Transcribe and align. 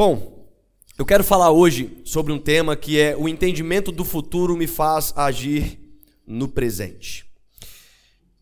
Bom, 0.00 0.48
eu 0.96 1.04
quero 1.04 1.22
falar 1.22 1.50
hoje 1.50 1.98
sobre 2.06 2.32
um 2.32 2.38
tema 2.38 2.74
que 2.74 2.98
é 2.98 3.14
o 3.14 3.28
entendimento 3.28 3.92
do 3.92 4.02
futuro 4.02 4.56
me 4.56 4.66
faz 4.66 5.12
agir 5.14 5.78
no 6.26 6.48
presente. 6.48 7.26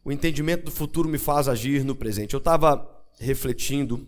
O 0.04 0.12
entendimento 0.12 0.66
do 0.66 0.71
futuro 0.71 1.08
me 1.08 1.18
faz 1.18 1.48
agir 1.48 1.82
no 1.82 1.96
presente. 1.96 2.32
Eu 2.32 2.38
estava 2.38 2.88
refletindo, 3.18 4.06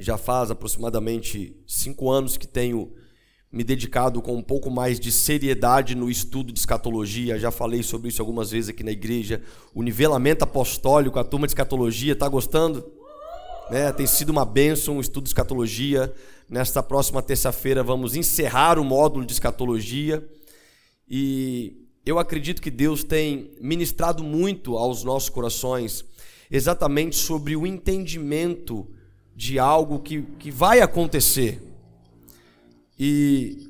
já 0.00 0.18
faz 0.18 0.50
aproximadamente 0.50 1.56
cinco 1.64 2.10
anos 2.10 2.36
que 2.36 2.48
tenho 2.48 2.92
me 3.52 3.62
dedicado 3.62 4.20
com 4.20 4.34
um 4.34 4.42
pouco 4.42 4.68
mais 4.68 4.98
de 4.98 5.12
seriedade 5.12 5.94
no 5.94 6.10
estudo 6.10 6.52
de 6.52 6.58
escatologia. 6.58 7.38
Já 7.38 7.52
falei 7.52 7.84
sobre 7.84 8.08
isso 8.08 8.20
algumas 8.20 8.50
vezes 8.50 8.70
aqui 8.70 8.82
na 8.82 8.90
igreja. 8.90 9.40
O 9.72 9.80
nivelamento 9.80 10.42
apostólico, 10.42 11.20
a 11.20 11.24
turma 11.24 11.46
de 11.46 11.52
escatologia, 11.52 12.14
está 12.14 12.28
gostando? 12.28 13.03
É, 13.70 13.92
tem 13.92 14.06
sido 14.06 14.30
uma 14.30 14.44
bênção 14.44 14.98
o 14.98 15.00
estudo 15.00 15.24
de 15.24 15.30
escatologia. 15.30 16.12
Nesta 16.48 16.82
próxima 16.82 17.22
terça-feira 17.22 17.82
vamos 17.82 18.14
encerrar 18.14 18.78
o 18.78 18.84
módulo 18.84 19.24
de 19.24 19.32
escatologia. 19.32 20.26
E 21.08 21.76
eu 22.04 22.18
acredito 22.18 22.60
que 22.60 22.70
Deus 22.70 23.02
tem 23.04 23.52
ministrado 23.60 24.22
muito 24.22 24.76
aos 24.76 25.04
nossos 25.04 25.28
corações 25.28 26.04
exatamente 26.50 27.16
sobre 27.16 27.56
o 27.56 27.66
entendimento 27.66 28.86
de 29.34 29.58
algo 29.58 29.98
que, 29.98 30.22
que 30.38 30.50
vai 30.50 30.80
acontecer 30.80 31.60
e 32.98 33.68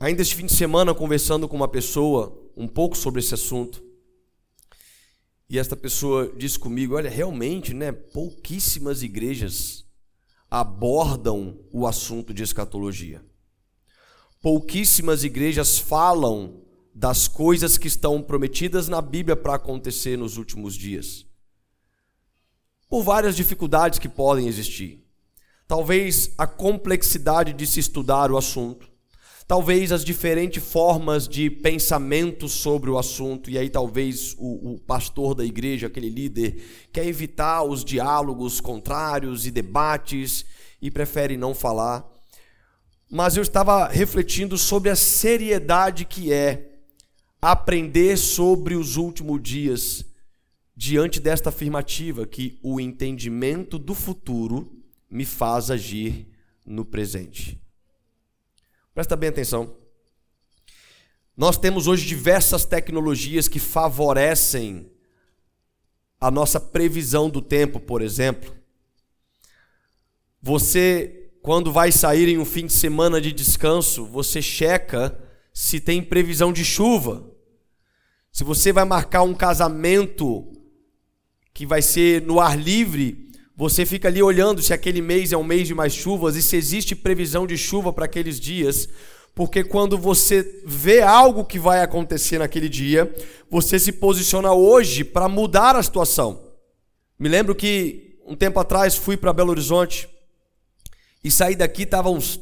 ainda 0.00 0.22
este 0.22 0.34
fim 0.34 0.46
de 0.46 0.52
semana, 0.52 0.94
conversando 0.94 1.48
com 1.48 1.56
uma 1.56 1.68
pessoa 1.68 2.36
um 2.56 2.66
pouco 2.66 2.96
sobre 2.96 3.20
esse 3.20 3.34
assunto, 3.34 3.82
e 5.48 5.58
esta 5.58 5.76
pessoa 5.76 6.32
disse 6.36 6.58
comigo: 6.58 6.94
Olha, 6.94 7.08
realmente, 7.08 7.72
né, 7.72 7.90
pouquíssimas 7.90 9.02
igrejas 9.02 9.86
abordam 10.50 11.58
o 11.72 11.86
assunto 11.86 12.34
de 12.34 12.42
escatologia. 12.42 13.24
Pouquíssimas 14.40 15.24
igrejas 15.24 15.78
falam 15.78 16.62
das 16.94 17.28
coisas 17.28 17.78
que 17.78 17.88
estão 17.88 18.22
prometidas 18.22 18.88
na 18.88 19.00
Bíblia 19.00 19.36
para 19.36 19.54
acontecer 19.54 20.16
nos 20.16 20.36
últimos 20.36 20.74
dias. 20.74 21.26
Por 22.88 23.02
várias 23.02 23.36
dificuldades 23.36 23.98
que 23.98 24.08
podem 24.08 24.48
existir. 24.48 25.04
Talvez 25.66 26.32
a 26.38 26.46
complexidade 26.46 27.52
de 27.52 27.66
se 27.66 27.78
estudar 27.78 28.32
o 28.32 28.38
assunto, 28.38 28.90
talvez 29.48 29.90
as 29.90 30.04
diferentes 30.04 30.62
formas 30.62 31.26
de 31.26 31.48
pensamento 31.48 32.50
sobre 32.50 32.90
o 32.90 32.98
assunto, 32.98 33.48
e 33.48 33.56
aí 33.56 33.70
talvez 33.70 34.36
o, 34.38 34.74
o, 34.74 34.78
pastor 34.78 35.34
da 35.34 35.42
igreja, 35.42 35.86
aquele 35.86 36.10
líder, 36.10 36.62
quer 36.92 37.06
evitar 37.06 37.62
os 37.62 37.82
diálogos 37.82 38.60
contrários 38.60 39.46
e 39.46 39.50
debates 39.50 40.44
e 40.82 40.90
prefere 40.90 41.38
não 41.38 41.54
falar. 41.54 42.06
Mas 43.10 43.38
eu 43.38 43.42
estava 43.42 43.88
refletindo 43.88 44.58
sobre 44.58 44.90
a 44.90 44.96
seriedade 44.96 46.04
que 46.04 46.30
é 46.30 46.80
aprender 47.40 48.18
sobre 48.18 48.74
os 48.74 48.96
últimos 48.96 49.42
dias 49.42 50.04
diante 50.76 51.18
desta 51.20 51.48
afirmativa 51.48 52.26
que 52.26 52.58
o 52.62 52.78
entendimento 52.78 53.78
do 53.78 53.94
futuro 53.94 54.70
me 55.10 55.24
faz 55.24 55.70
agir 55.70 56.28
no 56.66 56.84
presente. 56.84 57.58
Presta 58.98 59.14
bem 59.14 59.28
atenção. 59.28 59.76
Nós 61.36 61.56
temos 61.56 61.86
hoje 61.86 62.04
diversas 62.04 62.64
tecnologias 62.64 63.46
que 63.46 63.60
favorecem 63.60 64.90
a 66.20 66.32
nossa 66.32 66.58
previsão 66.58 67.30
do 67.30 67.40
tempo, 67.40 67.78
por 67.78 68.02
exemplo. 68.02 68.52
Você, 70.42 71.30
quando 71.42 71.70
vai 71.70 71.92
sair 71.92 72.28
em 72.28 72.38
um 72.38 72.44
fim 72.44 72.66
de 72.66 72.72
semana 72.72 73.20
de 73.20 73.30
descanso, 73.32 74.04
você 74.04 74.42
checa 74.42 75.16
se 75.54 75.78
tem 75.78 76.02
previsão 76.02 76.52
de 76.52 76.64
chuva. 76.64 77.24
Se 78.32 78.42
você 78.42 78.72
vai 78.72 78.84
marcar 78.84 79.22
um 79.22 79.32
casamento 79.32 80.50
que 81.54 81.64
vai 81.64 81.82
ser 81.82 82.22
no 82.22 82.40
ar 82.40 82.58
livre, 82.58 83.27
você 83.58 83.84
fica 83.84 84.06
ali 84.06 84.22
olhando 84.22 84.62
se 84.62 84.72
aquele 84.72 85.02
mês 85.02 85.32
é 85.32 85.36
um 85.36 85.42
mês 85.42 85.66
de 85.66 85.74
mais 85.74 85.92
chuvas 85.92 86.36
e 86.36 86.42
se 86.42 86.54
existe 86.54 86.94
previsão 86.94 87.44
de 87.44 87.58
chuva 87.58 87.92
para 87.92 88.04
aqueles 88.04 88.38
dias, 88.38 88.88
porque 89.34 89.64
quando 89.64 89.98
você 89.98 90.62
vê 90.64 91.02
algo 91.02 91.44
que 91.44 91.58
vai 91.58 91.82
acontecer 91.82 92.38
naquele 92.38 92.68
dia, 92.68 93.12
você 93.50 93.80
se 93.80 93.90
posiciona 93.90 94.52
hoje 94.52 95.02
para 95.02 95.28
mudar 95.28 95.74
a 95.74 95.82
situação. 95.82 96.52
Me 97.18 97.28
lembro 97.28 97.52
que 97.52 98.20
um 98.24 98.36
tempo 98.36 98.60
atrás 98.60 98.94
fui 98.94 99.16
para 99.16 99.32
Belo 99.32 99.50
Horizonte 99.50 100.08
e 101.24 101.28
saí 101.28 101.56
daqui 101.56 101.82
estava 101.82 102.10
uns 102.10 102.38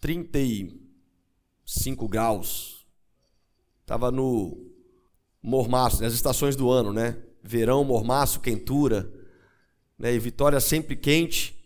35 0.00 2.06
graus. 2.06 2.86
Tava 3.84 4.12
no 4.12 4.70
mormaço, 5.42 6.00
nas 6.00 6.14
estações 6.14 6.54
do 6.54 6.70
ano, 6.70 6.92
né? 6.92 7.16
Verão, 7.42 7.82
mormaço, 7.82 8.38
quentura 8.38 9.20
né, 10.02 10.12
e 10.12 10.18
Vitória 10.18 10.58
sempre 10.58 10.96
quente. 10.96 11.56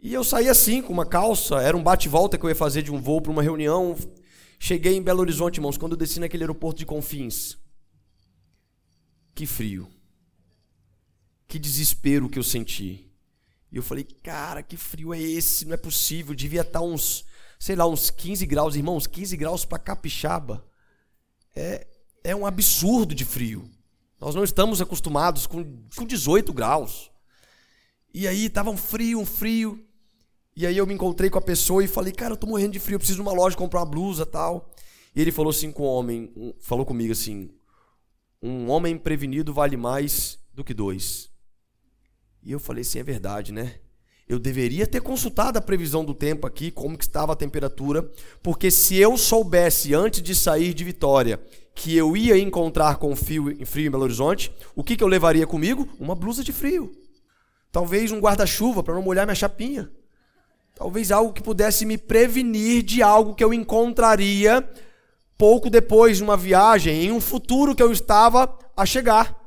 E 0.00 0.14
eu 0.14 0.24
saí 0.24 0.48
assim, 0.48 0.80
com 0.80 0.94
uma 0.94 1.04
calça, 1.04 1.56
era 1.56 1.76
um 1.76 1.82
bate-volta 1.82 2.38
que 2.38 2.44
eu 2.44 2.48
ia 2.48 2.56
fazer 2.56 2.80
de 2.80 2.90
um 2.90 2.98
voo 2.98 3.20
para 3.20 3.30
uma 3.30 3.42
reunião. 3.42 3.94
Cheguei 4.58 4.96
em 4.96 5.02
Belo 5.02 5.20
Horizonte, 5.20 5.58
irmãos, 5.58 5.76
quando 5.76 5.92
eu 5.92 5.98
desci 5.98 6.18
naquele 6.18 6.44
aeroporto 6.44 6.78
de 6.78 6.86
Confins. 6.86 7.58
Que 9.34 9.44
frio. 9.44 9.86
Que 11.46 11.58
desespero 11.58 12.30
que 12.30 12.38
eu 12.38 12.42
senti. 12.42 13.12
E 13.70 13.76
eu 13.76 13.82
falei, 13.82 14.04
cara, 14.04 14.62
que 14.62 14.78
frio 14.78 15.12
é 15.12 15.20
esse? 15.20 15.66
Não 15.66 15.74
é 15.74 15.76
possível. 15.76 16.34
Devia 16.34 16.62
estar 16.62 16.78
tá 16.78 16.84
uns, 16.84 17.26
sei 17.58 17.76
lá, 17.76 17.86
uns 17.86 18.08
15 18.08 18.46
graus. 18.46 18.74
Irmãos, 18.74 19.06
15 19.06 19.36
graus 19.36 19.66
para 19.66 19.78
Capixaba. 19.78 20.64
É, 21.54 21.86
é 22.24 22.34
um 22.34 22.46
absurdo 22.46 23.14
de 23.14 23.26
frio. 23.26 23.70
Nós 24.18 24.34
não 24.34 24.44
estamos 24.44 24.80
acostumados 24.80 25.46
com, 25.46 25.62
com 25.94 26.06
18 26.06 26.54
graus. 26.54 27.10
E 28.18 28.26
aí 28.26 28.48
tava 28.48 28.70
um 28.70 28.78
frio, 28.78 29.20
um 29.20 29.26
frio. 29.26 29.78
E 30.56 30.66
aí 30.66 30.74
eu 30.74 30.86
me 30.86 30.94
encontrei 30.94 31.28
com 31.28 31.36
a 31.36 31.42
pessoa 31.42 31.84
e 31.84 31.86
falei, 31.86 32.14
cara, 32.14 32.32
eu 32.32 32.36
tô 32.38 32.46
morrendo 32.46 32.72
de 32.72 32.80
frio, 32.80 32.94
eu 32.94 32.98
preciso 32.98 33.18
de 33.18 33.20
uma 33.20 33.34
loja 33.34 33.54
comprar 33.54 33.80
uma 33.80 33.90
blusa 33.90 34.24
tal. 34.24 34.70
E 35.14 35.20
ele 35.20 35.30
falou 35.30 35.50
assim 35.50 35.70
com 35.70 35.82
o 35.82 35.86
homem, 35.86 36.32
falou 36.58 36.86
comigo 36.86 37.12
assim, 37.12 37.50
um 38.42 38.70
homem 38.70 38.96
prevenido 38.96 39.52
vale 39.52 39.76
mais 39.76 40.38
do 40.54 40.64
que 40.64 40.72
dois. 40.72 41.28
E 42.42 42.52
eu 42.52 42.58
falei 42.58 42.80
assim, 42.80 42.98
é 42.98 43.02
verdade, 43.02 43.52
né? 43.52 43.74
Eu 44.26 44.38
deveria 44.38 44.86
ter 44.86 45.02
consultado 45.02 45.58
a 45.58 45.60
previsão 45.60 46.02
do 46.02 46.14
tempo 46.14 46.46
aqui, 46.46 46.70
como 46.70 46.96
que 46.96 47.04
estava 47.04 47.34
a 47.34 47.36
temperatura, 47.36 48.10
porque 48.42 48.70
se 48.70 48.96
eu 48.96 49.18
soubesse 49.18 49.92
antes 49.92 50.22
de 50.22 50.34
sair 50.34 50.72
de 50.72 50.84
Vitória 50.84 51.38
que 51.74 51.94
eu 51.94 52.16
ia 52.16 52.38
encontrar 52.38 52.96
com 52.96 53.14
frio, 53.14 53.54
frio 53.66 53.88
em 53.88 53.90
Belo 53.90 54.04
Horizonte, 54.04 54.50
o 54.74 54.82
que, 54.82 54.96
que 54.96 55.04
eu 55.04 55.06
levaria 55.06 55.46
comigo? 55.46 55.86
Uma 56.00 56.14
blusa 56.14 56.42
de 56.42 56.50
frio. 56.50 56.90
Talvez 57.76 58.10
um 58.10 58.20
guarda-chuva 58.20 58.82
para 58.82 58.94
não 58.94 59.02
molhar 59.02 59.26
minha 59.26 59.34
chapinha. 59.34 59.90
Talvez 60.74 61.12
algo 61.12 61.34
que 61.34 61.42
pudesse 61.42 61.84
me 61.84 61.98
prevenir 61.98 62.82
de 62.82 63.02
algo 63.02 63.34
que 63.34 63.44
eu 63.44 63.52
encontraria 63.52 64.66
pouco 65.36 65.68
depois 65.68 66.16
de 66.16 66.22
uma 66.22 66.38
viagem, 66.38 67.04
em 67.04 67.12
um 67.12 67.20
futuro 67.20 67.74
que 67.74 67.82
eu 67.82 67.92
estava 67.92 68.58
a 68.74 68.86
chegar. 68.86 69.38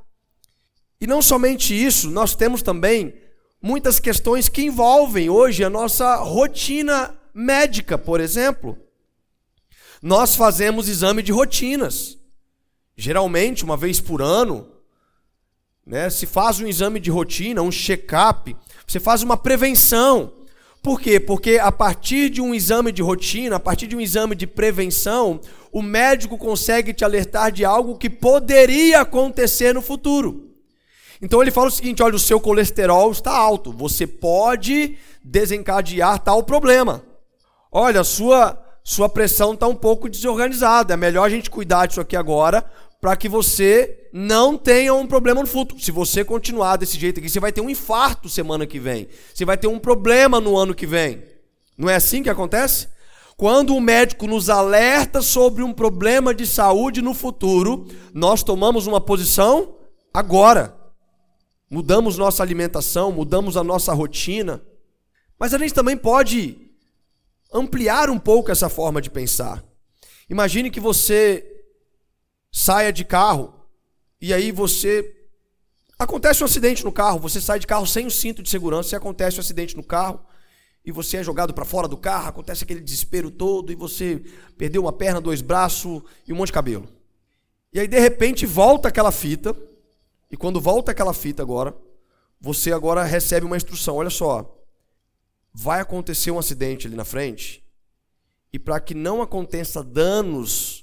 E 1.01 1.07
não 1.07 1.23
somente 1.23 1.73
isso, 1.73 2.11
nós 2.11 2.35
temos 2.35 2.61
também 2.61 3.15
muitas 3.59 3.99
questões 3.99 4.47
que 4.47 4.61
envolvem 4.61 5.27
hoje 5.27 5.63
a 5.63 5.69
nossa 5.71 6.17
rotina 6.17 7.17
médica, 7.33 7.97
por 7.97 8.21
exemplo. 8.21 8.77
Nós 10.03 10.35
fazemos 10.35 10.87
exame 10.87 11.23
de 11.23 11.31
rotinas. 11.31 12.15
Geralmente, 12.95 13.63
uma 13.63 13.75
vez 13.75 13.99
por 13.99 14.21
ano, 14.21 14.71
né? 15.89 16.07
Se 16.07 16.27
faz 16.27 16.59
um 16.59 16.67
exame 16.67 16.99
de 16.99 17.09
rotina, 17.09 17.63
um 17.63 17.71
check-up, 17.71 18.55
você 18.85 18.99
faz 18.99 19.23
uma 19.23 19.35
prevenção. 19.35 20.31
Por 20.83 21.01
quê? 21.01 21.19
Porque 21.19 21.57
a 21.57 21.71
partir 21.71 22.29
de 22.29 22.39
um 22.39 22.53
exame 22.53 22.91
de 22.91 23.01
rotina, 23.01 23.55
a 23.55 23.59
partir 23.59 23.87
de 23.87 23.95
um 23.95 23.99
exame 23.99 24.35
de 24.35 24.45
prevenção, 24.45 25.41
o 25.71 25.81
médico 25.81 26.37
consegue 26.37 26.93
te 26.93 27.03
alertar 27.03 27.51
de 27.51 27.65
algo 27.65 27.97
que 27.97 28.09
poderia 28.09 29.01
acontecer 29.01 29.73
no 29.73 29.81
futuro. 29.81 30.51
Então 31.19 31.41
ele 31.41 31.51
fala 31.51 31.67
o 31.67 31.71
seguinte: 31.71 32.03
olha, 32.03 32.15
o 32.15 32.19
seu 32.19 32.39
colesterol 32.39 33.11
está 33.11 33.35
alto, 33.35 33.73
você 33.73 34.05
pode 34.05 34.95
desencadear 35.23 36.19
tal 36.19 36.43
problema. 36.43 37.03
Olha, 37.71 38.03
sua, 38.03 38.63
sua 38.83 39.09
pressão 39.09 39.53
está 39.53 39.67
um 39.67 39.75
pouco 39.75 40.07
desorganizada, 40.07 40.93
é 40.93 40.97
melhor 40.97 41.23
a 41.23 41.29
gente 41.29 41.49
cuidar 41.49 41.87
disso 41.87 41.99
aqui 41.99 42.15
agora, 42.15 42.63
para 43.01 43.15
que 43.15 43.29
você 43.29 44.09
não 44.11 44.57
tenha 44.57 44.93
um 44.93 45.07
problema 45.07 45.41
no 45.41 45.47
futuro. 45.47 45.81
Se 45.81 45.91
você 45.91 46.23
continuar 46.23 46.75
desse 46.75 46.99
jeito 46.99 47.19
aqui, 47.19 47.29
você 47.29 47.39
vai 47.39 47.51
ter 47.51 47.61
um 47.61 47.69
infarto 47.69 48.27
semana 48.27 48.65
que 48.67 48.79
vem. 48.79 49.07
Você 49.33 49.45
vai 49.45 49.57
ter 49.57 49.67
um 49.67 49.79
problema 49.79 50.39
no 50.41 50.57
ano 50.57 50.75
que 50.75 50.85
vem. 50.85 51.23
Não 51.77 51.89
é 51.89 51.95
assim 51.95 52.21
que 52.21 52.29
acontece? 52.29 52.87
Quando 53.37 53.73
o 53.73 53.79
médico 53.79 54.27
nos 54.27 54.49
alerta 54.49 55.21
sobre 55.21 55.63
um 55.63 55.71
problema 55.71 56.33
de 56.33 56.45
saúde 56.45 57.01
no 57.01 57.13
futuro, 57.13 57.87
nós 58.13 58.43
tomamos 58.43 58.85
uma 58.85 58.99
posição 58.99 59.75
agora. 60.13 60.75
Mudamos 61.69 62.17
nossa 62.17 62.43
alimentação, 62.43 63.13
mudamos 63.13 63.55
a 63.55 63.63
nossa 63.63 63.93
rotina. 63.93 64.61
Mas 65.39 65.53
a 65.53 65.57
gente 65.57 65.73
também 65.73 65.95
pode 65.95 66.57
ampliar 67.53 68.09
um 68.09 68.19
pouco 68.19 68.51
essa 68.51 68.67
forma 68.67 69.01
de 69.01 69.09
pensar. 69.09 69.63
Imagine 70.29 70.69
que 70.69 70.81
você 70.81 71.58
saia 72.51 72.91
de 72.91 73.03
carro 73.03 73.53
e 74.21 74.33
aí 74.33 74.51
você 74.51 75.15
acontece 75.97 76.43
um 76.43 76.45
acidente 76.45 76.83
no 76.83 76.91
carro, 76.91 77.19
você 77.19 77.39
sai 77.41 77.59
de 77.59 77.67
carro 77.67 77.85
sem 77.85 78.05
o 78.05 78.11
cinto 78.11 78.41
de 78.41 78.49
segurança, 78.49 78.95
e 78.95 78.97
acontece 78.97 79.37
um 79.37 79.41
acidente 79.41 79.75
no 79.75 79.83
carro 79.83 80.19
e 80.85 80.91
você 80.91 81.17
é 81.17 81.23
jogado 81.23 81.53
para 81.53 81.65
fora 81.65 81.87
do 81.87 81.97
carro, 81.97 82.29
acontece 82.29 82.63
aquele 82.63 82.79
desespero 82.79 83.29
todo 83.29 83.71
e 83.71 83.75
você 83.75 84.23
perdeu 84.57 84.81
uma 84.81 84.93
perna, 84.93 85.21
dois 85.21 85.41
braços 85.41 86.01
e 86.27 86.33
um 86.33 86.35
monte 86.35 86.47
de 86.47 86.53
cabelo. 86.53 86.87
E 87.73 87.79
aí 87.79 87.87
de 87.87 87.99
repente 87.99 88.45
volta 88.45 88.87
aquela 88.87 89.11
fita 89.11 89.55
e 90.31 90.37
quando 90.37 90.59
volta 90.59 90.91
aquela 90.91 91.13
fita 91.13 91.43
agora, 91.43 91.75
você 92.39 92.71
agora 92.71 93.03
recebe 93.03 93.45
uma 93.45 93.57
instrução, 93.57 93.97
olha 93.97 94.09
só, 94.09 94.57
vai 95.53 95.81
acontecer 95.81 96.31
um 96.31 96.39
acidente 96.39 96.87
ali 96.87 96.95
na 96.95 97.05
frente 97.05 97.63
e 98.51 98.57
para 98.57 98.79
que 98.79 98.93
não 98.93 99.21
aconteça 99.21 99.83
danos 99.83 100.78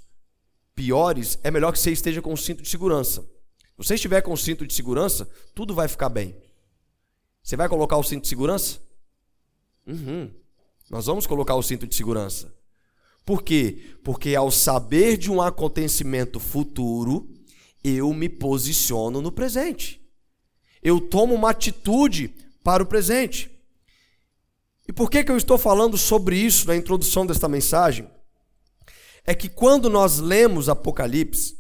piores, 0.77 1.39
é 1.43 1.51
melhor 1.51 1.73
que 1.73 1.79
você 1.79 1.91
esteja 1.91 2.21
com 2.21 2.33
o 2.33 2.37
cinto 2.37 2.63
de 2.63 2.69
segurança. 2.69 3.23
Se 3.23 3.73
você 3.79 3.95
estiver 3.95 4.21
com 4.21 4.33
o 4.33 4.37
cinto 4.37 4.67
de 4.67 4.75
segurança, 4.75 5.29
tudo 5.55 5.75
vai 5.75 5.89
ficar 5.89 6.11
bem. 6.11 6.37
Você 7.43 7.57
vai 7.57 7.69
colocar 7.69 7.97
o 7.97 8.03
cinto 8.05 8.23
de 8.23 8.29
segurança? 8.29 8.79
Uhum. 9.87 10.31
Nós 10.91 11.07
vamos 11.07 11.27
colocar 11.27 11.55
o 11.55 11.63
cinto 11.63 11.87
de 11.87 11.95
segurança. 11.97 12.55
Por 13.25 13.43
quê? 13.43 13.97
Porque 14.05 14.35
ao 14.35 14.51
saber 14.51 15.17
de 15.17 15.31
um 15.31 15.43
acontecimento 15.43 16.39
futuro, 16.39 17.29
eu 17.83 18.13
me 18.13 18.29
posiciono 18.29 19.21
no 19.21 19.33
presente. 19.33 20.01
Eu 20.83 21.01
tomo 21.01 21.35
uma 21.35 21.51
atitude 21.51 22.35
para 22.63 22.83
o 22.83 22.87
presente. 22.87 23.51
E 24.87 24.93
por 24.93 25.11
que, 25.11 25.25
que 25.25 25.33
eu 25.33 25.37
estou 25.37 25.59
falando 25.59 25.99
sobre 25.99 26.37
isso 26.37 26.67
na 26.69 26.77
introdução 26.77 27.27
desta 27.27 27.49
mensagem? 27.49 28.09
É 29.27 29.35
que 29.35 29.49
quando 29.49 29.91
nós 29.91 30.19
lemos 30.19 30.69
Apocalipse, 30.69 31.59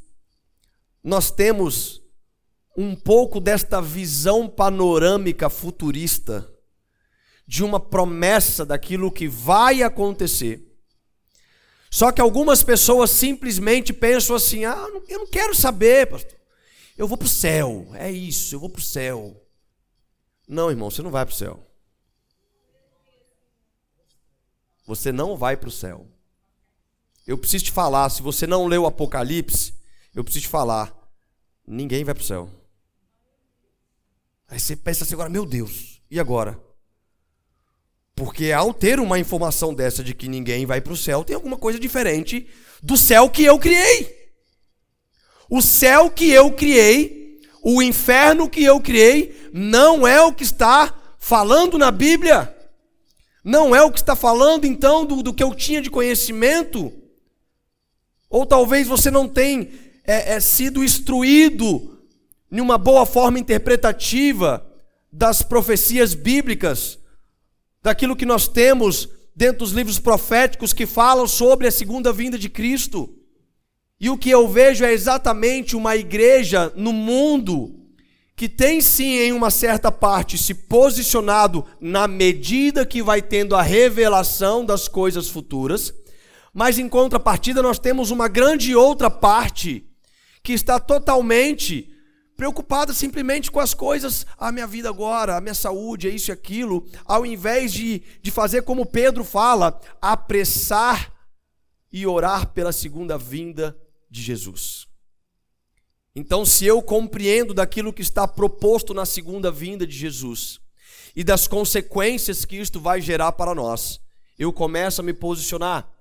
nós 1.02 1.30
temos 1.30 2.02
um 2.76 2.94
pouco 2.94 3.40
desta 3.40 3.80
visão 3.80 4.48
panorâmica 4.48 5.48
futurista 5.48 6.48
de 7.46 7.64
uma 7.64 7.80
promessa 7.80 8.64
daquilo 8.64 9.10
que 9.10 9.28
vai 9.28 9.82
acontecer. 9.82 10.62
Só 11.90 12.12
que 12.12 12.20
algumas 12.20 12.62
pessoas 12.62 13.10
simplesmente 13.10 13.92
pensam 13.92 14.36
assim: 14.36 14.64
ah, 14.64 14.86
eu 15.08 15.18
não 15.20 15.26
quero 15.26 15.54
saber, 15.54 16.06
pastor. 16.06 16.36
Eu 16.98 17.06
vou 17.06 17.16
para 17.16 17.26
o 17.26 17.28
céu, 17.28 17.88
é 17.94 18.10
isso, 18.10 18.54
eu 18.54 18.60
vou 18.60 18.70
para 18.70 18.80
o 18.80 18.84
céu. 18.84 19.42
Não, 20.48 20.70
irmão, 20.70 20.90
você 20.90 21.02
não 21.02 21.10
vai 21.10 21.26
para 21.26 21.32
o 21.32 21.36
céu. 21.36 21.66
Você 24.86 25.12
não 25.12 25.36
vai 25.36 25.56
para 25.56 25.68
o 25.68 25.72
céu. 25.72 26.06
Eu 27.26 27.36
preciso 27.36 27.64
te 27.64 27.72
falar, 27.72 28.08
se 28.08 28.22
você 28.22 28.46
não 28.46 28.66
leu 28.66 28.82
o 28.82 28.86
Apocalipse, 28.86 29.74
eu 30.14 30.22
preciso 30.22 30.44
te 30.44 30.48
falar, 30.48 30.94
ninguém 31.66 32.04
vai 32.04 32.14
para 32.14 32.22
o 32.22 32.26
céu. 32.26 32.48
Aí 34.48 34.60
você 34.60 34.76
pensa 34.76 35.02
assim 35.02 35.14
agora, 35.14 35.28
meu 35.28 35.44
Deus, 35.44 36.00
e 36.08 36.20
agora? 36.20 36.58
Porque 38.14 38.52
ao 38.52 38.72
ter 38.72 39.00
uma 39.00 39.18
informação 39.18 39.74
dessa 39.74 40.04
de 40.04 40.14
que 40.14 40.28
ninguém 40.28 40.64
vai 40.64 40.80
para 40.80 40.92
o 40.92 40.96
céu, 40.96 41.24
tem 41.24 41.34
alguma 41.34 41.56
coisa 41.56 41.80
diferente 41.80 42.48
do 42.80 42.96
céu 42.96 43.28
que 43.28 43.44
eu 43.44 43.58
criei. 43.58 44.30
O 45.50 45.60
céu 45.60 46.08
que 46.08 46.30
eu 46.30 46.52
criei, 46.52 47.40
o 47.60 47.82
inferno 47.82 48.48
que 48.48 48.62
eu 48.62 48.80
criei, 48.80 49.50
não 49.52 50.06
é 50.06 50.22
o 50.22 50.32
que 50.32 50.44
está 50.44 50.94
falando 51.18 51.76
na 51.76 51.90
Bíblia. 51.90 52.56
Não 53.42 53.74
é 53.74 53.82
o 53.82 53.90
que 53.90 53.98
está 53.98 54.16
falando 54.16 54.64
então 54.64 55.04
do, 55.04 55.22
do 55.22 55.34
que 55.34 55.42
eu 55.42 55.54
tinha 55.54 55.82
de 55.82 55.90
conhecimento. 55.90 56.92
Ou 58.28 58.44
talvez 58.44 58.86
você 58.86 59.10
não 59.10 59.28
tenha 59.28 59.68
é, 60.04 60.34
é, 60.34 60.40
sido 60.40 60.84
instruído 60.84 61.98
em 62.50 62.60
uma 62.60 62.78
boa 62.78 63.04
forma 63.04 63.38
interpretativa 63.38 64.66
das 65.12 65.42
profecias 65.42 66.14
bíblicas 66.14 66.98
daquilo 67.82 68.16
que 68.16 68.26
nós 68.26 68.48
temos 68.48 69.08
dentro 69.34 69.58
dos 69.58 69.72
livros 69.72 69.98
proféticos 69.98 70.72
que 70.72 70.86
falam 70.86 71.26
sobre 71.26 71.66
a 71.66 71.72
segunda 71.72 72.12
vinda 72.12 72.38
de 72.38 72.48
Cristo. 72.48 73.14
E 74.00 74.10
o 74.10 74.18
que 74.18 74.30
eu 74.30 74.48
vejo 74.48 74.84
é 74.84 74.92
exatamente 74.92 75.76
uma 75.76 75.96
igreja 75.96 76.72
no 76.76 76.92
mundo 76.92 77.74
que 78.36 78.50
tem 78.50 78.82
sim, 78.82 79.18
em 79.18 79.32
uma 79.32 79.50
certa 79.50 79.90
parte, 79.90 80.36
se 80.36 80.52
posicionado 80.52 81.64
na 81.80 82.06
medida 82.06 82.84
que 82.84 83.02
vai 83.02 83.22
tendo 83.22 83.56
a 83.56 83.62
revelação 83.62 84.62
das 84.62 84.88
coisas 84.88 85.28
futuras, 85.28 85.94
mas 86.56 86.78
em 86.78 86.88
contrapartida 86.88 87.60
nós 87.60 87.78
temos 87.78 88.10
uma 88.10 88.28
grande 88.28 88.74
outra 88.74 89.10
parte 89.10 89.86
que 90.42 90.54
está 90.54 90.80
totalmente 90.80 91.94
preocupada 92.34 92.94
simplesmente 92.94 93.50
com 93.50 93.60
as 93.60 93.74
coisas, 93.74 94.24
a 94.38 94.50
minha 94.50 94.66
vida 94.66 94.88
agora, 94.88 95.36
a 95.36 95.40
minha 95.42 95.52
saúde, 95.52 96.08
é 96.08 96.10
isso 96.10 96.30
e 96.30 96.32
aquilo, 96.32 96.86
ao 97.04 97.26
invés 97.26 97.74
de, 97.74 98.02
de 98.22 98.30
fazer 98.30 98.62
como 98.62 98.86
Pedro 98.86 99.22
fala, 99.22 99.78
apressar 100.00 101.12
e 101.92 102.06
orar 102.06 102.46
pela 102.46 102.72
segunda 102.72 103.18
vinda 103.18 103.76
de 104.10 104.22
Jesus. 104.22 104.88
Então, 106.14 106.42
se 106.46 106.64
eu 106.64 106.80
compreendo 106.80 107.52
daquilo 107.52 107.92
que 107.92 108.00
está 108.00 108.26
proposto 108.26 108.94
na 108.94 109.04
segunda 109.04 109.50
vinda 109.50 109.86
de 109.86 109.94
Jesus 109.94 110.58
e 111.14 111.22
das 111.22 111.46
consequências 111.46 112.46
que 112.46 112.56
isto 112.56 112.80
vai 112.80 113.02
gerar 113.02 113.32
para 113.32 113.54
nós, 113.54 114.00
eu 114.38 114.50
começo 114.54 115.02
a 115.02 115.04
me 115.04 115.12
posicionar. 115.12 115.95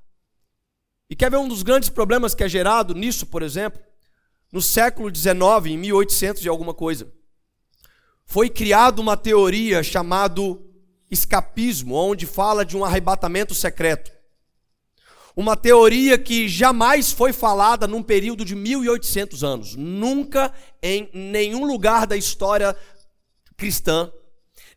E 1.10 1.16
quer 1.16 1.30
ver 1.30 1.38
um 1.38 1.48
dos 1.48 1.64
grandes 1.64 1.90
problemas 1.90 2.34
que 2.34 2.44
é 2.44 2.50
gerado 2.50 2.94
nisso, 2.94 3.26
por 3.26 3.44
exemplo? 3.44 3.82
no 4.56 4.62
século 4.62 5.14
XIX, 5.14 5.66
em 5.66 5.78
1800 5.78 6.46
e 6.46 6.48
alguma 6.48 6.74
coisa, 6.74 7.12
foi 8.26 8.50
criada 8.50 9.02
uma 9.02 9.18
teoria 9.18 9.84
chamada 9.84 10.42
escapismo, 11.12 11.94
onde 11.94 12.26
fala 12.26 12.66
de 12.66 12.78
um 12.78 12.86
arrebatamento 12.86 13.54
secreto. 13.54 14.12
Uma 15.36 15.58
teoria 15.58 16.18
que 16.18 16.48
jamais 16.48 17.12
foi 17.12 17.34
falada 17.34 17.86
num 17.86 18.02
período 18.02 18.46
de 18.46 18.56
1800 18.56 19.44
anos. 19.44 19.76
Nunca 19.76 20.54
em 20.82 21.10
nenhum 21.14 21.66
lugar 21.66 22.08
da 22.08 22.16
história 22.16 22.74
cristã 23.58 24.10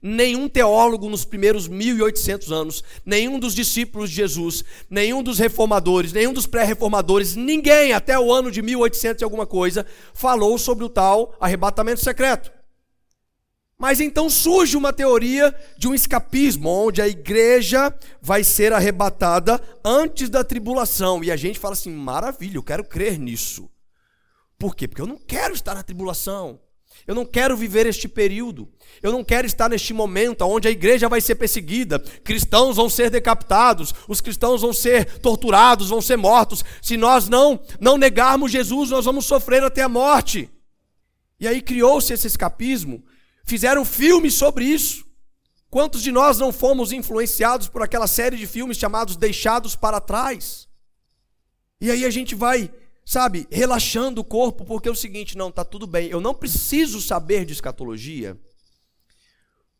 Nenhum 0.00 0.48
teólogo 0.48 1.08
nos 1.08 1.24
primeiros 1.24 1.66
1800 1.66 2.52
anos, 2.52 2.84
nenhum 3.04 3.38
dos 3.38 3.52
discípulos 3.52 4.10
de 4.10 4.16
Jesus, 4.16 4.64
nenhum 4.88 5.24
dos 5.24 5.40
reformadores, 5.40 6.12
nenhum 6.12 6.32
dos 6.32 6.46
pré-reformadores, 6.46 7.34
ninguém 7.34 7.92
até 7.92 8.18
o 8.18 8.32
ano 8.32 8.50
de 8.50 8.62
1800 8.62 9.20
e 9.20 9.24
alguma 9.24 9.46
coisa 9.46 9.84
falou 10.14 10.56
sobre 10.56 10.84
o 10.84 10.88
tal 10.88 11.34
arrebatamento 11.40 12.00
secreto. 12.00 12.52
Mas 13.78 14.00
então 14.00 14.28
surge 14.28 14.76
uma 14.76 14.92
teoria 14.92 15.54
de 15.76 15.86
um 15.86 15.94
escapismo, 15.94 16.68
onde 16.68 17.00
a 17.00 17.06
igreja 17.06 17.94
vai 18.20 18.42
ser 18.42 18.72
arrebatada 18.72 19.60
antes 19.84 20.28
da 20.28 20.42
tribulação. 20.42 21.22
E 21.22 21.30
a 21.30 21.36
gente 21.36 21.60
fala 21.60 21.74
assim: 21.74 21.92
maravilha, 21.92 22.56
eu 22.56 22.62
quero 22.62 22.84
crer 22.84 23.18
nisso. 23.18 23.70
Por 24.58 24.74
quê? 24.74 24.88
Porque 24.88 25.00
eu 25.00 25.06
não 25.06 25.16
quero 25.16 25.54
estar 25.54 25.74
na 25.76 25.84
tribulação. 25.84 26.58
Eu 27.08 27.14
não 27.14 27.24
quero 27.24 27.56
viver 27.56 27.86
este 27.86 28.06
período. 28.06 28.68
Eu 29.02 29.10
não 29.10 29.24
quero 29.24 29.46
estar 29.46 29.70
neste 29.70 29.94
momento 29.94 30.42
onde 30.42 30.68
a 30.68 30.70
igreja 30.70 31.08
vai 31.08 31.22
ser 31.22 31.36
perseguida, 31.36 31.98
cristãos 31.98 32.76
vão 32.76 32.90
ser 32.90 33.08
decapitados, 33.08 33.94
os 34.06 34.20
cristãos 34.20 34.60
vão 34.60 34.74
ser 34.74 35.18
torturados, 35.20 35.88
vão 35.88 36.02
ser 36.02 36.18
mortos. 36.18 36.62
Se 36.82 36.98
nós 36.98 37.26
não 37.26 37.58
não 37.80 37.96
negarmos 37.96 38.52
Jesus, 38.52 38.90
nós 38.90 39.06
vamos 39.06 39.24
sofrer 39.24 39.64
até 39.64 39.80
a 39.80 39.88
morte. 39.88 40.50
E 41.40 41.48
aí 41.48 41.62
criou-se 41.62 42.12
esse 42.12 42.26
escapismo. 42.26 43.02
Fizeram 43.42 43.86
filmes 43.86 44.34
sobre 44.34 44.66
isso. 44.66 45.06
Quantos 45.70 46.02
de 46.02 46.12
nós 46.12 46.38
não 46.38 46.52
fomos 46.52 46.92
influenciados 46.92 47.68
por 47.68 47.82
aquela 47.82 48.06
série 48.06 48.36
de 48.36 48.46
filmes 48.46 48.76
chamados 48.76 49.16
Deixados 49.16 49.74
para 49.74 49.98
Trás? 49.98 50.68
E 51.80 51.90
aí 51.90 52.04
a 52.04 52.10
gente 52.10 52.34
vai 52.34 52.70
sabe, 53.08 53.48
relaxando 53.50 54.20
o 54.20 54.24
corpo, 54.24 54.66
porque 54.66 54.86
é 54.86 54.92
o 54.92 54.94
seguinte, 54.94 55.34
não, 55.34 55.50
tá 55.50 55.64
tudo 55.64 55.86
bem, 55.86 56.10
eu 56.10 56.20
não 56.20 56.34
preciso 56.34 57.00
saber 57.00 57.46
de 57.46 57.54
escatologia, 57.54 58.38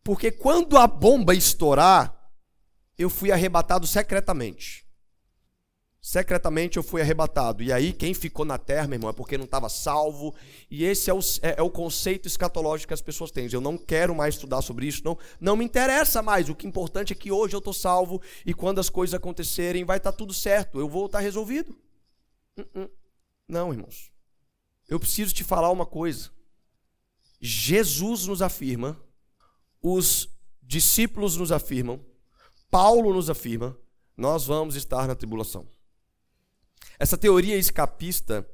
porque 0.03 0.31
quando 0.31 0.79
a 0.79 0.87
bomba 0.87 1.35
estourar, 1.35 2.33
eu 2.97 3.11
fui 3.11 3.31
arrebatado 3.31 3.87
secretamente. 3.87 4.87
Secretamente 6.01 6.79
eu 6.79 6.83
fui 6.83 7.03
arrebatado. 7.03 7.63
E 7.63 7.71
aí, 7.71 7.93
quem 7.93 8.15
ficou 8.15 8.47
na 8.47 8.57
terra, 8.57 8.87
meu 8.87 8.97
irmão, 8.97 9.11
é 9.11 9.13
porque 9.13 9.37
não 9.37 9.45
estava 9.45 9.69
salvo. 9.69 10.35
E 10.71 10.85
esse 10.85 11.11
é 11.11 11.15
o, 11.15 11.21
é, 11.43 11.57
é 11.59 11.63
o 11.63 11.69
conceito 11.69 12.27
escatológico 12.27 12.89
que 12.89 12.95
as 12.95 13.03
pessoas 13.03 13.31
têm. 13.31 13.47
Eu 13.53 13.61
não 13.61 13.77
quero 13.77 14.15
mais 14.15 14.37
estudar 14.37 14.63
sobre 14.63 14.87
isso, 14.87 15.03
não, 15.05 15.19
não 15.39 15.55
me 15.55 15.67
interessa 15.67 16.23
mais. 16.23 16.49
O 16.49 16.55
que 16.55 16.67
é 16.67 16.69
importante 16.69 17.13
é 17.13 17.17
que 17.17 17.31
hoje 17.31 17.55
eu 17.55 17.59
estou 17.59 17.75
salvo 17.75 18.23
e 18.47 18.55
quando 18.55 18.79
as 18.79 18.89
coisas 18.89 19.13
acontecerem, 19.13 19.85
vai 19.85 19.99
estar 19.99 20.13
tá 20.13 20.17
tudo 20.17 20.33
certo. 20.33 20.81
Eu 20.81 20.89
vou 20.89 21.07
estar 21.07 21.19
tá 21.19 21.23
resolvido. 21.23 21.77
Uh 22.57 22.63
-uh. 22.75 22.98
Não, 23.49 23.73
irmãos. 23.73 24.13
Eu 24.89 25.01
preciso 25.01 25.35
te 25.35 25.43
falar 25.43 25.71
uma 25.71 25.87
coisa. 25.87 26.31
Jesus 27.41 28.27
nos 28.27 28.43
afirma, 28.43 29.01
os 29.81 30.29
discípulos 30.63 31.37
nos 31.37 31.53
afirmam, 31.53 32.05
Paulo 32.71 33.15
nos 33.15 33.31
afirma, 33.31 33.79
nós 34.17 34.47
vamos 34.47 34.75
estar 34.75 35.07
na 35.07 35.15
tribulação. 35.15 35.69
Essa 36.99 37.17
teoria 37.17 37.57
escapista 37.57 38.49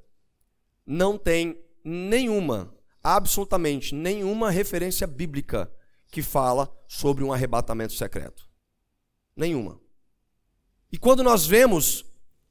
não 0.87 1.17
tem 1.17 1.65
nenhuma, 1.83 2.75
absolutamente 3.03 3.95
nenhuma 3.95 4.51
referência 4.51 5.07
bíblica 5.07 5.73
que 6.11 6.23
fala 6.23 6.71
sobre 6.87 7.25
um 7.25 7.33
arrebatamento 7.33 7.95
secreto. 7.95 8.49
Nenhuma. 9.35 9.81
E 10.93 10.99
quando 10.99 11.25
nós 11.25 11.47
vemos 11.47 12.05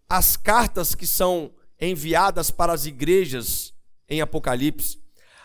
as 0.10 0.36
cartas 0.36 0.96
que 0.96 1.08
são 1.08 1.54
enviadas 1.80 2.52
para 2.52 2.74
as 2.74 2.86
igrejas 2.86 3.74
em 4.08 4.22
Apocalipse, 4.22 5.00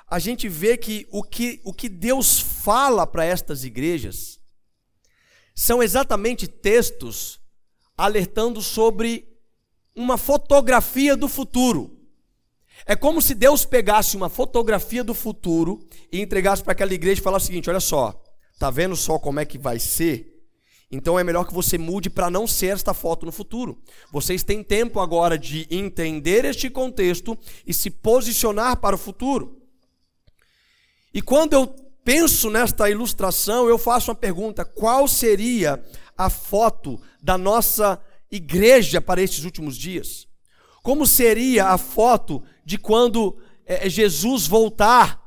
a 0.06 0.18
gente 0.18 0.49
vê 0.49 0.76
que 0.76 1.06
o 1.11 1.23
que, 1.23 1.61
o 1.64 1.73
que 1.73 1.88
Deus 1.88 2.40
fala 2.40 3.06
para 3.06 3.25
estas 3.25 3.64
igrejas 3.64 4.38
são 5.54 5.82
exatamente 5.82 6.47
textos 6.47 7.40
alertando 7.97 8.62
sobre 8.62 9.28
uma 9.94 10.16
fotografia 10.16 11.16
do 11.16 11.28
futuro. 11.28 11.99
É 12.87 12.94
como 12.94 13.20
se 13.20 13.35
Deus 13.35 13.64
pegasse 13.64 14.16
uma 14.16 14.28
fotografia 14.28 15.02
do 15.02 15.12
futuro 15.12 15.85
e 16.12 16.20
entregasse 16.20 16.62
para 16.62 16.73
aquela 16.73 16.94
igreja 16.94 17.20
e 17.20 17.25
falasse 17.25 17.44
o 17.44 17.47
seguinte: 17.49 17.68
olha 17.68 17.80
só, 17.80 18.23
tá 18.58 18.70
vendo 18.70 18.94
só 18.94 19.18
como 19.18 19.40
é 19.40 19.44
que 19.44 19.58
vai 19.58 19.78
ser? 19.78 20.38
Então 20.90 21.18
é 21.18 21.25
melhor 21.25 21.45
que 21.45 21.52
você 21.52 21.76
mude 21.76 22.09
para 22.09 22.30
não 22.30 22.47
ser 22.47 22.68
esta 22.68 22.95
foto 22.95 23.26
no 23.26 23.33
futuro. 23.33 23.78
Vocês 24.11 24.42
têm 24.42 24.62
tempo 24.62 25.00
agora 25.00 25.38
de 25.38 25.66
entender 25.71 26.47
este 26.47 26.71
contexto 26.71 27.37
e 27.66 27.75
se 27.75 27.90
posicionar 27.90 28.78
para 28.78 28.97
o 28.97 28.99
futuro. 28.99 29.61
E 31.12 31.21
quando 31.21 31.52
eu 31.52 31.66
penso 32.02 32.49
nesta 32.49 32.88
ilustração, 32.88 33.68
eu 33.68 33.76
faço 33.76 34.11
uma 34.11 34.14
pergunta: 34.14 34.64
qual 34.64 35.07
seria 35.07 35.85
a 36.16 36.30
foto 36.30 36.99
da 37.23 37.37
nossa 37.37 38.00
igreja 38.30 38.99
para 38.99 39.21
estes 39.21 39.45
últimos 39.45 39.76
dias? 39.76 40.26
Como 40.83 41.07
seria 41.07 41.66
a 41.66 41.76
foto 41.76 42.42
de 42.64 42.78
quando 42.78 43.38
é, 43.66 43.90
Jesus 43.90 44.47
voltar? 44.47 45.23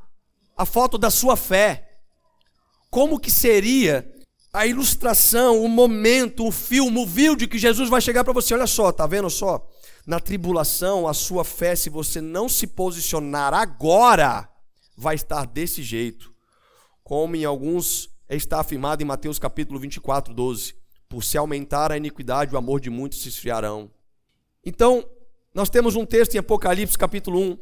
A 0.58 0.66
foto 0.66 0.98
da 0.98 1.12
sua 1.12 1.36
fé? 1.36 2.00
Como 2.90 3.20
que 3.20 3.30
seria 3.30 4.12
a 4.54 4.68
ilustração, 4.68 5.64
o 5.64 5.70
momento, 5.70 6.46
o 6.46 6.52
filme, 6.52 7.00
o 7.00 7.06
vídeo 7.06 7.48
que 7.48 7.58
Jesus 7.58 7.90
vai 7.90 8.02
chegar 8.02 8.24
para 8.24 8.34
você. 8.34 8.54
Olha 8.54 8.68
só, 8.68 8.92
tá 8.92 9.08
vendo 9.08 9.30
só? 9.30 9.66
Na 10.06 10.20
tribulação, 10.20 11.08
a 11.08 11.14
sua 11.14 11.46
fé, 11.46 11.76
se 11.76 11.90
você 11.90 12.20
não 12.20 12.50
se 12.50 12.68
posicionar 12.68 13.54
agora, 13.54 14.50
vai 14.98 15.16
estar 15.16 15.46
desse 15.46 15.82
jeito. 15.82 16.34
Como 17.04 17.36
em 17.36 17.46
alguns 17.46 18.10
está 18.30 18.60
afirmado 18.60 19.02
em 19.02 19.06
Mateus 19.06 19.40
capítulo 19.40 19.80
24, 19.80 20.34
12. 20.34 20.76
Por 21.08 21.24
se 21.24 21.38
aumentar 21.38 21.92
a 21.92 21.98
iniquidade, 21.98 22.54
o 22.54 22.58
amor 22.58 22.82
de 22.82 22.90
muitos 22.90 23.22
se 23.22 23.30
esfriarão. 23.30 23.90
Então, 24.66 25.08
nós 25.54 25.70
temos 25.70 25.96
um 25.96 26.06
texto 26.06 26.36
em 26.36 26.40
Apocalipse 26.40 26.98
capítulo 26.98 27.40
1, 27.40 27.58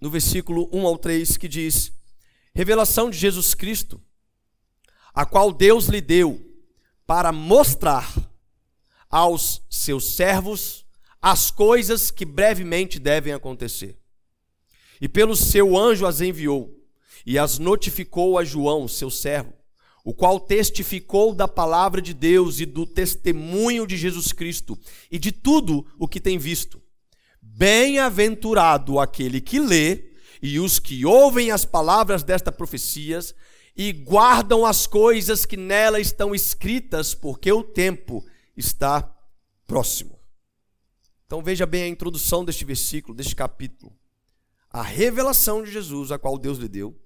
no 0.00 0.10
versículo 0.10 0.68
1 0.72 0.86
ao 0.86 0.98
3, 0.98 1.36
que 1.36 1.48
diz: 1.48 1.92
Revelação 2.54 3.10
de 3.10 3.18
Jesus 3.18 3.54
Cristo 3.54 4.00
a 5.18 5.26
qual 5.26 5.50
Deus 5.50 5.86
lhe 5.86 6.00
deu 6.00 6.40
para 7.04 7.32
mostrar 7.32 8.16
aos 9.10 9.60
seus 9.68 10.14
servos 10.14 10.86
as 11.20 11.50
coisas 11.50 12.12
que 12.12 12.24
brevemente 12.24 13.00
devem 13.00 13.32
acontecer. 13.32 13.98
E 15.00 15.08
pelo 15.08 15.34
seu 15.34 15.76
anjo 15.76 16.06
as 16.06 16.20
enviou 16.20 16.72
e 17.26 17.36
as 17.36 17.58
notificou 17.58 18.38
a 18.38 18.44
João, 18.44 18.86
seu 18.86 19.10
servo, 19.10 19.52
o 20.04 20.14
qual 20.14 20.38
testificou 20.38 21.34
da 21.34 21.48
palavra 21.48 22.00
de 22.00 22.14
Deus 22.14 22.60
e 22.60 22.64
do 22.64 22.86
testemunho 22.86 23.88
de 23.88 23.96
Jesus 23.96 24.32
Cristo 24.32 24.78
e 25.10 25.18
de 25.18 25.32
tudo 25.32 25.84
o 25.98 26.06
que 26.06 26.20
tem 26.20 26.38
visto. 26.38 26.80
Bem-aventurado 27.42 29.00
aquele 29.00 29.40
que 29.40 29.58
lê 29.58 30.12
e 30.40 30.60
os 30.60 30.78
que 30.78 31.04
ouvem 31.04 31.50
as 31.50 31.64
palavras 31.64 32.22
desta 32.22 32.52
profecias 32.52 33.34
e 33.78 33.92
guardam 33.92 34.66
as 34.66 34.88
coisas 34.88 35.46
que 35.46 35.56
nela 35.56 36.00
estão 36.00 36.34
escritas, 36.34 37.14
porque 37.14 37.52
o 37.52 37.62
tempo 37.62 38.26
está 38.56 39.16
próximo. 39.68 40.18
Então 41.24 41.40
veja 41.40 41.64
bem 41.64 41.84
a 41.84 41.88
introdução 41.88 42.44
deste 42.44 42.64
versículo, 42.64 43.14
deste 43.14 43.36
capítulo. 43.36 43.96
A 44.68 44.82
revelação 44.82 45.62
de 45.62 45.70
Jesus, 45.70 46.10
a 46.10 46.18
qual 46.18 46.36
Deus 46.36 46.58
lhe 46.58 46.68
deu, 46.68 47.00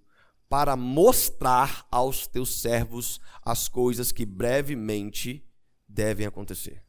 para 0.48 0.74
mostrar 0.74 1.86
aos 1.90 2.26
teus 2.26 2.62
servos 2.62 3.20
as 3.42 3.68
coisas 3.68 4.10
que 4.10 4.24
brevemente 4.24 5.46
devem 5.86 6.26
acontecer. 6.26 6.82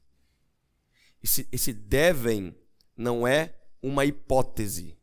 Esse, 1.22 1.46
esse 1.52 1.74
devem 1.74 2.56
não 2.96 3.28
é 3.28 3.54
uma 3.82 4.06
hipótese. 4.06 4.98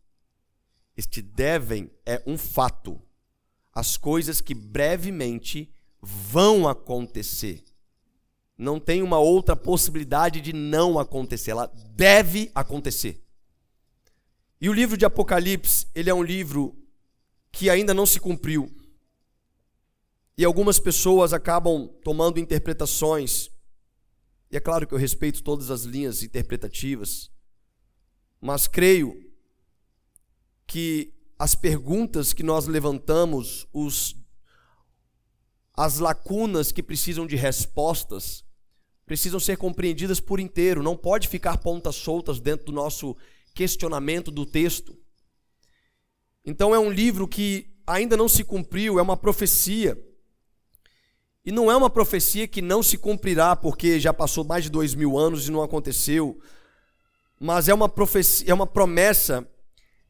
Este 0.96 1.20
devem 1.20 1.90
é 2.06 2.22
um 2.26 2.38
fato 2.38 3.00
as 3.72 3.96
coisas 3.96 4.40
que 4.40 4.54
brevemente 4.54 5.70
vão 6.00 6.68
acontecer. 6.68 7.62
Não 8.56 8.78
tem 8.78 9.02
uma 9.02 9.18
outra 9.18 9.56
possibilidade 9.56 10.40
de 10.40 10.52
não 10.52 10.98
acontecer, 10.98 11.52
ela 11.52 11.66
deve 11.94 12.50
acontecer. 12.54 13.22
E 14.60 14.68
o 14.68 14.72
livro 14.72 14.96
de 14.96 15.06
Apocalipse, 15.06 15.86
ele 15.94 16.10
é 16.10 16.14
um 16.14 16.22
livro 16.22 16.76
que 17.50 17.70
ainda 17.70 17.94
não 17.94 18.04
se 18.04 18.20
cumpriu. 18.20 18.70
E 20.36 20.44
algumas 20.44 20.78
pessoas 20.78 21.32
acabam 21.32 21.88
tomando 22.04 22.38
interpretações. 22.38 23.50
E 24.50 24.56
é 24.56 24.60
claro 24.60 24.86
que 24.86 24.92
eu 24.92 24.98
respeito 24.98 25.42
todas 25.42 25.70
as 25.70 25.82
linhas 25.82 26.22
interpretativas, 26.22 27.30
mas 28.40 28.66
creio 28.66 29.30
que 30.66 31.12
as 31.40 31.54
perguntas 31.54 32.34
que 32.34 32.42
nós 32.42 32.66
levantamos, 32.66 33.66
os, 33.72 34.14
as 35.74 35.98
lacunas 35.98 36.70
que 36.70 36.82
precisam 36.82 37.26
de 37.26 37.34
respostas, 37.34 38.44
precisam 39.06 39.40
ser 39.40 39.56
compreendidas 39.56 40.20
por 40.20 40.38
inteiro, 40.38 40.82
não 40.82 40.94
pode 40.94 41.28
ficar 41.28 41.56
pontas 41.56 41.94
soltas 41.94 42.40
dentro 42.40 42.66
do 42.66 42.72
nosso 42.72 43.16
questionamento 43.54 44.30
do 44.30 44.44
texto. 44.44 44.94
Então 46.44 46.74
é 46.74 46.78
um 46.78 46.90
livro 46.90 47.26
que 47.26 47.74
ainda 47.86 48.18
não 48.18 48.28
se 48.28 48.44
cumpriu, 48.44 48.98
é 48.98 49.02
uma 49.02 49.16
profecia. 49.16 49.98
E 51.42 51.50
não 51.50 51.70
é 51.70 51.74
uma 51.74 51.88
profecia 51.88 52.46
que 52.46 52.60
não 52.60 52.82
se 52.82 52.98
cumprirá, 52.98 53.56
porque 53.56 53.98
já 53.98 54.12
passou 54.12 54.44
mais 54.44 54.64
de 54.64 54.70
dois 54.70 54.94
mil 54.94 55.16
anos 55.16 55.48
e 55.48 55.50
não 55.50 55.62
aconteceu. 55.62 56.38
Mas 57.40 57.66
é 57.66 57.72
uma 57.72 57.88
profecia, 57.88 58.50
é 58.50 58.52
uma 58.52 58.66
promessa 58.66 59.48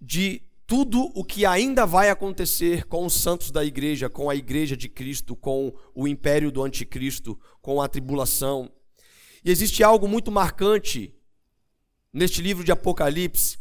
de 0.00 0.49
tudo 0.70 1.10
o 1.16 1.24
que 1.24 1.44
ainda 1.44 1.84
vai 1.84 2.10
acontecer 2.10 2.86
com 2.86 3.04
os 3.04 3.14
santos 3.14 3.50
da 3.50 3.64
igreja, 3.64 4.08
com 4.08 4.30
a 4.30 4.36
igreja 4.36 4.76
de 4.76 4.88
Cristo, 4.88 5.34
com 5.34 5.74
o 5.92 6.06
império 6.06 6.52
do 6.52 6.62
anticristo, 6.62 7.36
com 7.60 7.82
a 7.82 7.88
tribulação. 7.88 8.70
E 9.44 9.50
existe 9.50 9.82
algo 9.82 10.06
muito 10.06 10.30
marcante 10.30 11.12
neste 12.12 12.40
livro 12.40 12.62
de 12.62 12.70
Apocalipse, 12.70 13.58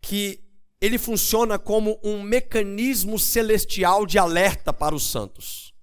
que 0.00 0.40
ele 0.80 0.96
funciona 0.96 1.58
como 1.58 2.00
um 2.02 2.22
mecanismo 2.22 3.18
celestial 3.18 4.06
de 4.06 4.18
alerta 4.18 4.72
para 4.72 4.94
os 4.94 5.10
santos. 5.10 5.74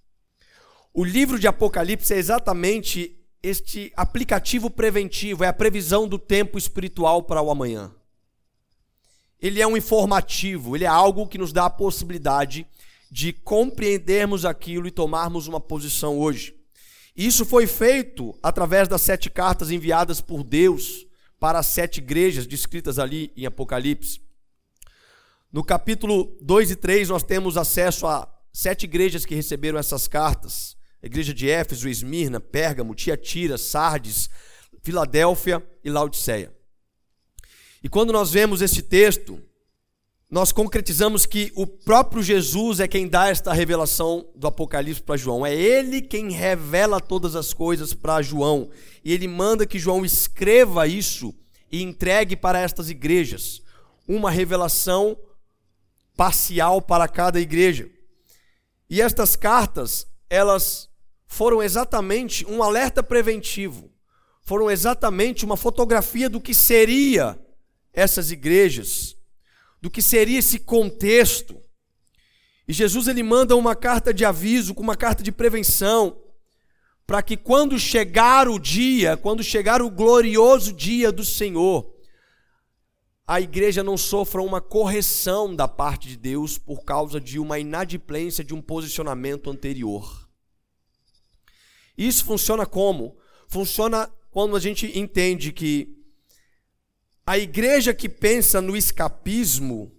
O 0.91 1.03
livro 1.03 1.37
de 1.37 1.47
Apocalipse 1.47 2.11
é 2.11 2.17
exatamente 2.17 3.15
este 3.43 3.93
aplicativo 3.95 4.71
preventivo, 4.71 5.43
é 5.43 5.47
a 5.49 5.53
previsão 5.53 6.07
do 6.07 6.17
tempo 6.17 6.57
espiritual 6.57 7.21
para 7.21 7.43
o 7.43 7.51
amanhã 7.51 7.93
ele 9.41 9.61
é 9.61 9.67
um 9.67 9.77
informativo, 9.77 10.75
ele 10.75 10.85
é 10.85 10.87
algo 10.87 11.27
que 11.27 11.37
nos 11.37 11.51
dá 11.51 11.65
a 11.65 11.69
possibilidade 11.69 12.65
de 13.11 13.31
compreendermos 13.31 14.45
aquilo 14.45 14.87
e 14.87 14.91
tomarmos 14.91 15.47
uma 15.47 15.59
posição 15.59 16.17
hoje. 16.19 16.55
Isso 17.15 17.45
foi 17.45 17.65
feito 17.67 18.37
através 18.43 18.87
das 18.87 19.01
sete 19.01 19.29
cartas 19.29 19.71
enviadas 19.71 20.19
por 20.19 20.43
Deus 20.43 21.05
para 21.39 21.59
as 21.59 21.67
sete 21.67 21.99
igrejas 21.99 22.47
descritas 22.47 22.99
ali 22.99 23.31
em 23.37 23.45
Apocalipse. 23.45 24.19
No 25.51 25.63
capítulo 25.63 26.37
2 26.41 26.71
e 26.71 26.75
3, 26.75 27.09
nós 27.09 27.23
temos 27.23 27.55
acesso 27.55 28.07
a 28.07 28.27
sete 28.51 28.83
igrejas 28.83 29.25
que 29.25 29.35
receberam 29.35 29.77
essas 29.77 30.07
cartas: 30.07 30.75
a 31.01 31.05
igreja 31.05 31.33
de 31.33 31.49
Éfeso, 31.49 31.87
Esmirna, 31.87 32.39
Pérgamo, 32.39 32.95
Tiatira, 32.95 33.57
Sardes, 33.57 34.29
Filadélfia 34.81 35.65
e 35.83 35.89
Laodiceia. 35.89 36.54
E 37.85 37.87
quando 37.87 38.11
nós 38.11 38.31
vemos 38.31 38.63
esse 38.63 38.81
texto, 38.81 39.39
nós 40.27 40.51
concretizamos 40.51 41.27
que 41.27 41.51
o 41.55 41.67
próprio 41.67 42.23
Jesus 42.23 42.79
é 42.79 42.87
quem 42.87 43.07
dá 43.07 43.27
esta 43.27 43.53
revelação 43.53 44.27
do 44.35 44.47
Apocalipse 44.47 45.03
para 45.03 45.15
João. 45.15 45.45
É 45.45 45.53
ele 45.53 46.01
quem 46.01 46.31
revela 46.31 46.99
todas 46.99 47.35
as 47.35 47.53
coisas 47.53 47.93
para 47.93 48.23
João. 48.23 48.71
E 49.03 49.13
ele 49.13 49.27
manda 49.27 49.67
que 49.67 49.77
João 49.77 50.03
escreva 50.03 50.87
isso 50.87 51.31
e 51.71 51.83
entregue 51.83 52.35
para 52.35 52.59
estas 52.59 52.89
igrejas. 52.89 53.61
Uma 54.07 54.31
revelação 54.31 55.15
parcial 56.17 56.81
para 56.81 57.07
cada 57.07 57.39
igreja. 57.39 57.87
E 58.89 58.99
estas 58.99 59.35
cartas, 59.35 60.07
elas 60.27 60.89
foram 61.27 61.61
exatamente 61.61 62.47
um 62.47 62.63
alerta 62.63 63.03
preventivo, 63.03 63.91
foram 64.41 64.71
exatamente 64.71 65.45
uma 65.45 65.55
fotografia 65.55 66.27
do 66.27 66.41
que 66.41 66.55
seria 66.55 67.44
essas 67.95 68.31
igrejas, 68.31 69.15
do 69.81 69.89
que 69.89 70.01
seria 70.01 70.39
esse 70.39 70.59
contexto. 70.59 71.59
E 72.67 72.73
Jesus 72.73 73.07
ele 73.07 73.23
manda 73.23 73.55
uma 73.55 73.75
carta 73.75 74.13
de 74.13 74.25
aviso, 74.25 74.73
com 74.73 74.83
uma 74.83 74.95
carta 74.95 75.23
de 75.23 75.31
prevenção, 75.31 76.21
para 77.07 77.21
que 77.21 77.37
quando 77.37 77.79
chegar 77.79 78.47
o 78.47 78.59
dia, 78.59 79.15
quando 79.15 79.43
chegar 79.43 79.81
o 79.81 79.89
glorioso 79.89 80.73
dia 80.73 81.11
do 81.11 81.23
Senhor, 81.23 81.93
a 83.27 83.41
igreja 83.41 83.83
não 83.83 83.97
sofra 83.97 84.41
uma 84.41 84.61
correção 84.61 85.55
da 85.55 85.67
parte 85.67 86.09
de 86.09 86.17
Deus 86.17 86.57
por 86.57 86.83
causa 86.83 87.19
de 87.19 87.39
uma 87.39 87.57
inadimplência 87.57 88.43
de 88.43 88.53
um 88.53 88.61
posicionamento 88.61 89.49
anterior. 89.49 90.29
Isso 91.97 92.25
funciona 92.25 92.65
como? 92.65 93.17
Funciona 93.47 94.11
quando 94.29 94.55
a 94.55 94.59
gente 94.59 94.97
entende 94.97 95.51
que 95.51 95.94
a 97.25 97.37
igreja 97.37 97.93
que 97.93 98.07
pensa 98.07 98.61
no 98.61 98.77
escapismo, 98.77 99.91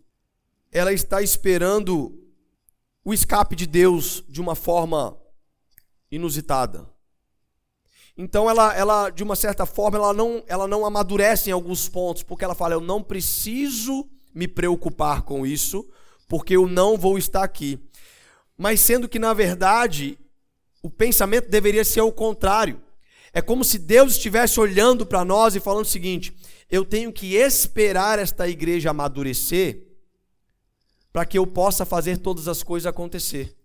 ela 0.71 0.92
está 0.92 1.21
esperando 1.21 2.23
o 3.04 3.12
escape 3.12 3.56
de 3.56 3.66
Deus 3.66 4.23
de 4.28 4.40
uma 4.40 4.54
forma 4.54 5.16
inusitada. 6.11 6.88
Então 8.16 8.49
ela, 8.49 8.75
ela 8.75 9.11
de 9.11 9.23
uma 9.23 9.37
certa 9.37 9.66
forma, 9.66 9.99
ela 9.99 10.12
não, 10.12 10.42
ela 10.47 10.66
não 10.66 10.87
amadurece 10.87 11.50
em 11.50 11.52
alguns 11.52 11.88
pontos, 11.88 12.23
porque 12.23 12.45
ela 12.45 12.54
fala: 12.54 12.75
eu 12.75 12.80
não 12.80 13.02
preciso 13.02 14.09
me 14.35 14.49
preocupar 14.49 15.23
com 15.23 15.47
isso, 15.47 15.87
porque 16.28 16.56
eu 16.56 16.66
não 16.66 16.97
vou 16.97 17.18
estar 17.18 17.42
aqui. 17.42 17.78
Mas 18.56 18.80
sendo 18.80 19.09
que 19.09 19.18
na 19.18 19.35
verdade 19.35 20.18
o 20.83 20.88
pensamento 20.88 21.50
deveria 21.50 21.85
ser 21.85 22.00
o 22.00 22.12
contrário. 22.12 22.80
É 23.33 23.42
como 23.42 23.64
se 23.64 23.78
Deus 23.78 24.12
estivesse 24.12 24.59
olhando 24.59 25.04
para 25.04 25.25
nós 25.25 25.54
e 25.54 25.61
falando 25.61 25.85
o 25.85 25.88
seguinte: 25.88 26.35
eu 26.71 26.85
tenho 26.85 27.13
que 27.13 27.35
esperar 27.35 28.19
esta 28.19 28.49
igreja 28.49 28.91
amadurecer 28.91 29.83
para 31.13 31.25
que 31.25 31.39
eu 31.39 31.47
possa 31.47 31.85
fazer 31.85 32.19
todas 32.19 32.49
as 32.49 32.63
coisas 32.63 32.87
acontecer. 32.87 33.57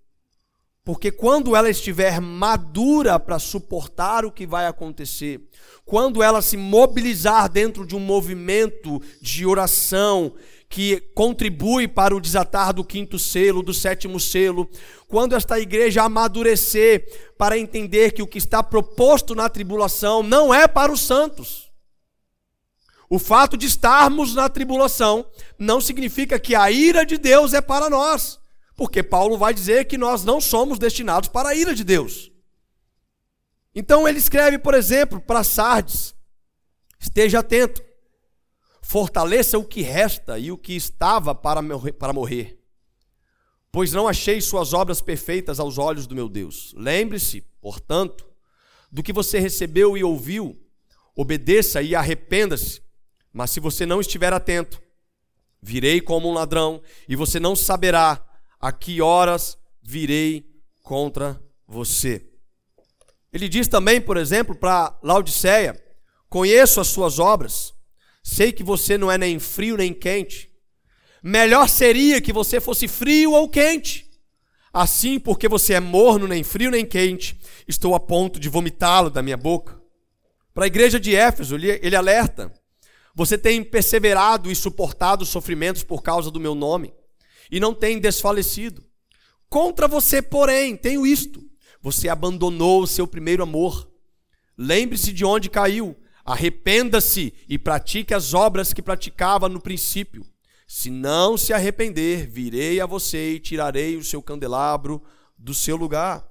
Porque 0.84 1.12
quando 1.12 1.56
ela 1.56 1.70
estiver 1.70 2.20
madura 2.20 3.20
para 3.20 3.38
suportar 3.38 4.26
o 4.26 4.32
que 4.32 4.48
vai 4.48 4.66
acontecer, 4.66 5.40
quando 5.86 6.24
ela 6.24 6.42
se 6.42 6.58
mobilizar 6.58 7.50
dentro 7.52 7.86
de 7.86 7.96
um 7.96 8.00
movimento 8.00 9.00
de 9.22 9.46
oração 9.46 10.34
que 10.68 11.02
contribui 11.14 11.88
para 11.88 12.16
o 12.16 12.22
desatar 12.22 12.74
do 12.74 12.84
quinto 12.84 13.20
selo, 13.20 13.62
do 13.62 13.74
sétimo 13.74 14.20
selo, 14.20 14.68
quando 15.08 15.36
esta 15.36 15.60
igreja 15.60 16.04
amadurecer 16.04 17.06
para 17.38 17.60
entender 17.60 18.14
que 18.14 18.24
o 18.24 18.28
que 18.28 18.38
está 18.38 18.64
proposto 18.64 19.36
na 19.36 19.50
tribulação 19.50 20.24
não 20.24 20.52
é 20.54 20.68
para 20.68 20.92
os 20.92 21.02
santos. 21.02 21.71
O 23.14 23.20
fato 23.20 23.58
de 23.58 23.66
estarmos 23.66 24.34
na 24.34 24.48
tribulação 24.48 25.30
não 25.60 25.82
significa 25.82 26.40
que 26.40 26.56
a 26.56 26.72
ira 26.72 27.06
de 27.06 27.18
Deus 27.18 27.54
é 27.54 27.60
para 27.60 27.90
nós. 27.90 28.40
Porque 28.74 29.04
Paulo 29.04 29.38
vai 29.38 29.54
dizer 29.54 29.84
que 29.84 29.98
nós 29.98 30.24
não 30.24 30.40
somos 30.40 30.80
destinados 30.80 31.28
para 31.28 31.50
a 31.50 31.54
ira 31.54 31.76
de 31.76 31.84
Deus. 31.84 32.32
Então 33.76 34.08
ele 34.08 34.18
escreve, 34.18 34.58
por 34.58 34.74
exemplo, 34.74 35.20
para 35.20 35.44
Sardes: 35.44 36.16
esteja 36.98 37.40
atento, 37.40 37.84
fortaleça 38.82 39.58
o 39.58 39.66
que 39.66 39.82
resta 39.82 40.40
e 40.40 40.50
o 40.50 40.58
que 40.58 40.74
estava 40.74 41.36
para 41.36 41.62
morrer, 42.14 42.64
pois 43.74 43.92
não 43.92 44.08
achei 44.08 44.40
suas 44.40 44.72
obras 44.72 45.02
perfeitas 45.02 45.60
aos 45.60 45.78
olhos 45.78 46.08
do 46.08 46.16
meu 46.16 46.30
Deus. 46.30 46.74
Lembre-se, 46.78 47.42
portanto, 47.60 48.26
do 48.90 49.04
que 49.04 49.12
você 49.12 49.38
recebeu 49.38 49.98
e 49.98 50.04
ouviu, 50.04 50.58
obedeça 51.14 51.82
e 51.82 51.94
arrependa-se. 51.94 52.90
Mas 53.34 53.52
se 53.52 53.60
você 53.60 53.86
não 53.86 54.02
estiver 54.02 54.34
atento, 54.34 54.82
virei 55.62 56.02
como 56.02 56.30
um 56.30 56.34
ladrão 56.34 56.82
e 57.08 57.16
você 57.16 57.40
não 57.40 57.56
saberá 57.56 58.24
a 58.60 58.72
que 58.72 59.02
horas 59.02 59.58
virei 59.82 60.46
contra 60.84 61.42
você. 61.68 62.26
Ele 63.32 63.48
diz 63.48 63.68
também, 63.68 64.02
por 64.02 64.18
exemplo, 64.18 64.56
para 64.56 64.98
Laodiceia: 65.02 65.82
Conheço 66.30 66.82
as 66.82 66.88
suas 66.88 67.20
obras, 67.20 67.74
sei 68.24 68.52
que 68.52 68.64
você 68.64 68.98
não 68.98 69.12
é 69.12 69.18
nem 69.18 69.40
frio 69.40 69.78
nem 69.78 69.94
quente. 69.94 70.52
Melhor 71.24 71.70
seria 71.70 72.20
que 72.20 72.34
você 72.34 72.60
fosse 72.60 72.88
frio 72.88 73.32
ou 73.32 73.48
quente. 73.48 74.10
Assim, 74.74 75.20
porque 75.20 75.48
você 75.48 75.74
é 75.74 75.80
morno, 75.80 76.28
nem 76.28 76.44
frio 76.44 76.72
nem 76.72 76.86
quente, 76.86 77.40
estou 77.68 77.94
a 77.94 78.00
ponto 78.00 78.40
de 78.40 78.48
vomitá-lo 78.48 79.10
da 79.10 79.22
minha 79.22 79.38
boca. 79.38 79.80
Para 80.54 80.66
a 80.66 80.68
igreja 80.68 81.00
de 81.00 81.16
Éfeso, 81.16 81.56
ele, 81.56 81.96
alerta: 81.96 82.52
Você 83.16 83.38
tem 83.38 83.64
perseverado 83.64 84.52
e 84.52 84.56
suportado 84.56 85.26
sofrimentos 85.26 85.84
por 85.84 86.02
causa 86.02 86.32
do 86.32 86.40
meu 86.40 86.56
nome 86.56 86.94
e 87.52 87.60
não 87.60 87.74
tem 87.74 88.00
desfalecido. 88.00 88.84
Contra 89.50 89.88
você, 89.88 90.22
porém, 90.22 90.78
tenho 90.78 91.06
isto: 91.06 91.44
você 91.82 92.08
abandonou 92.08 92.84
o 92.84 92.88
seu 92.88 93.06
primeiro 93.06 93.44
amor. 93.44 93.92
Lembre-se 94.58 95.12
de 95.12 95.26
onde 95.26 95.50
caiu, 95.50 95.98
arrependa-se 96.24 97.34
e 97.50 97.58
pratique 97.58 98.14
as 98.14 98.34
obras 98.34 98.72
que 98.72 98.82
praticava 98.82 99.50
no 99.50 99.60
princípio. 99.60 100.26
Se 100.68 100.90
não 100.90 101.38
se 101.38 101.52
arrepender, 101.52 102.30
virei 102.30 102.80
a 102.80 102.86
você 102.86 103.34
e 103.34 103.40
tirarei 103.40 103.98
o 103.98 104.04
seu 104.04 104.22
candelabro 104.22 105.04
do 105.38 105.54
seu 105.54 105.76
lugar. 105.76 106.26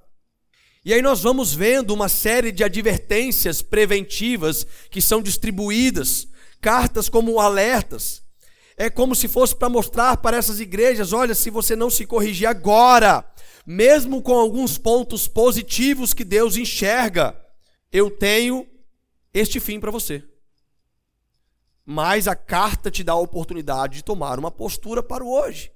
E 0.83 0.91
aí 0.91 1.01
nós 1.01 1.21
vamos 1.21 1.53
vendo 1.53 1.93
uma 1.93 2.09
série 2.09 2.51
de 2.51 2.63
advertências 2.63 3.61
preventivas 3.61 4.65
que 4.89 4.99
são 4.99 5.21
distribuídas, 5.21 6.27
cartas 6.61 7.09
como 7.09 7.39
alertas, 7.39 8.23
é 8.77 8.89
como 8.89 9.15
se 9.15 9.27
fosse 9.27 9.55
para 9.55 9.69
mostrar 9.69 10.17
para 10.17 10.37
essas 10.37 10.59
igrejas: 10.59 11.11
olha, 11.11 11.35
se 11.35 11.49
você 11.49 11.75
não 11.75 11.89
se 11.89 12.05
corrigir 12.05 12.47
agora, 12.47 13.25
mesmo 13.65 14.21
com 14.21 14.33
alguns 14.33 14.77
pontos 14.77 15.27
positivos 15.27 16.13
que 16.13 16.23
Deus 16.23 16.55
enxerga, 16.55 17.39
eu 17.91 18.09
tenho 18.09 18.67
este 19.33 19.59
fim 19.59 19.79
para 19.79 19.91
você. 19.91 20.23
Mas 21.85 22.27
a 22.27 22.35
carta 22.35 22.89
te 22.89 23.03
dá 23.03 23.13
a 23.13 23.19
oportunidade 23.19 23.97
de 23.97 24.03
tomar 24.03 24.39
uma 24.39 24.51
postura 24.51 25.01
para 25.03 25.23
o 25.23 25.31
hoje. 25.31 25.71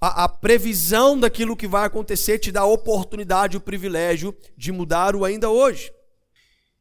A, 0.00 0.24
a, 0.24 0.28
previsão 0.28 1.18
daquilo 1.18 1.56
que 1.56 1.68
vai 1.68 1.84
acontecer 1.84 2.38
te 2.38 2.50
dá 2.50 2.60
a 2.62 2.66
oportunidade, 2.66 3.56
o 3.56 3.60
privilégio 3.60 4.34
de 4.56 4.72
mudar 4.72 5.14
o 5.14 5.24
ainda 5.24 5.50
hoje. 5.50 5.92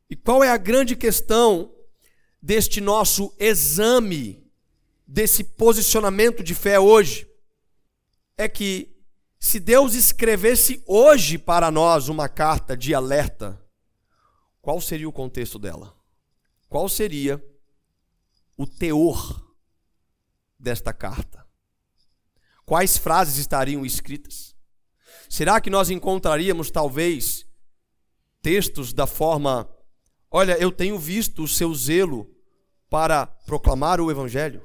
E 0.09 0.15
qual 0.15 0.43
é 0.43 0.49
a 0.49 0.57
grande 0.57 0.95
questão 0.95 1.71
deste 2.41 2.79
nosso 2.79 3.33
exame 3.37 4.49
desse 5.05 5.43
posicionamento 5.43 6.43
de 6.43 6.53
fé 6.53 6.79
hoje 6.79 7.27
é 8.37 8.47
que 8.47 8.95
se 9.39 9.59
Deus 9.59 9.95
escrevesse 9.95 10.83
hoje 10.85 11.37
para 11.37 11.71
nós 11.71 12.09
uma 12.09 12.29
carta 12.29 12.75
de 12.75 12.93
alerta, 12.93 13.59
qual 14.61 14.79
seria 14.79 15.07
o 15.07 15.13
contexto 15.13 15.57
dela? 15.57 15.95
Qual 16.67 16.87
seria 16.87 17.43
o 18.57 18.67
teor 18.67 19.55
desta 20.59 20.93
carta? 20.93 21.47
Quais 22.65 22.97
frases 22.97 23.37
estariam 23.37 23.85
escritas? 23.85 24.55
Será 25.27 25.59
que 25.59 25.69
nós 25.69 25.89
encontraríamos 25.89 26.69
talvez 26.69 27.47
textos 28.41 28.93
da 28.93 29.07
forma: 29.07 29.67
Olha, 30.31 30.57
eu 30.59 30.71
tenho 30.71 30.97
visto 30.97 31.43
o 31.43 31.47
seu 31.47 31.73
zelo 31.73 32.29
para 32.89 33.25
proclamar 33.25 33.99
o 33.99 34.11
evangelho? 34.11 34.61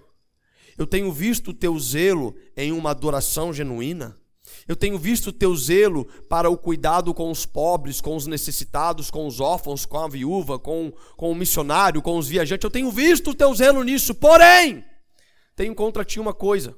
Eu 0.76 0.86
tenho 0.86 1.12
visto 1.12 1.50
o 1.50 1.54
teu 1.54 1.78
zelo 1.78 2.34
em 2.56 2.72
uma 2.72 2.90
adoração 2.90 3.52
genuína. 3.52 4.16
Eu 4.68 4.76
tenho 4.76 4.98
visto 4.98 5.28
o 5.28 5.32
teu 5.32 5.54
zelo 5.56 6.04
para 6.28 6.50
o 6.50 6.58
cuidado 6.58 7.14
com 7.14 7.30
os 7.30 7.46
pobres, 7.46 8.00
com 8.00 8.16
os 8.16 8.26
necessitados, 8.26 9.10
com 9.10 9.26
os 9.26 9.40
órfãos, 9.40 9.86
com 9.86 9.98
a 9.98 10.08
viúva, 10.08 10.58
com, 10.58 10.92
com 11.16 11.30
o 11.30 11.34
missionário, 11.34 12.02
com 12.02 12.18
os 12.18 12.28
viajantes. 12.28 12.64
Eu 12.64 12.70
tenho 12.70 12.90
visto 12.90 13.30
o 13.30 13.34
teu 13.34 13.54
zelo 13.54 13.82
nisso. 13.82 14.14
Porém, 14.14 14.84
tenho 15.56 15.74
contra 15.74 16.04
ti 16.04 16.20
uma 16.20 16.34
coisa. 16.34 16.76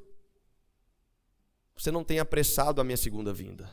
Você 1.77 1.90
não 1.90 2.05
tem 2.05 2.18
apressado 2.18 2.81
a 2.81 2.85
minha 2.85 2.96
segunda 2.96 3.33
vinda. 3.33 3.70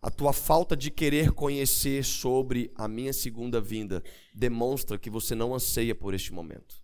A 0.00 0.10
tua 0.10 0.32
falta 0.32 0.76
de 0.76 0.90
querer 0.90 1.32
conhecer 1.32 2.04
sobre 2.04 2.70
a 2.76 2.86
minha 2.86 3.12
segunda 3.12 3.60
vinda 3.60 4.02
demonstra 4.32 4.96
que 4.96 5.10
você 5.10 5.34
não 5.34 5.54
anseia 5.54 5.94
por 5.94 6.14
este 6.14 6.32
momento. 6.32 6.80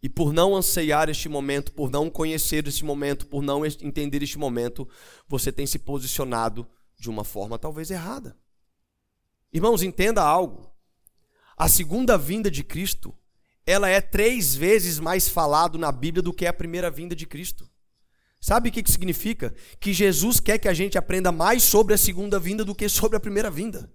E 0.00 0.08
por 0.08 0.32
não 0.32 0.54
anseiar 0.54 1.08
este 1.08 1.28
momento, 1.28 1.72
por 1.72 1.90
não 1.90 2.08
conhecer 2.08 2.66
este 2.68 2.84
momento, 2.84 3.26
por 3.26 3.42
não 3.42 3.66
entender 3.66 4.22
este 4.22 4.38
momento, 4.38 4.88
você 5.26 5.50
tem 5.50 5.66
se 5.66 5.78
posicionado 5.78 6.66
de 6.96 7.10
uma 7.10 7.24
forma 7.24 7.58
talvez 7.58 7.90
errada. 7.90 8.36
Irmãos, 9.52 9.82
entenda 9.82 10.22
algo. 10.22 10.70
A 11.56 11.68
segunda 11.68 12.18
vinda 12.18 12.50
de 12.50 12.62
Cristo, 12.62 13.16
ela 13.66 13.88
é 13.88 14.00
três 14.00 14.54
vezes 14.54 15.00
mais 15.00 15.28
falado 15.28 15.78
na 15.78 15.90
Bíblia 15.90 16.22
do 16.22 16.32
que 16.32 16.46
a 16.46 16.52
primeira 16.52 16.90
vinda 16.90 17.16
de 17.16 17.26
Cristo. 17.26 17.68
Sabe 18.44 18.68
o 18.68 18.72
que, 18.72 18.82
que 18.82 18.90
significa? 18.90 19.54
Que 19.80 19.90
Jesus 19.90 20.38
quer 20.38 20.58
que 20.58 20.68
a 20.68 20.74
gente 20.74 20.98
aprenda 20.98 21.32
mais 21.32 21.62
sobre 21.62 21.94
a 21.94 21.96
segunda 21.96 22.38
vinda 22.38 22.62
do 22.62 22.74
que 22.74 22.90
sobre 22.90 23.16
a 23.16 23.20
primeira 23.20 23.50
vinda. 23.50 23.90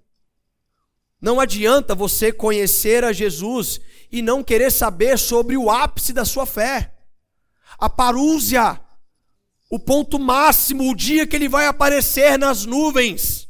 Não 1.21 1.39
adianta 1.39 1.93
você 1.93 2.31
conhecer 2.33 3.03
a 3.03 3.13
Jesus 3.13 3.79
e 4.11 4.23
não 4.23 4.43
querer 4.43 4.71
saber 4.71 5.19
sobre 5.19 5.55
o 5.55 5.69
ápice 5.69 6.11
da 6.11 6.25
sua 6.25 6.47
fé. 6.47 6.95
A 7.77 7.87
parúzia, 7.87 8.81
o 9.69 9.77
ponto 9.77 10.17
máximo, 10.17 10.89
o 10.89 10.95
dia 10.95 11.27
que 11.27 11.35
ele 11.35 11.47
vai 11.47 11.67
aparecer 11.67 12.35
nas 12.35 12.65
nuvens. 12.65 13.47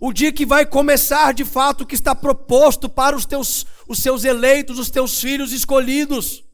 O 0.00 0.12
dia 0.12 0.30
que 0.30 0.46
vai 0.46 0.66
começar 0.66 1.34
de 1.34 1.44
fato 1.44 1.80
o 1.80 1.86
que 1.86 1.96
está 1.96 2.14
proposto 2.14 2.88
para 2.88 3.16
os 3.16 3.26
teus 3.26 3.66
os 3.88 3.98
seus 3.98 4.22
eleitos, 4.22 4.78
os 4.78 4.88
teus 4.88 5.20
filhos 5.20 5.50
escolhidos. 5.50 6.47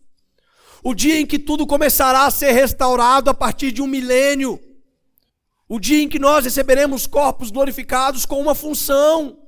O 0.84 0.94
dia 0.94 1.18
em 1.18 1.26
que 1.26 1.38
tudo 1.38 1.66
começará 1.66 2.26
a 2.26 2.30
ser 2.30 2.52
restaurado 2.52 3.30
a 3.30 3.34
partir 3.34 3.72
de 3.72 3.80
um 3.80 3.86
milênio. 3.86 4.60
O 5.66 5.80
dia 5.80 6.02
em 6.02 6.08
que 6.08 6.18
nós 6.18 6.44
receberemos 6.44 7.06
corpos 7.06 7.50
glorificados 7.50 8.26
com 8.26 8.40
uma 8.40 8.54
função. 8.54 9.38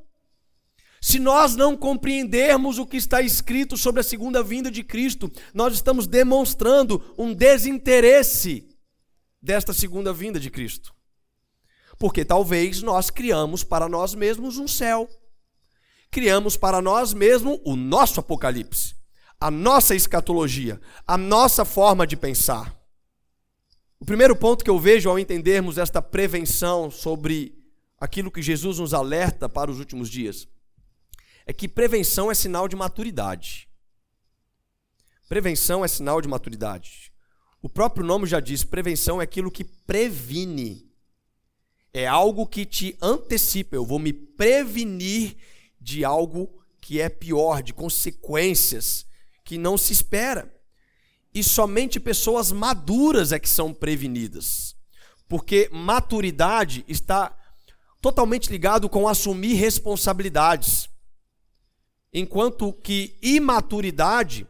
Se 1.01 1.21
nós 1.21 1.55
não 1.55 1.77
compreendermos 1.77 2.79
o 2.79 2.87
que 2.87 2.97
está 2.97 3.23
escrito 3.23 3.77
sobre 3.77 4.01
a 4.01 4.05
segunda 4.05 4.43
vinda 4.43 4.71
de 4.71 4.83
Cristo, 4.83 5.31
nós 5.55 5.73
estamos 5.73 6.09
demonstrando 6.09 7.15
um 7.17 7.33
desinteresse 7.33 8.67
desta 9.41 9.73
segunda 9.73 10.13
vinda 10.13 10.41
de 10.41 10.51
Cristo. 10.51 10.93
Porque 11.97 12.25
talvez 12.25 12.83
nós 12.83 13.09
criamos 13.09 13.63
para 13.63 13.89
nós 13.89 14.17
mesmos 14.17 14.59
um 14.59 14.67
céu. 14.67 15.09
Criamos 16.11 16.57
para 16.57 16.83
nós 16.83 17.15
mesmos 17.15 17.61
o 17.65 17.77
nosso 17.77 18.19
apocalipse, 18.19 18.96
a 19.41 19.51
nossa 19.51 19.95
escatologia, 19.95 20.81
a 21.07 21.17
nossa 21.17 21.65
forma 21.65 22.07
de 22.07 22.17
pensar. 22.17 22.75
O 24.01 24.05
primeiro 24.05 24.35
ponto 24.37 24.65
que 24.65 24.71
eu 24.71 24.79
vejo 24.79 25.09
ao 25.09 25.19
entendermos 25.19 25.79
esta 25.79 26.03
prevenção 26.03 26.91
sobre 26.91 27.55
aquilo 27.99 28.31
que 28.31 28.43
Jesus 28.43 28.79
nos 28.79 28.93
alerta 28.93 29.49
para 29.49 29.71
os 29.71 29.79
últimos 29.79 30.11
dias 30.11 30.47
é 31.47 31.53
que 31.53 31.69
prevenção 31.69 32.31
é 32.31 32.35
sinal 32.35 32.67
de 32.67 32.77
maturidade. 32.77 33.69
Prevenção 35.29 35.85
é 35.85 35.89
sinal 35.89 36.21
de 36.21 36.29
maturidade. 36.29 37.13
O 37.63 37.69
próprio 37.69 38.05
nome 38.05 38.27
já 38.27 38.41
diz: 38.41 38.65
prevenção 38.65 39.21
é 39.21 39.25
aquilo 39.25 39.51
que 39.51 39.65
previne. 39.65 40.87
É 41.93 42.07
algo 42.07 42.47
que 42.47 42.65
te 42.65 42.97
antecipa. 43.01 43.75
Eu 43.75 43.85
vou 43.85 43.99
me 43.99 44.13
prevenir 44.13 45.37
de 45.81 46.05
algo 46.05 46.63
que 46.81 47.01
é 47.01 47.09
pior, 47.09 47.63
de 47.63 47.73
consequências 47.73 49.07
que 49.47 49.57
não 49.57 49.79
se 49.79 49.95
espera. 49.95 50.53
E 51.33 51.43
somente 51.43 51.99
pessoas 51.99 52.53
maduras 52.53 53.33
é 53.33 53.39
que 53.39 53.49
são 53.49 53.73
prevenidas. 53.73 54.77
Porque 55.29 55.71
maturidade 55.73 56.85
está 56.87 57.35
totalmente 58.03 58.51
ligado 58.51 58.89
com 58.89 59.09
assumir 59.09 59.55
responsabilidades. 59.55 60.91
Enquanto 62.13 62.73
que 62.73 63.17
imaturidade 63.23 64.47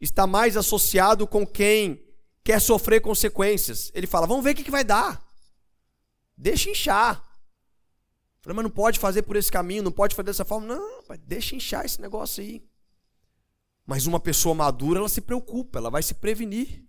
está 0.00 0.26
mais 0.26 0.56
associado 0.56 1.26
com 1.26 1.46
quem 1.46 2.02
quer 2.44 2.60
sofrer 2.60 3.00
consequências. 3.00 3.90
Ele 3.94 4.06
fala: 4.06 4.26
vamos 4.26 4.44
ver 4.44 4.52
o 4.52 4.54
que, 4.54 4.70
vai 4.70 4.84
dar. 4.84 5.20
Deixa 6.36 6.70
inchar. 6.70 7.22
Falei, 8.40 8.54
mas 8.54 8.62
não 8.62 8.70
pode 8.70 9.00
fazer 9.00 9.22
por 9.22 9.34
esse 9.34 9.50
caminho, 9.50 9.82
não 9.82 9.90
pode 9.90 10.14
fazer 10.14 10.26
dessa 10.26 10.44
forma. 10.44 10.66
Não, 10.66 11.02
deixa 11.26 11.56
inchar 11.56 11.84
esse 11.84 12.00
negócio 12.00 12.42
aí. 12.42 12.62
Mas 13.86 14.06
uma 14.06 14.18
pessoa 14.18 14.54
madura, 14.54 14.98
ela 14.98 15.08
se 15.08 15.20
preocupa, 15.20 15.78
ela 15.78 15.90
vai 15.90 16.02
se 16.02 16.14
prevenir. 16.14 16.84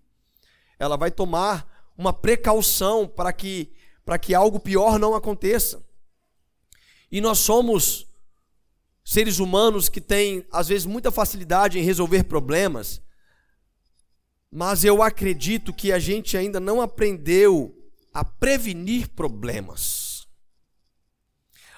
Ela 0.80 0.98
vai 0.98 1.12
tomar 1.12 1.92
uma 1.98 2.12
precaução 2.12 3.08
para 3.08 3.32
que, 3.32 3.72
para 4.04 4.18
que 4.18 4.34
algo 4.34 4.60
pior 4.60 4.98
não 4.98 5.14
aconteça. 5.14 5.86
E 7.12 7.22
nós 7.22 7.40
somos 7.40 8.08
seres 9.06 9.40
humanos 9.40 9.88
que 9.88 10.02
têm, 10.02 10.46
às 10.52 10.68
vezes, 10.68 10.86
muita 10.86 11.12
facilidade 11.12 11.80
em 11.80 11.84
resolver 11.84 12.24
problemas, 12.24 13.02
mas 14.52 14.84
eu 14.84 15.02
acredito 15.02 15.74
que 15.74 15.92
a 15.92 16.00
gente 16.00 16.36
ainda 16.36 16.60
não 16.60 16.82
aprendeu 16.82 17.74
a 18.14 18.26
prevenir 18.26 19.10
problemas. 19.10 20.28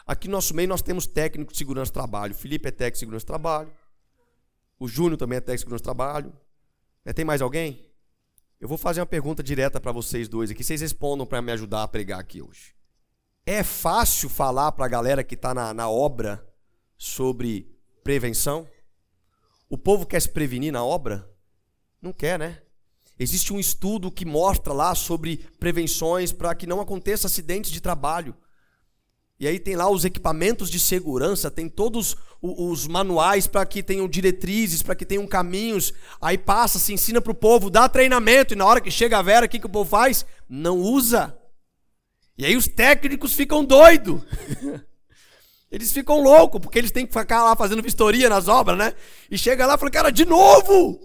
Aqui 0.07 0.27
no 0.27 0.33
nosso 0.33 0.55
meio 0.55 0.69
nós 0.69 0.81
temos 0.81 1.05
técnico 1.05 1.51
de 1.51 1.57
segurança 1.57 1.91
do 1.91 1.93
trabalho. 1.93 2.33
Felipe 2.33 2.67
é 2.67 2.71
técnico 2.71 2.93
de 2.93 2.99
segurança 2.99 3.25
do 3.25 3.27
trabalho. 3.27 3.71
O 4.79 4.87
Júnior 4.87 5.17
também 5.17 5.37
é 5.37 5.41
técnico 5.41 5.71
do 5.71 5.79
trabalho. 5.79 6.33
É, 7.03 7.11
tem 7.11 7.25
mais 7.25 7.41
alguém? 7.41 7.85
Eu 8.59 8.67
vou 8.67 8.77
fazer 8.77 9.01
uma 9.01 9.05
pergunta 9.05 9.43
direta 9.43 9.79
para 9.79 9.91
vocês 9.91 10.27
dois 10.27 10.49
aqui. 10.49 10.63
Vocês 10.63 10.81
respondam 10.81 11.25
para 11.25 11.41
me 11.41 11.51
ajudar 11.51 11.83
a 11.83 11.87
pregar 11.87 12.19
aqui 12.19 12.41
hoje. 12.41 12.73
É 13.45 13.63
fácil 13.63 14.29
falar 14.29 14.71
para 14.71 14.85
a 14.85 14.89
galera 14.89 15.23
que 15.23 15.35
está 15.35 15.53
na, 15.53 15.73
na 15.73 15.89
obra 15.89 16.45
sobre 16.97 17.75
prevenção? 18.03 18.67
O 19.69 19.77
povo 19.77 20.05
quer 20.05 20.21
se 20.21 20.29
prevenir 20.29 20.71
na 20.71 20.83
obra? 20.83 21.29
Não 22.01 22.13
quer, 22.13 22.39
né? 22.39 22.61
Existe 23.17 23.53
um 23.53 23.59
estudo 23.59 24.09
que 24.09 24.25
mostra 24.25 24.71
lá 24.71 24.95
sobre 24.95 25.37
prevenções 25.59 26.31
para 26.31 26.55
que 26.55 26.65
não 26.65 26.79
aconteça 26.79 27.27
acidentes 27.27 27.69
de 27.69 27.81
trabalho. 27.81 28.35
E 29.39 29.47
aí 29.47 29.57
tem 29.57 29.75
lá 29.75 29.89
os 29.89 30.03
equipamentos 30.03 30.69
de 30.69 30.79
segurança, 30.79 31.49
tem 31.49 31.69
todos 31.69 32.17
os 32.41 32.87
manuais 32.87 33.47
para 33.47 33.65
que 33.65 33.81
tenham 33.81 34.07
diretrizes, 34.07 34.83
para 34.83 34.95
que 34.95 35.05
tenham 35.05 35.25
caminhos. 35.25 35.93
Aí 36.19 36.37
passa, 36.37 36.77
se 36.77 36.91
ensina 36.91 37.21
para 37.21 37.31
o 37.31 37.35
povo, 37.35 37.69
dá 37.69 37.87
treinamento, 37.87 38.53
e 38.53 38.57
na 38.57 38.65
hora 38.65 38.81
que 38.81 38.91
chega 38.91 39.17
a 39.17 39.21
Vera, 39.21 39.45
o 39.45 39.49
que, 39.49 39.59
que 39.59 39.65
o 39.65 39.69
povo 39.69 39.89
faz? 39.89 40.25
Não 40.49 40.77
usa. 40.77 41.37
E 42.37 42.45
aí 42.45 42.57
os 42.57 42.67
técnicos 42.67 43.33
ficam 43.33 43.63
doidos. 43.63 44.21
Eles 45.71 45.91
ficam 45.91 46.19
loucos, 46.19 46.59
porque 46.59 46.79
eles 46.79 46.89
têm 46.89 47.05
que 47.05 47.13
ficar 47.13 47.43
lá 47.43 47.55
fazendo 47.55 47.83
vistoria 47.83 48.27
nas 48.27 48.47
obras, 48.47 48.75
né? 48.75 48.91
E 49.29 49.37
chega 49.37 49.67
lá 49.67 49.75
e 49.75 49.77
fala, 49.77 49.91
cara, 49.91 50.09
de 50.09 50.25
novo! 50.25 50.99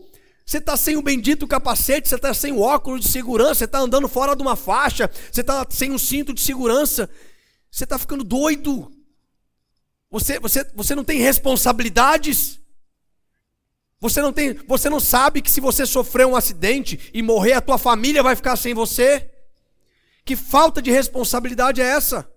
Você 0.46 0.56
está 0.56 0.74
sem 0.74 0.96
o 0.96 1.02
bendito 1.02 1.46
capacete, 1.46 2.08
você 2.08 2.14
está 2.14 2.32
sem 2.32 2.50
o 2.50 2.60
óculos 2.60 3.02
de 3.02 3.08
segurança, 3.08 3.56
você 3.56 3.64
está 3.66 3.78
andando 3.78 4.08
fora 4.08 4.34
de 4.34 4.40
uma 4.40 4.56
faixa, 4.56 5.10
você 5.30 5.42
está 5.42 5.66
sem 5.68 5.92
um 5.92 5.98
cinto 5.98 6.32
de 6.32 6.40
segurança, 6.40 7.10
você 7.74 7.82
está 7.82 7.98
ficando 7.98 8.22
doido. 8.22 8.88
Você, 10.08 10.38
você, 10.38 10.62
você 10.76 10.94
não 10.94 11.02
tem 11.02 11.18
responsabilidades. 11.18 12.60
Você 13.98 14.22
não 14.22 14.32
tem, 14.32 14.54
você 14.68 14.88
não 14.88 15.00
sabe 15.00 15.42
que 15.42 15.50
se 15.50 15.60
você 15.60 15.84
sofrer 15.84 16.24
um 16.24 16.36
acidente 16.36 17.10
e 17.12 17.20
morrer, 17.20 17.54
a 17.54 17.60
tua 17.60 17.76
família 17.76 18.22
vai 18.22 18.36
ficar 18.36 18.54
sem 18.54 18.74
você? 18.74 19.28
Que 20.24 20.36
falta 20.36 20.80
de 20.80 20.92
responsabilidade 20.92 21.80
é 21.80 21.84
essa? 21.84 22.30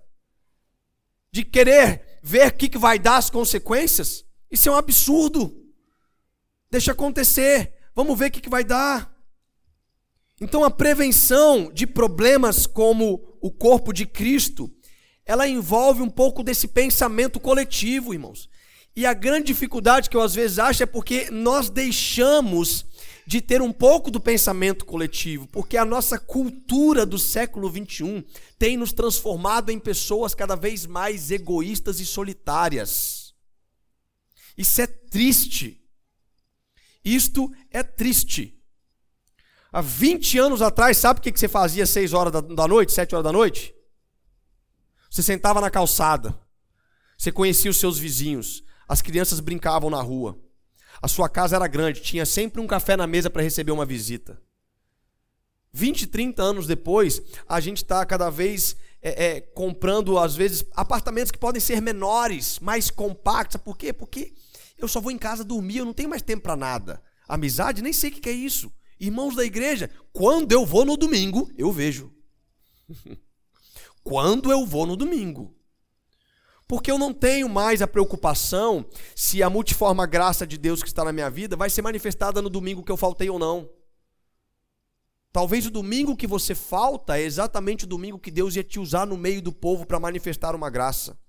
De 1.32 1.45
querer 1.45 2.19
ver 2.23 2.47
o 2.47 2.56
que, 2.56 2.67
que 2.67 2.80
vai 2.80 2.97
dar 2.97 3.17
as 3.17 3.30
consequências? 3.30 4.26
Isso 4.50 4.67
é 4.69 4.71
um 4.71 4.76
absurdo. 4.76 5.56
Deixa 6.71 6.93
acontecer. 6.93 7.76
Vamos 7.93 8.17
ver 8.17 8.30
o 8.30 8.32
que, 8.32 8.41
que 8.41 8.50
vai 8.50 8.63
dar. 8.63 9.15
Então 10.41 10.63
a 10.63 10.71
prevenção 10.71 11.71
de 11.71 11.86
problemas 11.86 12.65
como 12.65 13.38
o 13.39 13.52
corpo 13.52 13.93
de 13.93 14.08
Cristo, 14.08 14.76
ela 15.28 15.48
envolve 15.48 16.02
um 16.02 16.10
pouco 16.10 16.42
desse 16.42 16.70
pensamento 16.70 17.38
coletivo, 17.38 18.13
irmãos. 18.13 18.50
E 18.96 19.06
a 19.06 19.13
grande 19.13 19.48
dificuldade 19.48 20.10
que 20.10 20.16
eu 20.16 20.22
às 20.22 20.34
vezes 20.34 20.58
acho 20.58 20.82
é 20.82 20.86
porque 20.86 21.30
nós 21.30 21.70
deixamos 21.70 22.86
de 23.28 23.42
ter 23.42 23.62
um 23.62 23.74
pouco 23.74 24.10
do 24.10 24.22
pensamento 24.22 24.86
coletivo, 24.86 25.46
porque 25.48 25.76
a 25.76 25.84
nossa 25.84 26.18
cultura 26.18 27.06
do 27.06 27.20
século 27.20 27.70
21 27.70 28.24
tem 28.58 28.78
nos 28.78 28.94
transformado 28.94 29.70
em 29.70 29.78
pessoas 29.78 30.34
cada 30.34 30.56
vez 30.56 30.86
mais 30.86 31.30
egoístas 31.30 32.00
e 32.00 32.06
solitárias. 32.06 33.34
Isso 34.58 34.82
é 34.82 34.88
triste. 34.88 35.84
Isto 37.04 37.52
é 37.70 37.84
triste. 37.84 38.58
Há 39.72 39.82
20 39.82 40.40
anos 40.40 40.62
atrás, 40.62 40.98
sabe 40.98 41.20
o 41.20 41.22
que 41.22 41.38
você 41.38 41.50
fazia 41.50 41.84
às 41.84 41.90
6 41.90 42.13
horas 42.13 42.32
da 42.32 42.68
noite, 42.68 42.94
7 42.94 43.13
horas 43.13 43.26
da 43.26 43.32
noite? 43.32 43.77
Você 45.10 45.24
sentava 45.24 45.62
na 45.62 45.70
calçada, 45.70 46.38
você 47.17 47.32
conhecia 47.32 47.72
os 47.72 47.78
seus 47.78 47.98
vizinhos, 47.98 48.63
as 48.88 49.02
crianças 49.02 49.39
brincavam 49.39 49.89
na 49.89 50.02
rua. 50.02 50.39
A 51.02 51.08
sua 51.08 51.30
casa 51.30 51.56
era 51.56 51.67
grande, 51.67 52.02
tinha 52.02 52.26
sempre 52.26 52.62
um 52.62 52.67
café 52.67 52.96
na 52.98 53.08
mesa 53.08 53.30
para 53.30 53.41
receber 53.41 53.72
uma 53.72 53.86
visita. 53.86 54.41
20, 55.74 56.08
30 56.08 56.41
anos 56.41 56.67
depois, 56.67 57.22
a 57.48 57.60
gente 57.60 57.78
está 57.78 58.06
cada 58.06 58.30
vez 58.30 58.76
é, 59.02 59.26
é, 59.26 59.41
comprando, 59.41 60.17
às 60.17 60.36
vezes, 60.36 60.65
apartamentos 60.74 61.32
que 61.32 61.38
podem 61.38 61.62
ser 61.62 61.82
menores, 61.82 62.60
mais 62.60 62.89
compactos. 62.89 63.62
Por 63.62 63.78
quê? 63.78 63.93
Porque 63.93 64.34
eu 64.78 64.88
só 64.88 65.00
vou 65.00 65.12
em 65.12 65.17
casa 65.17 65.43
dormir, 65.43 65.78
eu 65.78 65.86
não 65.86 65.93
tenho 65.93 66.10
mais 66.10 66.22
tempo 66.22 66.43
para 66.43 66.56
nada. 66.56 67.02
Amizade, 67.28 67.82
nem 67.82 67.93
sei 67.93 68.10
o 68.10 68.13
que 68.13 68.30
é 68.30 68.34
isso. 68.34 68.72
Irmãos 69.00 69.36
da 69.36 69.46
igreja, 69.46 69.89
quando 70.12 70.52
eu 70.52 70.65
vou 70.65 70.84
no 70.84 70.98
domingo, 70.98 71.52
eu 71.58 71.72
vejo. 71.72 72.12
quando 74.08 74.50
eu 74.50 74.65
vou 74.65 74.86
no 74.86 74.96
domingo. 74.96 75.54
Porque 76.65 76.89
eu 76.89 76.98
não 76.98 77.13
tenho 77.13 77.50
mais 77.50 77.82
a 77.82 77.88
preocupação 77.88 78.86
se 79.13 79.43
a 79.43 79.50
multiforme 79.50 80.08
graça 80.08 80.48
de 80.48 80.58
Deus 80.58 80.82
que 80.82 80.88
está 80.88 81.04
na 81.04 81.12
minha 81.12 81.30
vida 81.30 81.58
vai 81.58 81.70
ser 81.70 81.82
manifestada 81.82 82.41
no 82.41 82.50
domingo 82.50 82.84
que 82.84 82.91
eu 82.91 82.96
faltei 82.96 83.30
ou 83.30 83.38
não. 83.38 83.70
Talvez 85.34 85.65
o 85.65 85.70
domingo 85.70 86.15
que 86.15 86.26
você 86.26 86.56
falta 86.56 87.20
é 87.20 87.22
exatamente 87.22 87.84
o 87.84 87.88
domingo 87.88 88.17
que 88.17 88.32
Deus 88.32 88.56
ia 88.56 88.63
te 88.63 88.80
usar 88.80 89.06
no 89.06 89.17
meio 89.17 89.41
do 89.41 89.52
povo 89.52 89.86
para 89.86 90.00
manifestar 90.00 90.56
uma 90.56 90.70
graça. 90.70 91.20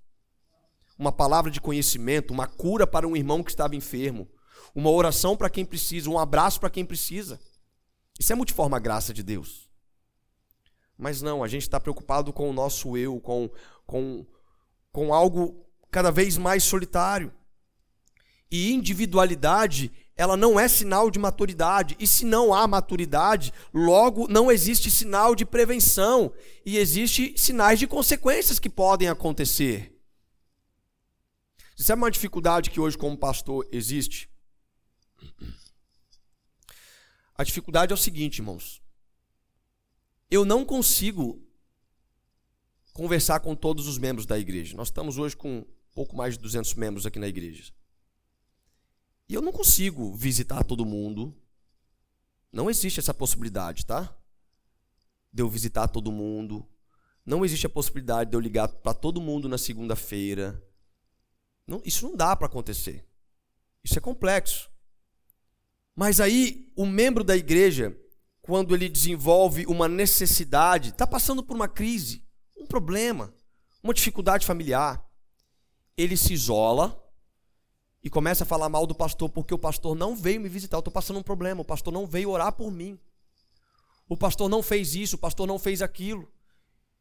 uma 0.97 1.11
palavra 1.11 1.49
de 1.49 1.61
conhecimento, 1.61 2.33
uma 2.33 2.45
cura 2.47 2.85
para 2.85 3.07
um 3.07 3.15
irmão 3.15 3.41
que 3.41 3.51
estava 3.51 3.75
enfermo, 3.75 4.27
uma 4.75 4.89
oração 4.89 5.35
para 5.35 5.49
quem 5.49 5.65
precisa, 5.65 6.09
um 6.09 6.19
abraço 6.19 6.59
para 6.59 6.69
quem 6.69 6.85
precisa. 6.85 7.39
Isso 8.19 8.33
é 8.33 8.35
multiforme 8.35 8.77
graça 8.79 9.13
de 9.13 9.23
Deus. 9.23 9.68
Mas 10.99 11.21
não, 11.21 11.41
a 11.41 11.47
gente 11.47 11.61
está 11.61 11.79
preocupado 11.79 12.33
com 12.33 12.49
o 12.49 12.53
nosso 12.53 12.97
eu, 12.97 13.21
com, 13.21 13.49
com, 13.85 14.25
com 14.91 15.13
algo 15.13 15.65
cada 15.89 16.11
vez 16.11 16.37
mais 16.37 16.61
solitário. 16.61 17.31
E 18.51 18.73
individualidade, 18.73 19.93
ela 20.13 20.35
não 20.35 20.59
é 20.59 20.67
sinal 20.67 21.09
de 21.09 21.17
maturidade. 21.17 21.95
E 22.01 22.05
se 22.05 22.25
não 22.25 22.53
há 22.53 22.67
maturidade, 22.67 23.53
logo 23.73 24.27
não 24.27 24.51
existe 24.51 24.91
sinal 24.91 25.35
de 25.35 25.45
prevenção 25.45 26.33
e 26.65 26.77
existe 26.77 27.33
sinais 27.37 27.79
de 27.79 27.87
consequências 27.87 28.59
que 28.59 28.69
podem 28.69 29.07
acontecer. 29.07 29.97
Você 31.77 31.83
sabe 31.83 32.01
uma 32.01 32.11
dificuldade 32.11 32.69
que 32.69 32.79
hoje 32.81 32.97
como 32.97 33.17
pastor 33.17 33.65
existe? 33.71 34.29
A 37.37 37.43
dificuldade 37.45 37.93
é 37.93 37.95
o 37.95 37.97
seguinte, 37.97 38.39
irmãos. 38.39 38.81
Eu 40.29 40.45
não 40.45 40.63
consigo 40.63 41.41
conversar 42.93 43.39
com 43.39 43.55
todos 43.55 43.87
os 43.87 43.97
membros 43.97 44.25
da 44.25 44.37
igreja. 44.37 44.75
Nós 44.75 44.89
estamos 44.89 45.17
hoje 45.17 45.35
com 45.35 45.65
pouco 45.93 46.15
mais 46.15 46.35
de 46.35 46.41
200 46.41 46.73
membros 46.75 47.05
aqui 47.05 47.17
na 47.17 47.27
igreja. 47.27 47.73
E 49.27 49.33
eu 49.33 49.41
não 49.41 49.51
consigo 49.51 50.13
visitar 50.13 50.63
todo 50.63 50.85
mundo. 50.85 51.35
Não 52.51 52.69
existe 52.69 52.99
essa 52.99 53.13
possibilidade, 53.13 53.85
tá? 53.85 54.15
De 55.31 55.41
eu 55.41 55.49
visitar 55.49 55.87
todo 55.87 56.11
mundo. 56.11 56.67
Não 57.25 57.45
existe 57.45 57.65
a 57.65 57.69
possibilidade 57.69 58.31
de 58.31 58.35
eu 58.35 58.39
ligar 58.39 58.67
para 58.67 58.93
todo 58.93 59.21
mundo 59.21 59.47
na 59.47 59.57
segunda-feira. 59.57 60.61
Isso 61.85 62.07
não 62.07 62.15
dá 62.15 62.35
para 62.35 62.47
acontecer. 62.47 63.05
Isso 63.83 63.97
é 63.97 64.01
complexo. 64.01 64.69
Mas 65.95 66.19
aí, 66.19 66.71
o 66.75 66.85
membro 66.85 67.23
da 67.23 67.37
igreja, 67.37 67.95
quando 68.49 68.73
ele 68.73 68.89
desenvolve 68.89 69.67
uma 69.67 69.87
necessidade, 69.87 70.89
está 70.89 71.05
passando 71.05 71.43
por 71.43 71.55
uma 71.55 71.67
crise, 71.67 72.25
um 72.57 72.65
problema, 72.65 73.31
uma 73.83 73.93
dificuldade 73.93 74.43
familiar, 74.43 75.07
ele 75.95 76.17
se 76.17 76.33
isola 76.33 76.99
e 78.03 78.09
começa 78.09 78.43
a 78.43 78.47
falar 78.47 78.67
mal 78.67 78.87
do 78.87 78.95
pastor 78.95 79.29
porque 79.29 79.53
o 79.53 79.59
pastor 79.59 79.95
não 79.95 80.15
veio 80.15 80.41
me 80.41 80.49
visitar. 80.49 80.77
Eu 80.77 80.79
estou 80.79 80.91
passando 80.91 81.19
um 81.19 81.23
problema, 81.23 81.61
o 81.61 81.65
pastor 81.65 81.93
não 81.93 82.07
veio 82.07 82.31
orar 82.31 82.51
por 82.51 82.71
mim. 82.71 82.97
O 84.07 84.17
pastor 84.17 84.49
não 84.49 84.63
fez 84.63 84.95
isso, 84.95 85.15
o 85.15 85.19
pastor 85.19 85.45
não 85.45 85.59
fez 85.59 85.83
aquilo. 85.83 86.27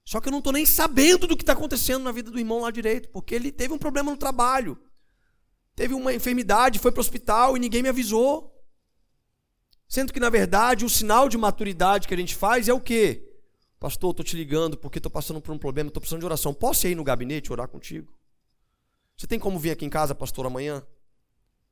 Só 0.05 0.21
que 0.21 0.29
eu 0.29 0.33
não 0.33 0.41
estou 0.41 0.53
nem 0.53 0.67
sabendo 0.67 1.27
do 1.27 1.35
que 1.35 1.45
está 1.45 1.55
acontecendo 1.55 2.03
na 2.03 2.13
vida 2.13 2.31
do 2.31 2.39
irmão 2.39 2.61
lá 2.61 2.71
direito, 2.71 3.09
porque 3.09 3.35
ele 3.35 3.51
teve 3.51 3.73
um 3.73 3.79
problema 3.79 4.11
no 4.11 4.19
trabalho, 4.19 4.79
teve 5.75 5.95
uma 5.95 6.13
enfermidade, 6.13 6.79
foi 6.79 6.93
para 6.93 7.01
o 7.01 7.01
hospital 7.01 7.57
e 7.57 7.61
ninguém 7.61 7.83
me 7.83 7.89
avisou. 7.89 8.55
Sendo 9.89 10.13
que, 10.13 10.21
na 10.21 10.29
verdade, 10.29 10.85
o 10.85 10.91
sinal 10.91 11.29
de 11.29 11.39
maturidade 11.39 12.07
que 12.07 12.13
a 12.13 12.17
gente 12.17 12.35
faz 12.35 12.69
é 12.69 12.75
o 12.75 12.81
quê? 12.81 13.25
Pastor, 13.81 14.11
estou 14.11 14.25
te 14.25 14.37
ligando 14.37 14.77
porque 14.77 14.99
estou 14.99 15.11
passando 15.11 15.41
por 15.41 15.53
um 15.53 15.59
problema, 15.59 15.89
estou 15.89 16.01
precisando 16.01 16.21
de 16.21 16.27
oração. 16.27 16.53
Posso 16.53 16.87
ir 16.87 16.95
no 16.95 17.03
gabinete 17.03 17.51
orar 17.51 17.69
contigo? 17.69 18.13
Você 19.17 19.27
tem 19.27 19.39
como 19.39 19.59
vir 19.59 19.71
aqui 19.71 19.87
em 19.87 19.91
casa, 19.91 20.15
pastor, 20.15 20.47
amanhã? 20.47 20.85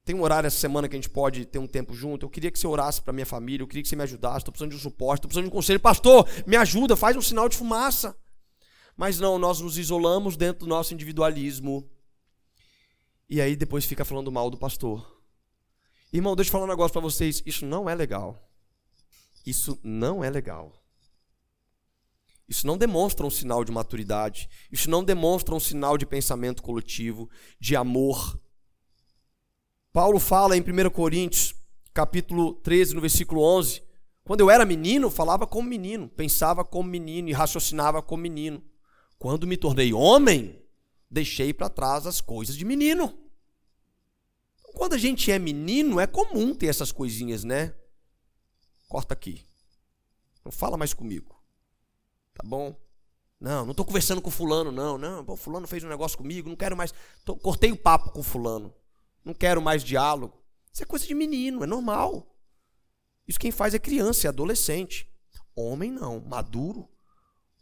Tem 0.05 0.15
um 0.15 0.23
horário 0.23 0.47
essa 0.47 0.57
semana 0.57 0.89
que 0.89 0.95
a 0.95 0.99
gente 0.99 1.11
pode 1.11 1.45
ter 1.45 1.59
um 1.59 1.67
tempo 1.67 1.93
junto. 1.93 2.25
Eu 2.25 2.31
queria 2.31 2.51
que 2.51 2.59
você 2.59 2.67
orasse 2.67 3.03
para 3.03 3.13
minha 3.13 3.27
família, 3.27 3.63
eu 3.65 3.67
queria 3.67 3.83
que 3.83 3.89
você 3.89 3.97
me 3.97 4.05
ajudasse. 4.05 4.39
Estou 4.39 4.53
precisando 4.53 4.71
de 4.71 4.77
um 4.77 4.81
suporte, 4.81 5.19
estou 5.19 5.29
precisando 5.29 5.45
de 5.45 5.51
um 5.51 5.55
conselho. 5.55 5.81
Pastor, 5.81 6.29
me 6.47 6.57
ajuda, 6.57 6.97
faz 6.97 7.17
um 7.17 7.21
sinal 7.21 7.49
de 7.49 7.57
fumaça. 7.57 8.17
Mas 8.97 9.19
não, 9.19 9.37
nós 9.37 9.61
nos 9.61 9.77
isolamos 9.77 10.37
dentro 10.37 10.61
do 10.61 10.69
nosso 10.69 10.95
individualismo. 10.95 11.91
E 13.29 13.41
aí 13.41 13.57
depois 13.57 13.85
fica 13.85 14.05
falando 14.05 14.31
mal 14.31 14.49
do 14.49 14.57
pastor. 14.57 15.16
Irmão, 16.17 16.35
deixa 16.35 16.49
eu 16.49 16.53
falar 16.53 16.65
um 16.65 16.69
negócio 16.69 16.93
para 16.95 17.03
vocês. 17.03 17.43
Isso 17.45 17.67
não 17.67 17.91
é 17.91 17.95
legal. 17.95 18.43
Isso 19.45 19.79
não 19.85 20.25
é 20.25 20.31
legal. 20.31 20.73
Isso 22.49 22.67
não 22.67 22.79
demonstra 22.79 23.27
um 23.27 23.31
sinal 23.31 23.63
de 23.63 23.71
maturidade. 23.71 24.49
Isso 24.73 24.89
não 24.89 25.05
demonstra 25.05 25.55
um 25.55 25.61
sinal 25.61 25.99
de 25.99 26.07
pensamento 26.07 26.63
coletivo, 26.63 27.29
de 27.61 27.77
amor. 27.77 28.41
Paulo 29.93 30.19
fala 30.19 30.57
em 30.57 30.63
1 30.63 30.89
Coríntios, 30.89 31.55
capítulo 31.93 32.55
13, 32.55 32.95
no 32.95 33.03
versículo 33.03 33.43
11. 33.43 33.83
Quando 34.25 34.41
eu 34.41 34.51
era 34.51 34.65
menino, 34.65 35.11
falava 35.11 35.47
como 35.47 35.69
menino, 35.69 36.09
pensava 36.09 36.65
como 36.65 36.89
menino 36.89 37.29
e 37.29 37.33
raciocinava 37.33 38.01
como 38.01 38.23
menino. 38.23 38.65
Quando 39.19 39.47
me 39.47 39.59
tornei 39.59 39.93
homem, 39.93 40.63
deixei 41.11 41.53
para 41.53 41.69
trás 41.69 42.07
as 42.07 42.23
coisas 42.23 42.57
de 42.57 42.65
menino. 42.65 43.26
Quando 44.77 44.93
a 44.93 44.99
gente 44.99 45.33
é 45.33 45.39
menino, 45.39 45.99
é 45.99 46.07
comum 46.07 46.55
ter 46.55 46.67
essas 46.67 46.93
coisinhas, 46.93 47.45
né? 47.45 47.75
Corta 48.87 49.15
aqui. 49.15 49.43
Não 50.45 50.53
fala 50.53 50.77
mais 50.77 50.93
comigo. 50.93 51.35
Tá 52.35 52.47
bom? 52.47 52.79
Não, 53.41 53.65
não 53.65 53.71
estou 53.71 53.87
conversando 53.87 54.21
com 54.21 54.31
fulano, 54.31 54.71
não. 54.71 54.99
Não, 54.99 55.25
o 55.27 55.35
fulano 55.35 55.67
fez 55.67 55.83
um 55.83 55.89
negócio 55.89 56.19
comigo, 56.19 56.51
não 56.51 56.57
quero 56.57 56.77
mais. 56.77 56.93
Tô, 57.25 57.35
cortei 57.35 57.73
o 57.73 57.77
papo 57.77 58.11
com 58.11 58.23
fulano. 58.23 58.73
Não 59.25 59.33
quero 59.33 59.62
mais 59.62 59.83
diálogo. 59.83 60.45
Isso 60.71 60.83
é 60.83 60.87
coisa 60.87 61.07
de 61.07 61.15
menino, 61.15 61.65
é 61.65 61.67
normal. 61.67 62.37
Isso 63.27 63.41
quem 63.41 63.51
faz 63.51 63.73
é 63.73 63.79
criança, 63.79 64.27
é 64.27 64.29
adolescente. 64.29 65.11
Homem 65.55 65.91
não, 65.91 66.21
maduro. 66.21 66.87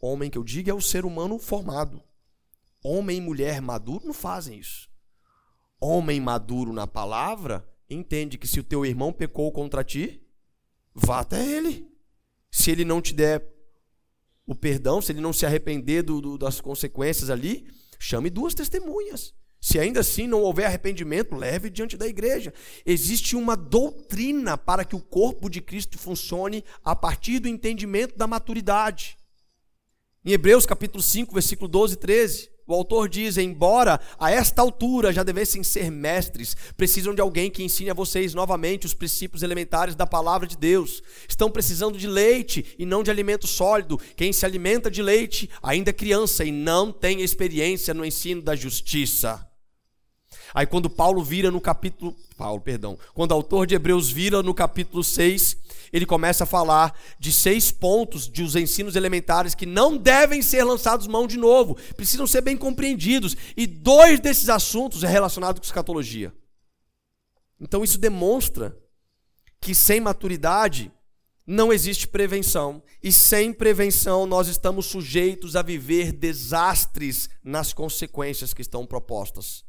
Homem 0.01 0.29
que 0.29 0.37
eu 0.37 0.43
digo 0.43 0.69
é 0.69 0.73
o 0.73 0.81
ser 0.81 1.05
humano 1.05 1.39
formado. 1.39 2.03
Homem 2.83 3.19
e 3.19 3.21
mulher 3.21 3.61
maduro 3.61 4.05
não 4.05 4.13
fazem 4.13 4.59
isso 4.59 4.93
homem 5.79 6.19
maduro 6.19 6.73
na 6.73 6.87
palavra, 6.87 7.67
entende 7.89 8.37
que 8.37 8.47
se 8.47 8.59
o 8.59 8.63
teu 8.63 8.85
irmão 8.85 9.11
pecou 9.13 9.51
contra 9.51 9.83
ti, 9.83 10.21
vá 10.93 11.19
até 11.19 11.45
ele. 11.45 11.87
Se 12.51 12.71
ele 12.71 12.85
não 12.85 13.01
te 13.01 13.13
der 13.13 13.45
o 14.45 14.55
perdão, 14.55 15.01
se 15.01 15.11
ele 15.11 15.21
não 15.21 15.33
se 15.33 15.45
arrepender 15.45 16.03
do, 16.03 16.21
do, 16.21 16.37
das 16.37 16.61
consequências 16.61 17.29
ali, 17.29 17.67
chame 17.99 18.29
duas 18.29 18.53
testemunhas. 18.53 19.33
Se 19.59 19.79
ainda 19.79 20.01
assim 20.01 20.27
não 20.27 20.43
houver 20.43 20.65
arrependimento, 20.67 21.35
leve 21.35 21.71
diante 21.71 21.97
da 21.97 22.07
igreja. 22.07 22.53
Existe 22.85 23.35
uma 23.35 23.57
doutrina 23.57 24.57
para 24.57 24.85
que 24.85 24.95
o 24.95 25.01
corpo 25.01 25.49
de 25.49 25.59
Cristo 25.59 25.97
funcione 25.97 26.63
a 26.83 26.95
partir 26.95 27.39
do 27.39 27.47
entendimento 27.47 28.15
da 28.15 28.27
maturidade. 28.27 29.17
Em 30.23 30.31
Hebreus 30.31 30.67
capítulo 30.67 31.01
5, 31.01 31.33
versículo 31.33 31.67
12 31.67 31.95
e 31.95 31.97
13, 31.97 32.49
o 32.67 32.73
autor 32.73 33.07
diz: 33.07 33.37
embora 33.37 33.99
a 34.19 34.31
esta 34.31 34.61
altura 34.61 35.13
já 35.13 35.23
devessem 35.23 35.63
ser 35.63 35.91
mestres, 35.91 36.55
precisam 36.75 37.13
de 37.13 37.21
alguém 37.21 37.49
que 37.49 37.63
ensine 37.63 37.89
a 37.89 37.93
vocês 37.93 38.33
novamente 38.33 38.85
os 38.85 38.93
princípios 38.93 39.43
elementares 39.43 39.95
da 39.95 40.07
palavra 40.07 40.47
de 40.47 40.57
Deus. 40.57 41.03
Estão 41.27 41.49
precisando 41.51 41.97
de 41.97 42.07
leite 42.07 42.75
e 42.79 42.85
não 42.85 43.03
de 43.03 43.11
alimento 43.11 43.45
sólido. 43.45 43.99
Quem 44.15 44.33
se 44.33 44.45
alimenta 44.45 44.89
de 44.89 45.01
leite 45.01 45.49
ainda 45.61 45.91
é 45.91 45.93
criança 45.93 46.43
e 46.43 46.51
não 46.51 46.91
tem 46.91 47.21
experiência 47.21 47.93
no 47.93 48.05
ensino 48.05 48.41
da 48.41 48.55
justiça. 48.55 49.45
Aí 50.53 50.65
quando 50.65 50.89
Paulo 50.89 51.23
vira 51.23 51.51
no 51.51 51.59
capítulo, 51.59 52.15
Paulo, 52.37 52.61
perdão, 52.61 52.97
quando 53.13 53.31
o 53.31 53.35
autor 53.35 53.67
de 53.67 53.75
Hebreus 53.75 54.09
vira 54.09 54.41
no 54.41 54.53
capítulo 54.53 55.03
6, 55.03 55.57
ele 55.91 56.05
começa 56.05 56.43
a 56.43 56.47
falar 56.47 56.97
de 57.19 57.31
seis 57.31 57.71
pontos 57.71 58.29
de 58.29 58.43
os 58.43 58.55
ensinos 58.55 58.95
elementares 58.95 59.55
que 59.55 59.65
não 59.65 59.97
devem 59.97 60.41
ser 60.41 60.63
lançados 60.63 61.07
mão 61.07 61.27
de 61.27 61.37
novo, 61.37 61.75
precisam 61.95 62.27
ser 62.27 62.41
bem 62.41 62.57
compreendidos, 62.57 63.35
e 63.55 63.65
dois 63.65 64.19
desses 64.19 64.49
assuntos 64.49 65.03
é 65.03 65.07
relacionado 65.07 65.59
com 65.59 65.65
escatologia. 65.65 66.33
Então 67.59 67.83
isso 67.83 67.97
demonstra 67.97 68.77
que 69.61 69.73
sem 69.73 69.99
maturidade 69.99 70.91
não 71.47 71.71
existe 71.71 72.07
prevenção, 72.07 72.81
e 73.03 73.11
sem 73.11 73.53
prevenção 73.53 74.25
nós 74.25 74.47
estamos 74.47 74.87
sujeitos 74.87 75.55
a 75.55 75.61
viver 75.61 76.11
desastres 76.11 77.29
nas 77.43 77.71
consequências 77.71 78.53
que 78.53 78.61
estão 78.61 78.85
propostas. 78.85 79.63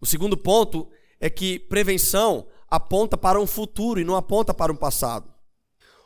O 0.00 0.06
segundo 0.06 0.36
ponto 0.36 0.90
é 1.20 1.30
que 1.30 1.58
prevenção 1.58 2.46
aponta 2.74 3.16
para 3.16 3.40
um 3.40 3.46
futuro 3.46 4.00
e 4.00 4.04
não 4.04 4.16
aponta 4.16 4.52
para 4.52 4.72
um 4.72 4.76
passado. 4.76 5.32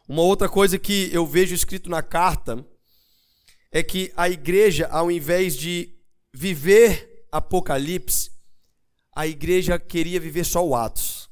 Uma 0.06 0.22
outra 0.22 0.48
coisa 0.48 0.78
que 0.78 1.10
eu 1.12 1.26
vejo 1.26 1.54
escrito 1.54 1.90
na 1.90 2.02
carta 2.02 2.64
é 3.70 3.82
que 3.82 4.12
a 4.16 4.28
igreja, 4.28 4.86
ao 4.88 5.10
invés 5.10 5.56
de 5.56 5.94
viver 6.32 7.26
Apocalipse, 7.30 8.30
a 9.14 9.26
igreja 9.26 9.78
queria 9.78 10.20
viver 10.20 10.44
só 10.44 10.66
o 10.66 10.74
Atos. 10.74 11.28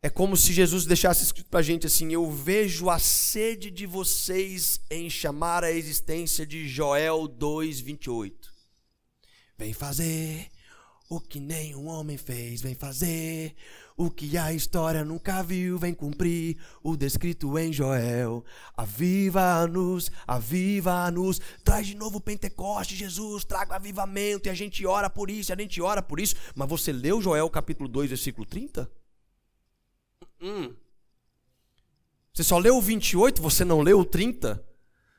É 0.00 0.08
como 0.08 0.36
se 0.36 0.52
Jesus 0.52 0.84
deixasse 0.84 1.24
escrito 1.24 1.48
para 1.48 1.60
a 1.60 1.62
gente 1.62 1.86
assim: 1.86 2.12
Eu 2.12 2.30
vejo 2.30 2.88
a 2.88 2.98
sede 2.98 3.70
de 3.70 3.86
vocês 3.86 4.80
em 4.90 5.10
chamar 5.10 5.64
a 5.64 5.72
existência 5.72 6.46
de 6.46 6.68
Joel 6.68 7.28
2,28. 7.28 8.32
Vem 9.56 9.72
fazer 9.72 10.48
O 11.10 11.18
que 11.20 11.40
nenhum 11.40 11.88
homem 11.88 12.16
fez, 12.16 12.60
vem 12.60 12.74
fazer. 12.74 13.56
O 14.00 14.12
que 14.12 14.38
a 14.38 14.52
história 14.52 15.04
nunca 15.04 15.42
viu, 15.42 15.76
vem 15.76 15.92
cumprir. 15.92 16.56
O 16.84 16.96
descrito 16.96 17.58
em 17.58 17.72
Joel. 17.72 18.44
Aviva-nos, 18.76 20.12
aviva-nos. 20.24 21.40
Traz 21.64 21.88
de 21.88 21.96
novo 21.96 22.18
o 22.18 22.20
Pentecoste, 22.20 22.94
Jesus. 22.94 23.42
Traga 23.42 23.72
o 23.72 23.74
avivamento. 23.74 24.46
E 24.46 24.50
a 24.50 24.54
gente 24.54 24.86
ora 24.86 25.10
por 25.10 25.28
isso, 25.28 25.52
a 25.52 25.56
gente 25.56 25.82
ora 25.82 26.00
por 26.00 26.20
isso. 26.20 26.36
Mas 26.54 26.68
você 26.68 26.92
leu 26.92 27.20
Joel 27.20 27.50
capítulo 27.50 27.88
2, 27.88 28.10
versículo 28.10 28.46
30? 28.46 28.88
Hum. 30.40 30.72
Você 32.32 32.44
só 32.44 32.56
leu 32.56 32.76
o 32.76 32.80
28, 32.80 33.42
você 33.42 33.64
não 33.64 33.80
leu 33.80 33.98
o 33.98 34.04
30? 34.04 34.64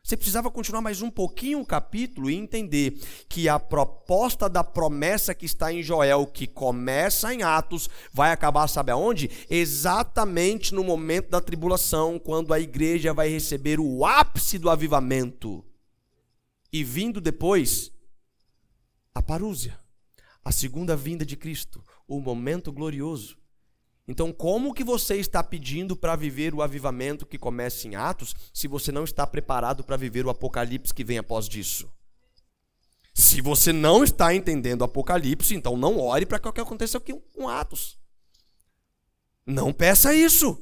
Você 0.04 0.18
precisava 0.18 0.50
continuar 0.50 0.82
mais 0.82 1.02
um 1.02 1.10
pouquinho 1.10 1.60
o 1.60 1.66
capítulo 1.66 2.30
e 2.30 2.36
entender 2.36 3.00
que 3.28 3.48
a 3.48 3.60
proposta 3.60 4.50
da 4.50 4.64
promessa 4.64 5.36
que 5.36 5.46
está 5.46 5.72
em 5.72 5.84
Joel, 5.84 6.26
que 6.26 6.48
começa 6.48 7.34
em 7.34 7.44
Atos, 7.44 7.90
vai 8.12 8.32
acabar, 8.32 8.68
sabe 8.68 8.92
aonde? 8.92 9.30
Exatamente 9.50 10.74
no 10.74 10.84
momento 10.84 11.30
da 11.30 11.42
tribulação, 11.42 12.18
quando 12.18 12.54
a 12.54 12.60
igreja 12.60 13.14
vai 13.14 13.30
receber 13.30 13.80
o 13.80 14.06
ápice 14.06 14.58
do 14.58 14.70
avivamento. 14.70 15.64
E 16.72 16.84
vindo 16.84 17.20
depois, 17.20 17.92
a 19.14 19.22
parúzia, 19.22 19.78
a 20.44 20.52
segunda 20.52 20.96
vinda 20.96 21.26
de 21.26 21.36
Cristo, 21.36 21.84
o 22.08 22.20
momento 22.20 22.72
glorioso. 22.72 23.38
Então, 24.10 24.34
como 24.34 24.74
que 24.74 24.84
você 24.84 25.18
está 25.18 25.44
pedindo 25.44 25.96
para 25.96 26.16
viver 26.16 26.56
o 26.56 26.64
avivamento 26.64 27.28
que 27.28 27.38
começa 27.38 27.88
em 27.88 27.94
Atos, 27.94 28.36
se 28.52 28.68
você 28.68 28.92
não 28.92 29.04
está 29.04 29.26
preparado 29.28 29.84
para 29.84 29.96
viver 29.96 30.26
o 30.26 30.32
apocalipse 30.32 30.92
que 30.92 31.04
vem 31.04 31.20
após 31.20 31.48
disso? 31.48 31.88
Se 33.14 33.40
você 33.40 33.72
não 33.72 34.04
está 34.04 34.34
entendendo 34.34 34.82
o 34.82 34.86
apocalipse, 34.86 35.54
então 35.54 35.78
não 35.78 36.00
ore 36.00 36.26
para 36.26 36.40
que 36.40 36.48
o 36.48 36.52
que 36.52 36.60
aconteça 36.60 37.00
com 37.00 37.48
Atos. 37.48 38.00
Não 39.46 39.72
peça 39.72 40.12
isso. 40.12 40.60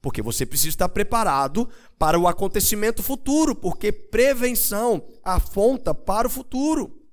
Porque 0.00 0.22
você 0.22 0.46
precisa 0.46 0.68
estar 0.68 0.88
preparado 0.90 1.68
para 1.98 2.20
o 2.20 2.28
acontecimento 2.28 3.02
futuro, 3.02 3.52
porque 3.52 3.90
prevenção 3.90 5.04
afonta 5.24 5.92
para 5.92 6.28
o 6.28 6.30
futuro. 6.30 7.04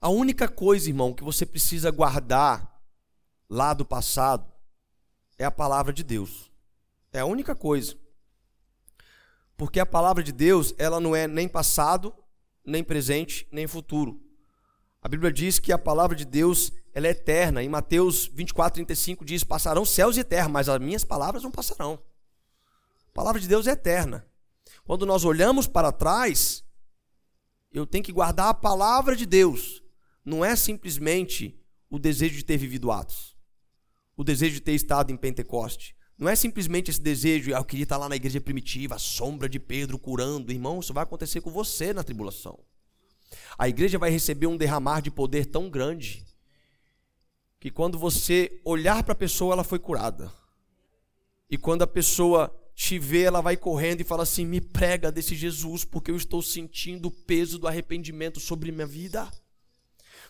A 0.00 0.08
única 0.08 0.48
coisa, 0.48 0.88
irmão, 0.88 1.14
que 1.14 1.22
você 1.22 1.46
precisa 1.46 1.88
guardar 1.92 2.71
lá 3.52 3.74
do 3.74 3.84
passado 3.84 4.50
é 5.38 5.44
a 5.44 5.50
palavra 5.50 5.92
de 5.92 6.02
Deus. 6.02 6.50
É 7.12 7.20
a 7.20 7.26
única 7.26 7.54
coisa. 7.54 7.94
Porque 9.58 9.78
a 9.78 9.84
palavra 9.84 10.22
de 10.22 10.32
Deus, 10.32 10.74
ela 10.78 10.98
não 10.98 11.14
é 11.14 11.28
nem 11.28 11.46
passado, 11.46 12.14
nem 12.64 12.82
presente, 12.82 13.46
nem 13.52 13.66
futuro. 13.66 14.18
A 15.02 15.08
Bíblia 15.08 15.30
diz 15.30 15.58
que 15.58 15.70
a 15.70 15.76
palavra 15.76 16.16
de 16.16 16.24
Deus, 16.24 16.72
ela 16.94 17.06
é 17.06 17.10
eterna. 17.10 17.62
Em 17.62 17.68
Mateus 17.68 18.26
24, 18.26 18.76
35 18.76 19.22
diz: 19.22 19.44
Passarão 19.44 19.84
céus 19.84 20.16
e 20.16 20.24
terra, 20.24 20.48
mas 20.48 20.70
as 20.70 20.80
minhas 20.80 21.04
palavras 21.04 21.42
não 21.42 21.50
passarão. 21.50 22.02
A 23.08 23.12
palavra 23.12 23.38
de 23.38 23.46
Deus 23.46 23.66
é 23.66 23.72
eterna. 23.72 24.26
Quando 24.82 25.04
nós 25.04 25.26
olhamos 25.26 25.66
para 25.66 25.92
trás, 25.92 26.64
eu 27.70 27.86
tenho 27.86 28.02
que 28.02 28.12
guardar 28.12 28.48
a 28.48 28.54
palavra 28.54 29.14
de 29.14 29.26
Deus. 29.26 29.82
Não 30.24 30.42
é 30.42 30.56
simplesmente 30.56 31.60
o 31.90 31.98
desejo 31.98 32.36
de 32.36 32.44
ter 32.44 32.56
vivido 32.56 32.90
atos 32.90 33.31
o 34.16 34.24
desejo 34.24 34.54
de 34.54 34.60
ter 34.60 34.72
estado 34.72 35.10
em 35.12 35.16
Pentecoste. 35.16 35.96
Não 36.18 36.28
é 36.28 36.36
simplesmente 36.36 36.90
esse 36.90 37.00
desejo, 37.00 37.54
ah, 37.54 37.58
eu 37.58 37.64
queria 37.64 37.82
estar 37.82 37.96
lá 37.96 38.08
na 38.08 38.16
igreja 38.16 38.40
primitiva, 38.40 38.94
a 38.94 38.98
sombra 38.98 39.48
de 39.48 39.58
Pedro 39.58 39.98
curando. 39.98 40.52
Irmão, 40.52 40.80
isso 40.80 40.92
vai 40.92 41.02
acontecer 41.02 41.40
com 41.40 41.50
você 41.50 41.92
na 41.92 42.04
tribulação. 42.04 42.58
A 43.58 43.68
igreja 43.68 43.98
vai 43.98 44.10
receber 44.10 44.46
um 44.46 44.56
derramar 44.56 45.00
de 45.00 45.10
poder 45.10 45.46
tão 45.46 45.70
grande 45.70 46.24
que 47.58 47.70
quando 47.70 47.98
você 47.98 48.60
olhar 48.64 49.02
para 49.02 49.12
a 49.12 49.16
pessoa, 49.16 49.54
ela 49.54 49.64
foi 49.64 49.78
curada. 49.78 50.32
E 51.50 51.56
quando 51.56 51.82
a 51.82 51.86
pessoa 51.86 52.54
te 52.74 52.98
vê, 52.98 53.22
ela 53.22 53.40
vai 53.40 53.56
correndo 53.56 54.00
e 54.00 54.04
fala 54.04 54.22
assim: 54.22 54.44
me 54.44 54.60
prega 54.60 55.12
desse 55.12 55.34
Jesus, 55.34 55.84
porque 55.84 56.10
eu 56.10 56.16
estou 56.16 56.42
sentindo 56.42 57.08
o 57.08 57.10
peso 57.10 57.58
do 57.58 57.68
arrependimento 57.68 58.40
sobre 58.40 58.72
minha 58.72 58.86
vida. 58.86 59.30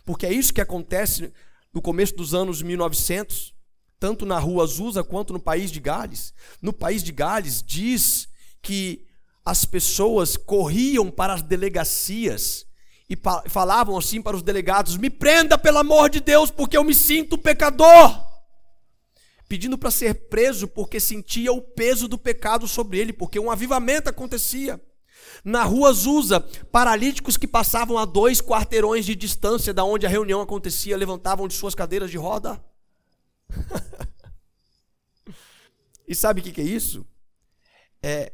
Porque 0.05 0.27
é 0.27 0.33
isso 0.33 0.53
que 0.53 0.61
acontece 0.61 1.33
no 1.73 1.81
começo 1.81 2.15
dos 2.15 2.35
anos 2.35 2.61
1900 2.61 3.55
tanto 4.03 4.27
na 4.27 4.37
rua 4.37 4.65
Azusa 4.65 5.05
quanto 5.05 5.33
no 5.33 5.39
país 5.39 5.71
de 5.71 5.79
Gales. 5.79 6.35
No 6.61 6.73
país 6.73 7.05
de 7.05 7.13
Gales 7.13 7.63
diz 7.65 8.29
que 8.61 9.07
as 9.45 9.65
pessoas 9.65 10.37
corriam 10.37 11.09
para 11.09 11.35
as 11.35 11.43
delegacias 11.43 12.67
e 13.09 13.17
falavam 13.49 13.97
assim 13.97 14.21
para 14.21 14.37
os 14.37 14.43
delegados: 14.43 14.97
"Me 14.97 15.09
prenda 15.09 15.57
pelo 15.57 15.79
amor 15.79 16.11
de 16.11 16.19
Deus, 16.19 16.51
porque 16.51 16.77
eu 16.77 16.83
me 16.83 16.97
sinto 16.97 17.39
pecador." 17.39 18.21
Pedindo 19.49 19.79
para 19.79 19.93
ser 19.93 20.27
preso 20.29 20.67
porque 20.67 20.99
sentia 20.99 21.53
o 21.53 21.63
peso 21.63 22.09
do 22.09 22.19
pecado 22.19 22.67
sobre 22.67 22.99
ele, 22.99 23.13
porque 23.13 23.39
um 23.39 23.53
avivamento 23.53 24.11
acontecia. 24.11 24.81
Na 25.45 25.63
rua 25.63 25.91
Azusa, 25.91 26.41
paralíticos 26.73 27.37
que 27.37 27.47
passavam 27.47 27.97
a 27.97 28.05
dois 28.05 28.41
quarteirões 28.41 29.07
de 29.07 29.15
distância 29.15 29.73
da 29.73 29.85
onde 29.85 30.07
a 30.07 30.09
reunião 30.09 30.41
acontecia 30.41 30.97
levantavam 30.97 31.47
de 31.47 31.55
suas 31.55 31.73
cadeiras 31.73 32.11
de 32.11 32.17
roda. 32.17 32.61
e 36.07 36.15
sabe 36.15 36.41
o 36.41 36.45
que 36.45 36.61
é 36.61 36.65
isso? 36.65 37.07
É 38.03 38.33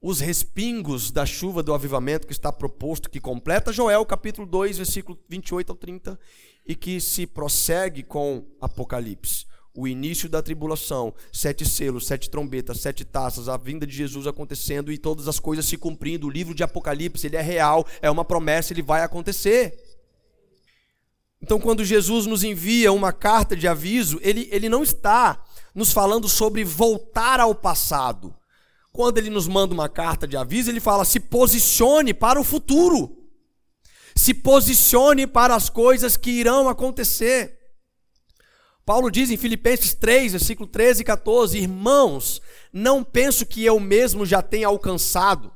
os 0.00 0.20
respingos 0.20 1.10
da 1.10 1.26
chuva 1.26 1.62
do 1.62 1.74
avivamento 1.74 2.26
que 2.26 2.32
está 2.32 2.52
proposto, 2.52 3.10
que 3.10 3.18
completa 3.18 3.72
Joel 3.72 4.04
capítulo 4.06 4.46
2, 4.46 4.76
versículo 4.76 5.18
28 5.28 5.70
ao 5.70 5.76
30, 5.76 6.18
e 6.64 6.76
que 6.76 7.00
se 7.00 7.26
prossegue 7.26 8.02
com 8.02 8.46
Apocalipse. 8.60 9.46
O 9.74 9.88
início 9.88 10.28
da 10.28 10.42
tribulação, 10.42 11.12
sete 11.32 11.66
selos, 11.66 12.06
sete 12.06 12.30
trombetas, 12.30 12.80
sete 12.80 13.04
taças, 13.04 13.48
a 13.48 13.56
vinda 13.56 13.86
de 13.86 13.94
Jesus 13.94 14.26
acontecendo 14.26 14.92
e 14.92 14.96
todas 14.96 15.28
as 15.28 15.38
coisas 15.38 15.66
se 15.66 15.76
cumprindo. 15.76 16.26
O 16.26 16.30
livro 16.30 16.54
de 16.54 16.62
Apocalipse, 16.62 17.26
ele 17.26 17.36
é 17.36 17.42
real, 17.42 17.86
é 18.00 18.10
uma 18.10 18.24
promessa, 18.24 18.72
ele 18.72 18.82
vai 18.82 19.02
acontecer. 19.02 19.76
Então, 21.42 21.60
quando 21.60 21.84
Jesus 21.84 22.26
nos 22.26 22.42
envia 22.42 22.92
uma 22.92 23.12
carta 23.12 23.54
de 23.54 23.68
aviso, 23.68 24.18
ele, 24.22 24.48
ele 24.50 24.68
não 24.68 24.82
está 24.82 25.42
nos 25.74 25.92
falando 25.92 26.28
sobre 26.28 26.64
voltar 26.64 27.40
ao 27.40 27.54
passado. 27.54 28.34
Quando 28.92 29.18
ele 29.18 29.28
nos 29.28 29.46
manda 29.46 29.74
uma 29.74 29.88
carta 29.88 30.26
de 30.26 30.36
aviso, 30.36 30.70
ele 30.70 30.80
fala: 30.80 31.04
se 31.04 31.20
posicione 31.20 32.14
para 32.14 32.40
o 32.40 32.44
futuro, 32.44 33.28
se 34.14 34.32
posicione 34.32 35.26
para 35.26 35.54
as 35.54 35.68
coisas 35.68 36.16
que 36.16 36.30
irão 36.30 36.68
acontecer. 36.68 37.54
Paulo 38.86 39.10
diz 39.10 39.30
em 39.30 39.36
Filipenses 39.36 39.94
3, 39.94 40.32
versículo 40.32 40.66
13 40.66 41.02
e 41.02 41.04
14: 41.04 41.58
Irmãos, 41.58 42.40
não 42.72 43.04
penso 43.04 43.44
que 43.44 43.62
eu 43.64 43.78
mesmo 43.78 44.24
já 44.24 44.40
tenha 44.40 44.68
alcançado 44.68 45.52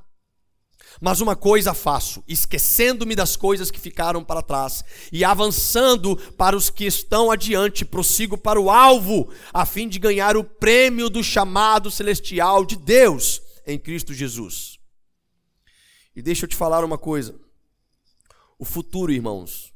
mas 1.00 1.20
uma 1.20 1.34
coisa 1.34 1.72
faço, 1.72 2.22
esquecendo-me 2.28 3.16
das 3.16 3.34
coisas 3.34 3.70
que 3.70 3.80
ficaram 3.80 4.22
para 4.22 4.42
trás 4.42 4.84
e 5.10 5.24
avançando 5.24 6.14
para 6.32 6.54
os 6.54 6.68
que 6.68 6.84
estão 6.84 7.30
adiante, 7.30 7.86
prossigo 7.86 8.36
para 8.36 8.60
o 8.60 8.70
alvo, 8.70 9.32
a 9.52 9.64
fim 9.64 9.88
de 9.88 9.98
ganhar 9.98 10.36
o 10.36 10.44
prêmio 10.44 11.08
do 11.08 11.24
chamado 11.24 11.90
celestial 11.90 12.66
de 12.66 12.76
Deus 12.76 13.40
em 13.66 13.78
Cristo 13.78 14.12
Jesus. 14.12 14.78
E 16.14 16.20
deixa 16.20 16.44
eu 16.44 16.48
te 16.48 16.56
falar 16.56 16.84
uma 16.84 16.98
coisa. 16.98 17.40
O 18.58 18.64
futuro, 18.64 19.10
irmãos, 19.10 19.72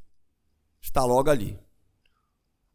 está 0.83 1.05
logo 1.05 1.31
ali. 1.31 1.59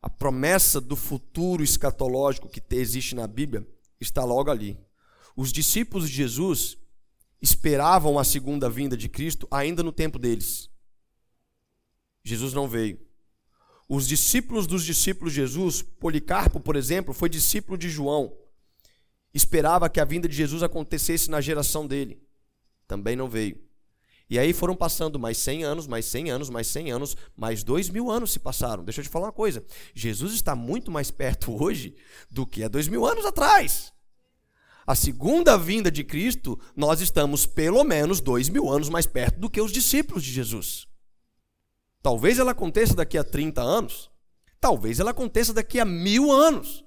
A 0.02 0.10
promessa 0.10 0.82
do 0.82 0.96
futuro 0.96 1.62
escatológico 1.62 2.50
que 2.50 2.64
existe 2.72 3.14
na 3.14 3.28
Bíblia 3.28 3.68
está 4.00 4.24
logo 4.24 4.50
ali. 4.50 4.80
Os 5.36 5.52
discípulos 5.52 6.10
de 6.10 6.16
Jesus 6.16 6.78
esperavam 7.41 8.19
a 8.19 8.23
segunda 8.23 8.69
vinda 8.69 8.97
de 8.97 9.08
Cristo 9.08 9.47
ainda 9.49 9.82
no 9.82 9.91
tempo 9.91 10.19
deles. 10.19 10.69
Jesus 12.23 12.54
não 12.54 12.67
veio. 12.67 12.99
Os 13.88 14.08
discípulos 14.08 14.67
dos 14.67 14.84
discípulos 14.84 15.34
de 15.34 15.39
Jesus, 15.39 15.82
Policarpo, 15.82 16.60
por 16.60 16.75
exemplo, 16.75 17.13
foi 17.13 17.30
discípulo 17.30 17.78
de 17.78 17.89
João. 17.89 18.36
Esperava 19.34 19.89
que 19.89 19.99
a 19.99 20.06
vinda 20.06 20.28
de 20.28 20.36
Jesus 20.36 20.62
acontecesse 20.62 21.30
na 21.30 21.41
geração 21.41 21.88
dele. 21.88 22.21
Também 22.87 23.15
não 23.15 23.27
veio. 23.27 23.60
E 24.29 24.37
aí 24.37 24.54
foram 24.54 24.75
passando 24.75 25.17
mais 25.17 25.40
100 25.40 25.63
anos, 25.63 25.87
mais 25.87 26.06
100 26.06 26.29
anos, 26.29 26.50
mais 26.52 26.67
100 26.67 26.92
anos, 26.92 27.17
mais 27.35 27.63
dois 27.63 27.90
mil 27.90 28.12
anos 28.12 28.31
se 28.31 28.37
passaram. 28.37 28.83
Deixa 28.83 29.00
eu 29.00 29.04
te 29.04 29.10
falar 29.10 29.27
uma 29.27 29.33
coisa. 29.33 29.65
Jesus 29.96 30.33
está 30.33 30.56
muito 30.56 30.92
mais 30.92 31.10
perto 31.10 31.52
hoje 31.60 31.96
do 32.29 32.46
que 32.46 32.63
há 32.63 32.67
dois 32.67 32.87
mil 32.87 33.08
anos 33.08 33.25
atrás 33.25 33.92
a 34.90 34.96
segunda 34.96 35.56
vinda 35.56 35.92
de 35.92 36.04
Cristo, 36.04 36.60
nós 36.75 37.00
estamos 37.00 37.46
pelo 37.46 37.83
menos 37.83 38.19
dois 38.19 38.50
mil 38.50 38.67
anos 38.67 38.90
mais 38.90 39.06
perto 39.06 39.40
do 39.40 39.48
que 39.48 39.62
os 39.62 39.71
discípulos 39.71 40.23
de 40.23 40.31
Jesus. 40.31 40.87
Talvez 42.02 42.40
ela 42.40 42.54
aconteça 42.54 42.96
daqui 42.96 43.15
a 43.15 43.23
30 43.23 43.62
anos, 43.62 44.10
talvez 44.60 45.00
ela 45.00 45.12
aconteça 45.12 45.54
daqui 45.54 45.79
a 45.79 45.85
mil 45.85 46.31
anos. 46.31 46.83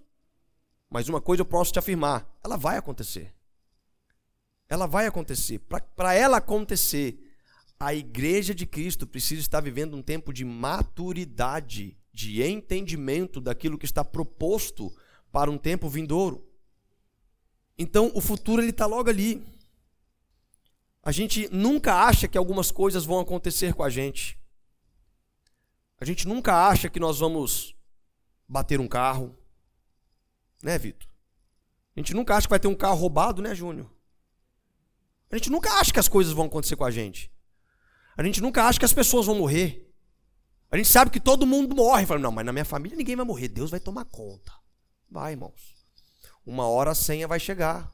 Mas 0.91 1.09
uma 1.09 1.21
coisa 1.21 1.43
eu 1.43 1.47
posso 1.47 1.73
te 1.73 1.79
afirmar: 1.79 2.29
ela 2.43 2.57
vai 2.57 2.77
acontecer. 2.77 3.33
Ela 4.69 4.87
vai 4.87 5.07
acontecer. 5.07 5.61
Para 5.95 6.13
ela 6.13 6.39
acontecer, 6.39 7.21
a 7.79 7.95
igreja 7.95 8.53
de 8.53 8.67
Cristo 8.67 9.07
precisa 9.07 9.41
estar 9.41 9.61
vivendo 9.61 9.97
um 9.97 10.03
tempo 10.03 10.33
de 10.33 10.45
maturidade, 10.45 11.97
de 12.13 12.43
entendimento 12.43 13.41
daquilo 13.41 13.79
que 13.79 13.87
está 13.87 14.05
proposto 14.05 14.93
para 15.31 15.49
um 15.49 15.57
tempo 15.57 15.89
vindouro. 15.89 16.52
Então, 17.83 18.13
o 18.15 18.21
futuro 18.21 18.63
ele 18.63 18.71
está 18.71 18.87
logo 18.87 19.11
ali. 19.11 19.45
A 21.03 21.11
gente 21.11 21.49
nunca 21.53 22.05
acha 22.05 22.29
que 22.29 22.39
algumas 22.39 22.71
coisas 22.71 23.05
vão 23.05 23.19
acontecer 23.19 23.75
com 23.75 23.83
a 23.83 23.91
gente. 23.91 24.39
A 26.01 26.05
gente 26.05 26.29
nunca 26.29 26.69
acha 26.69 26.89
que 26.89 27.01
nós 27.01 27.19
vamos 27.19 27.75
bater 28.49 28.79
um 28.79 28.87
carro. 28.87 29.37
Né, 30.63 30.79
Vitor? 30.79 31.09
A 31.97 32.01
gente 32.01 32.15
nunca 32.15 32.37
acha 32.37 32.47
que 32.47 32.51
vai 32.51 32.61
ter 32.61 32.69
um 32.69 32.75
carro 32.75 33.01
roubado, 33.01 33.43
né, 33.43 33.53
Júnior? 33.53 33.91
A 35.29 35.37
gente 35.37 35.51
nunca 35.51 35.73
acha 35.81 35.93
que 35.93 35.99
as 35.99 36.09
coisas 36.09 36.33
vão 36.33 36.47
acontecer 36.47 36.77
com 36.77 36.85
a 36.85 36.91
gente. 36.91 37.33
A 38.17 38.23
gente 38.23 38.41
nunca 38.41 38.65
acha 38.65 38.79
que 38.79 38.85
as 38.85 38.93
pessoas 38.93 39.27
vão 39.27 39.35
morrer. 39.35 39.93
A 40.71 40.77
gente 40.77 40.89
sabe 40.89 41.11
que 41.11 41.19
todo 41.19 41.47
mundo 41.47 41.75
morre. 41.75 42.07
Fala, 42.07 42.21
não, 42.21 42.31
mas 42.31 42.47
na 42.47 42.53
minha 42.53 42.65
família 42.65 42.97
ninguém 42.97 43.17
vai 43.17 43.25
morrer. 43.25 43.49
Deus 43.49 43.71
vai 43.73 43.81
tomar 43.81 44.05
conta. 44.05 44.53
Vai, 45.11 45.33
irmãos. 45.33 45.82
Uma 46.45 46.67
hora 46.67 46.91
a 46.91 46.95
senha 46.95 47.29
vai 47.29 47.39
chegar. 47.39 47.91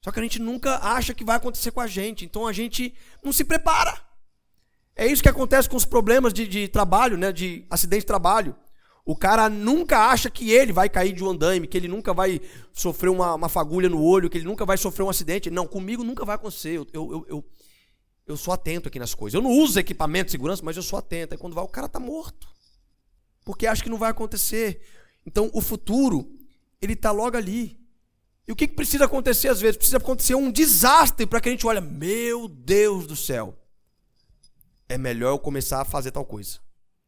Só 0.00 0.10
que 0.10 0.20
a 0.20 0.22
gente 0.22 0.38
nunca 0.38 0.78
acha 0.78 1.14
que 1.14 1.24
vai 1.24 1.36
acontecer 1.36 1.70
com 1.70 1.80
a 1.80 1.86
gente. 1.86 2.24
Então 2.24 2.46
a 2.46 2.52
gente 2.52 2.94
não 3.22 3.32
se 3.32 3.44
prepara. 3.44 3.98
É 4.96 5.06
isso 5.06 5.22
que 5.22 5.28
acontece 5.28 5.68
com 5.68 5.76
os 5.76 5.84
problemas 5.84 6.32
de, 6.32 6.46
de 6.46 6.68
trabalho, 6.68 7.16
né? 7.16 7.32
De 7.32 7.64
acidente 7.70 8.00
de 8.00 8.06
trabalho. 8.06 8.54
O 9.04 9.14
cara 9.14 9.50
nunca 9.50 10.10
acha 10.10 10.30
que 10.30 10.50
ele 10.50 10.72
vai 10.72 10.88
cair 10.88 11.12
de 11.12 11.22
um 11.22 11.28
andaime, 11.28 11.66
que 11.66 11.76
ele 11.76 11.88
nunca 11.88 12.14
vai 12.14 12.40
sofrer 12.72 13.10
uma, 13.10 13.34
uma 13.34 13.48
fagulha 13.50 13.88
no 13.88 14.02
olho, 14.02 14.30
que 14.30 14.38
ele 14.38 14.46
nunca 14.46 14.64
vai 14.64 14.78
sofrer 14.78 15.04
um 15.04 15.10
acidente. 15.10 15.50
Não, 15.50 15.66
comigo 15.66 16.02
nunca 16.02 16.24
vai 16.24 16.36
acontecer. 16.36 16.76
Eu, 16.76 16.86
eu, 16.92 17.26
eu, 17.28 17.44
eu, 18.26 18.36
sou 18.36 18.54
atento 18.54 18.88
aqui 18.88 18.98
nas 18.98 19.14
coisas. 19.14 19.34
Eu 19.34 19.42
não 19.42 19.50
uso 19.50 19.78
equipamento 19.78 20.26
de 20.26 20.32
segurança, 20.32 20.62
mas 20.64 20.76
eu 20.76 20.82
sou 20.82 20.98
atento. 20.98 21.34
Aí 21.34 21.38
quando 21.38 21.54
vai, 21.54 21.62
o 21.62 21.68
cara 21.68 21.86
tá 21.86 22.00
morto. 22.00 22.48
Porque 23.44 23.66
acha 23.66 23.82
que 23.82 23.90
não 23.90 23.98
vai 23.98 24.10
acontecer. 24.10 24.80
Então 25.26 25.50
o 25.52 25.60
futuro, 25.60 26.26
ele 26.84 26.92
está 26.94 27.10
logo 27.10 27.36
ali. 27.36 27.80
E 28.46 28.52
o 28.52 28.56
que, 28.56 28.68
que 28.68 28.74
precisa 28.74 29.06
acontecer 29.06 29.48
às 29.48 29.60
vezes? 29.60 29.76
Precisa 29.76 29.96
acontecer 29.96 30.34
um 30.34 30.50
desastre 30.50 31.26
para 31.26 31.40
que 31.40 31.48
a 31.48 31.52
gente 31.52 31.66
olhe, 31.66 31.80
meu 31.80 32.46
Deus 32.46 33.06
do 33.06 33.16
céu. 33.16 33.58
É 34.88 34.98
melhor 34.98 35.30
eu 35.30 35.38
começar 35.38 35.80
a 35.80 35.84
fazer 35.84 36.10
tal 36.10 36.24
coisa. 36.24 36.60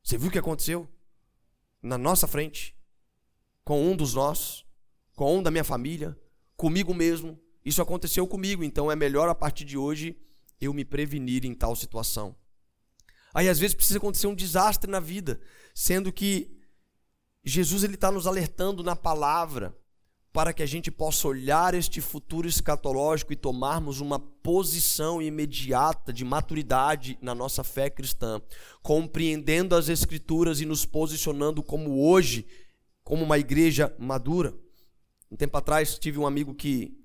Você 0.02 0.16
viu 0.16 0.28
o 0.28 0.32
que 0.32 0.38
aconteceu? 0.38 0.88
na 1.86 1.96
nossa 1.96 2.26
frente, 2.26 2.76
com 3.64 3.90
um 3.90 3.96
dos 3.96 4.12
nossos, 4.12 4.66
com 5.14 5.38
um 5.38 5.42
da 5.42 5.50
minha 5.50 5.64
família, 5.64 6.18
comigo 6.56 6.92
mesmo. 6.92 7.38
Isso 7.64 7.80
aconteceu 7.80 8.26
comigo, 8.26 8.64
então 8.64 8.90
é 8.90 8.96
melhor 8.96 9.28
a 9.28 9.34
partir 9.34 9.64
de 9.64 9.78
hoje 9.78 10.18
eu 10.60 10.74
me 10.74 10.84
prevenir 10.84 11.44
em 11.44 11.54
tal 11.54 11.76
situação. 11.76 12.34
Aí 13.32 13.48
às 13.48 13.58
vezes 13.58 13.74
precisa 13.74 13.98
acontecer 13.98 14.26
um 14.26 14.34
desastre 14.34 14.90
na 14.90 14.98
vida, 14.98 15.40
sendo 15.74 16.12
que 16.12 16.55
Jesus 17.48 17.84
ele 17.84 17.94
está 17.94 18.10
nos 18.10 18.26
alertando 18.26 18.82
na 18.82 18.96
palavra 18.96 19.76
para 20.32 20.52
que 20.52 20.62
a 20.62 20.66
gente 20.66 20.90
possa 20.90 21.28
olhar 21.28 21.74
este 21.74 22.00
futuro 22.00 22.46
escatológico 22.46 23.32
e 23.32 23.36
tomarmos 23.36 24.00
uma 24.00 24.18
posição 24.18 25.22
imediata 25.22 26.12
de 26.12 26.24
maturidade 26.24 27.16
na 27.22 27.34
nossa 27.34 27.64
fé 27.64 27.88
cristã, 27.88 28.42
compreendendo 28.82 29.74
as 29.74 29.88
Escrituras 29.88 30.60
e 30.60 30.66
nos 30.66 30.84
posicionando 30.84 31.62
como 31.62 32.06
hoje, 32.06 32.46
como 33.02 33.24
uma 33.24 33.38
igreja 33.38 33.94
madura. 33.98 34.52
Um 35.30 35.36
tempo 35.36 35.56
atrás 35.56 35.98
tive 35.98 36.18
um 36.18 36.26
amigo 36.26 36.54
que 36.54 36.98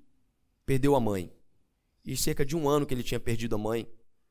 perdeu 0.66 0.94
a 0.94 1.00
mãe, 1.00 1.32
e 2.04 2.16
cerca 2.16 2.44
de 2.44 2.54
um 2.56 2.68
ano 2.68 2.84
que 2.84 2.92
ele 2.92 3.02
tinha 3.02 3.20
perdido 3.20 3.54
a 3.54 3.58
mãe, 3.58 3.88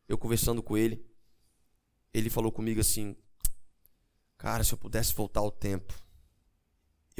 eu 0.08 0.18
conversando 0.18 0.62
com 0.62 0.78
ele, 0.78 1.04
ele 2.14 2.30
falou 2.30 2.52
comigo 2.52 2.82
assim: 2.82 3.16
Cara, 4.42 4.64
se 4.64 4.74
eu 4.74 4.78
pudesse 4.78 5.14
voltar 5.14 5.42
ao 5.42 5.52
tempo 5.52 5.94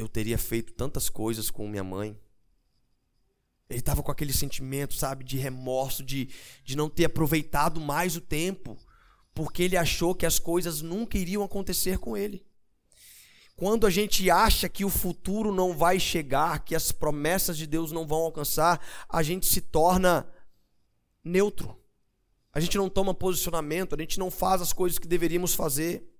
eu 0.02 0.08
teria 0.08 0.38
feito 0.38 0.72
tantas 0.72 1.08
coisas 1.08 1.50
com 1.50 1.68
minha 1.68 1.84
mãe. 1.84 2.18
Ele 3.68 3.78
estava 3.78 4.02
com 4.02 4.10
aquele 4.10 4.32
sentimento, 4.32 4.94
sabe, 4.94 5.24
de 5.24 5.38
remorso, 5.38 6.02
de, 6.02 6.28
de 6.64 6.76
não 6.76 6.90
ter 6.90 7.06
aproveitado 7.06 7.80
mais 7.80 8.16
o 8.16 8.20
tempo, 8.20 8.76
porque 9.32 9.62
ele 9.62 9.76
achou 9.76 10.14
que 10.14 10.26
as 10.26 10.38
coisas 10.38 10.82
nunca 10.82 11.16
iriam 11.16 11.42
acontecer 11.42 11.98
com 11.98 12.16
ele. 12.16 12.44
Quando 13.56 13.86
a 13.86 13.90
gente 13.90 14.28
acha 14.30 14.68
que 14.68 14.84
o 14.84 14.90
futuro 14.90 15.54
não 15.54 15.76
vai 15.76 16.00
chegar, 16.00 16.64
que 16.64 16.74
as 16.74 16.90
promessas 16.90 17.56
de 17.56 17.66
Deus 17.66 17.92
não 17.92 18.06
vão 18.06 18.22
alcançar, 18.22 18.84
a 19.08 19.22
gente 19.22 19.46
se 19.46 19.60
torna 19.60 20.26
neutro. 21.22 21.78
A 22.52 22.60
gente 22.60 22.76
não 22.76 22.90
toma 22.90 23.14
posicionamento, 23.14 23.94
a 23.94 23.98
gente 23.98 24.18
não 24.18 24.30
faz 24.30 24.60
as 24.60 24.72
coisas 24.72 24.98
que 24.98 25.06
deveríamos 25.06 25.54
fazer. 25.54 26.11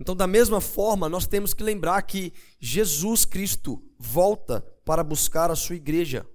Então, 0.00 0.16
da 0.16 0.26
mesma 0.26 0.62
forma, 0.62 1.10
nós 1.10 1.26
temos 1.26 1.52
que 1.52 1.62
lembrar 1.62 2.00
que 2.02 2.32
Jesus 2.58 3.26
Cristo 3.26 3.82
volta 3.98 4.62
para 4.82 5.04
buscar 5.04 5.50
a 5.50 5.56
sua 5.56 5.76
igreja. 5.76 6.26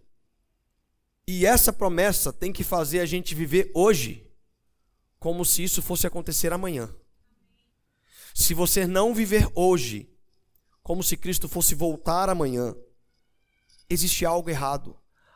E 1.28 1.48
essa 1.48 1.74
promessa 1.74 2.32
tem 2.32 2.54
que 2.54 2.64
fazer 2.64 3.00
a 3.00 3.06
gente 3.08 3.34
viver 3.34 3.72
hoje 3.74 4.30
como 5.20 5.44
se 5.44 5.64
isso 5.64 5.82
fosse 5.82 6.06
acontecer 6.06 6.54
amanhã. 6.54 6.94
Se 8.36 8.54
você 8.54 8.86
não 8.86 9.16
viver 9.16 9.50
hoje 9.56 10.08
como 10.84 11.02
se 11.04 11.18
Cristo 11.18 11.50
fosse 11.50 11.74
voltar 11.74 12.30
amanhã, 12.30 12.76
existe 13.90 14.24
algo 14.24 14.52
errado 14.52 14.96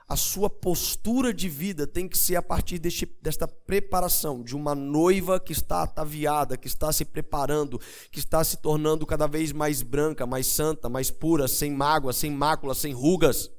a 0.10 0.16
sua 0.16 0.50
postura 0.50 1.32
de 1.32 1.48
vida 1.48 1.86
tem 1.86 2.08
que 2.08 2.18
ser 2.18 2.36
a 2.36 2.42
partir 2.42 2.80
deste, 2.80 3.06
desta 3.22 3.48
preparação 3.48 4.42
de 4.42 4.56
uma 4.56 4.74
noiva 4.74 5.40
que 5.40 5.54
está 5.54 5.84
ataviada, 5.84 6.58
que 6.58 6.68
está 6.68 6.92
se 6.92 7.06
preparando, 7.06 7.80
que 8.12 8.18
está 8.18 8.44
se 8.44 8.58
tornando 8.58 9.06
cada 9.06 9.28
vez 9.28 9.52
mais 9.52 9.84
branca, 9.84 10.26
mais 10.26 10.48
santa, 10.48 10.90
mais 10.90 11.12
pura, 11.12 11.48
sem 11.48 11.72
mágoa, 11.72 12.12
sem 12.12 12.32
mácula, 12.32 12.74
sem 12.74 12.92
rugas. 12.92 13.52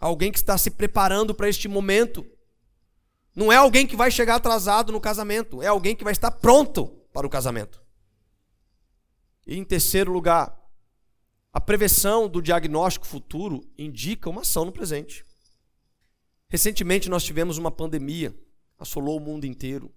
Alguém 0.00 0.32
que 0.32 0.38
está 0.38 0.58
se 0.58 0.68
preparando 0.68 1.32
para 1.32 1.48
este 1.48 1.68
momento. 1.68 2.26
Não 3.36 3.52
é 3.52 3.56
alguém 3.56 3.86
que 3.86 3.94
vai 3.94 4.10
chegar 4.10 4.34
atrasado 4.34 4.90
no 4.90 5.00
casamento, 5.00 5.62
é 5.62 5.68
alguém 5.68 5.94
que 5.94 6.02
vai 6.02 6.12
estar 6.12 6.32
pronto 6.32 6.88
para 7.12 7.24
o 7.24 7.30
casamento. 7.30 7.80
E 9.46 9.56
em 9.56 9.64
terceiro 9.64 10.12
lugar, 10.12 10.60
a 11.52 11.60
prevenção 11.60 12.28
do 12.28 12.40
diagnóstico 12.40 13.06
futuro 13.06 13.62
indica 13.76 14.30
uma 14.30 14.40
ação 14.40 14.64
no 14.64 14.72
presente. 14.72 15.24
Recentemente 16.48 17.08
nós 17.08 17.22
tivemos 17.22 17.58
uma 17.58 17.70
pandemia, 17.70 18.34
assolou 18.78 19.18
o 19.18 19.20
mundo 19.20 19.46
inteiro. 19.46 19.92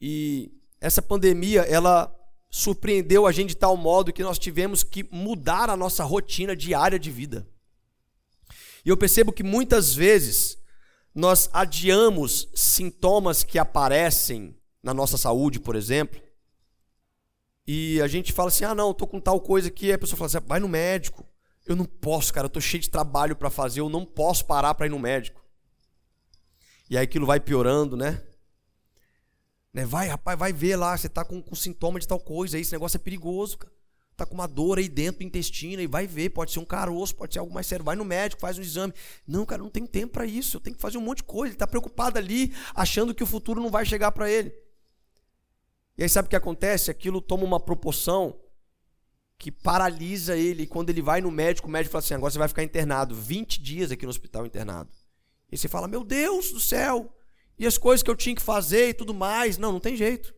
E 0.00 0.52
essa 0.80 1.02
pandemia, 1.02 1.62
ela 1.62 2.14
surpreendeu 2.50 3.26
a 3.26 3.32
gente 3.32 3.50
de 3.50 3.56
tal 3.56 3.76
modo 3.76 4.12
que 4.12 4.22
nós 4.22 4.38
tivemos 4.38 4.82
que 4.82 5.04
mudar 5.10 5.70
a 5.70 5.76
nossa 5.76 6.04
rotina 6.04 6.54
diária 6.54 6.98
de 6.98 7.10
vida. 7.10 7.48
E 8.84 8.88
eu 8.88 8.96
percebo 8.96 9.32
que 9.32 9.42
muitas 9.42 9.94
vezes 9.94 10.58
nós 11.14 11.48
adiamos 11.52 12.48
sintomas 12.54 13.42
que 13.42 13.58
aparecem 13.58 14.56
na 14.82 14.92
nossa 14.92 15.16
saúde, 15.16 15.60
por 15.60 15.76
exemplo, 15.76 16.20
e 17.66 18.00
a 18.00 18.08
gente 18.08 18.32
fala 18.32 18.48
assim: 18.48 18.64
ah, 18.64 18.74
não, 18.74 18.92
tô 18.92 19.06
com 19.06 19.20
tal 19.20 19.40
coisa 19.40 19.68
aqui. 19.68 19.86
Aí 19.86 19.92
a 19.92 19.98
pessoa 19.98 20.16
fala 20.16 20.26
assim: 20.26 20.46
vai 20.46 20.60
no 20.60 20.68
médico. 20.68 21.26
Eu 21.66 21.76
não 21.76 21.84
posso, 21.84 22.32
cara, 22.32 22.46
eu 22.46 22.50
tô 22.50 22.60
cheio 22.60 22.82
de 22.82 22.90
trabalho 22.90 23.36
para 23.36 23.48
fazer, 23.48 23.80
eu 23.80 23.88
não 23.88 24.04
posso 24.04 24.44
parar 24.44 24.74
para 24.74 24.86
ir 24.86 24.90
no 24.90 24.98
médico. 24.98 25.40
E 26.90 26.98
aí 26.98 27.04
aquilo 27.04 27.24
vai 27.24 27.38
piorando, 27.38 27.96
né? 27.96 28.20
né? 29.72 29.86
Vai, 29.86 30.08
rapaz, 30.08 30.38
vai 30.38 30.52
ver 30.52 30.76
lá, 30.76 30.96
você 30.96 31.08
tá 31.08 31.24
com, 31.24 31.40
com 31.40 31.54
sintoma 31.54 32.00
de 32.00 32.06
tal 32.06 32.18
coisa, 32.18 32.56
aí 32.56 32.62
esse 32.62 32.72
negócio 32.72 32.96
é 32.96 33.00
perigoso, 33.00 33.58
cara. 33.58 33.72
Tá 34.14 34.26
com 34.26 34.34
uma 34.34 34.46
dor 34.46 34.78
aí 34.78 34.88
dentro 34.88 35.20
do 35.20 35.24
intestino, 35.24 35.80
e 35.80 35.86
vai 35.86 36.06
ver, 36.06 36.30
pode 36.30 36.52
ser 36.52 36.58
um 36.58 36.64
caroço, 36.64 37.14
pode 37.14 37.32
ser 37.32 37.38
algo 37.38 37.54
mais 37.54 37.66
sério. 37.66 37.84
Vai 37.84 37.96
no 37.96 38.04
médico, 38.04 38.40
faz 38.40 38.58
um 38.58 38.62
exame. 38.62 38.92
Não, 39.26 39.46
cara, 39.46 39.62
não 39.62 39.70
tem 39.70 39.86
tempo 39.86 40.12
para 40.12 40.26
isso, 40.26 40.56
eu 40.56 40.60
tenho 40.60 40.76
que 40.76 40.82
fazer 40.82 40.98
um 40.98 41.02
monte 41.02 41.18
de 41.18 41.24
coisa. 41.24 41.52
Ele 41.52 41.58
tá 41.58 41.66
preocupado 41.66 42.18
ali, 42.18 42.52
achando 42.74 43.14
que 43.14 43.22
o 43.22 43.26
futuro 43.26 43.60
não 43.60 43.70
vai 43.70 43.86
chegar 43.86 44.12
para 44.12 44.30
ele. 44.30 44.52
E 45.96 46.02
aí 46.02 46.08
sabe 46.08 46.26
o 46.26 46.30
que 46.30 46.36
acontece? 46.36 46.90
Aquilo 46.90 47.20
toma 47.20 47.44
uma 47.44 47.60
proporção 47.60 48.38
que 49.38 49.50
paralisa 49.50 50.36
ele. 50.36 50.62
E 50.62 50.66
quando 50.66 50.90
ele 50.90 51.02
vai 51.02 51.20
no 51.20 51.30
médico, 51.30 51.68
o 51.68 51.70
médico 51.70 51.92
fala 51.92 52.04
assim: 52.04 52.14
agora 52.14 52.30
você 52.30 52.38
vai 52.38 52.48
ficar 52.48 52.62
internado 52.62 53.14
20 53.14 53.60
dias 53.60 53.90
aqui 53.90 54.04
no 54.04 54.10
hospital 54.10 54.46
internado. 54.46 54.90
E 55.50 55.58
você 55.58 55.68
fala: 55.68 55.88
meu 55.88 56.04
Deus 56.04 56.52
do 56.52 56.60
céu, 56.60 57.14
e 57.58 57.66
as 57.66 57.76
coisas 57.76 58.02
que 58.02 58.10
eu 58.10 58.16
tinha 58.16 58.34
que 58.34 58.42
fazer 58.42 58.90
e 58.90 58.94
tudo 58.94 59.12
mais. 59.12 59.58
Não, 59.58 59.72
não 59.72 59.80
tem 59.80 59.96
jeito. 59.96 60.34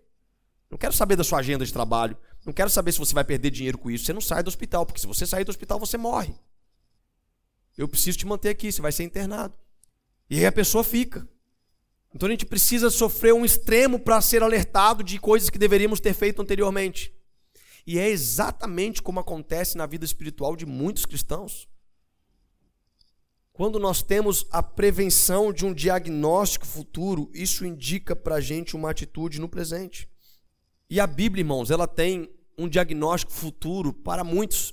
Não 0.71 0.79
quero 0.79 0.93
saber 0.93 1.17
da 1.17 1.25
sua 1.25 1.39
agenda 1.39 1.65
de 1.65 1.73
trabalho. 1.73 2.17
Não 2.45 2.53
quero 2.53 2.69
saber 2.69 2.93
se 2.93 2.99
você 2.99 3.15
vai 3.15 3.25
perder 3.25 3.51
dinheiro 3.51 3.79
com 3.79 3.91
isso. 3.91 4.05
Você 4.05 4.13
não 4.13 4.21
sai 4.21 4.43
do 4.43 4.49
hospital, 4.49 4.85
porque 4.85 5.01
se 5.01 5.07
você 5.07 5.27
sair 5.27 5.45
do 5.45 5.51
hospital, 5.51 5.79
você 5.79 5.97
morre. 5.97 6.35
Eu 7.77 7.89
preciso 7.89 8.19
te 8.19 8.27
manter 8.27 8.51
aqui, 8.51 8.71
você 8.71 8.83
vai 8.83 8.93
ser 8.93 9.05
internado. 9.05 9.57
E 10.29 10.39
aí 10.39 10.47
a 10.47 10.53
pessoa 10.53 10.85
fica. 10.85 11.27
Então 12.15 12.29
a 12.29 12.31
gente 12.31 12.47
precisa 12.47 12.91
sofrer 12.91 13.35
um 13.35 13.45
extremo 13.45 13.99
para 13.99 14.21
ser 14.21 14.43
alertado 14.43 15.03
de 15.03 15.19
coisas 15.19 15.51
que 15.51 15.59
deveríamos 15.59 15.99
ter 15.99 16.15
feito 16.15 16.41
anteriormente. 16.41 17.13
E 17.85 17.99
é 17.99 18.09
exatamente 18.09 19.03
como 19.03 19.19
acontece 19.19 19.77
na 19.77 19.85
vida 19.85 20.05
espiritual 20.05 20.55
de 20.55 20.65
muitos 20.65 21.05
cristãos. 21.05 21.69
Quando 23.53 23.79
nós 23.79 24.01
temos 24.01 24.47
a 24.51 24.63
prevenção 24.63 25.53
de 25.53 25.67
um 25.67 25.75
diagnóstico 25.75 26.67
futuro, 26.67 27.31
isso 27.35 27.67
indica 27.67 28.15
para 28.15 28.37
a 28.37 28.41
gente 28.41 28.75
uma 28.75 28.91
atitude 28.91 29.41
no 29.41 29.49
presente. 29.49 30.09
E 30.89 31.01
a 31.01 31.07
Bíblia, 31.07 31.43
irmãos, 31.43 31.71
ela 31.71 31.87
tem 31.87 32.33
um 32.57 32.69
diagnóstico 32.69 33.33
futuro 33.33 33.93
para 33.93 34.25
muitos. 34.25 34.73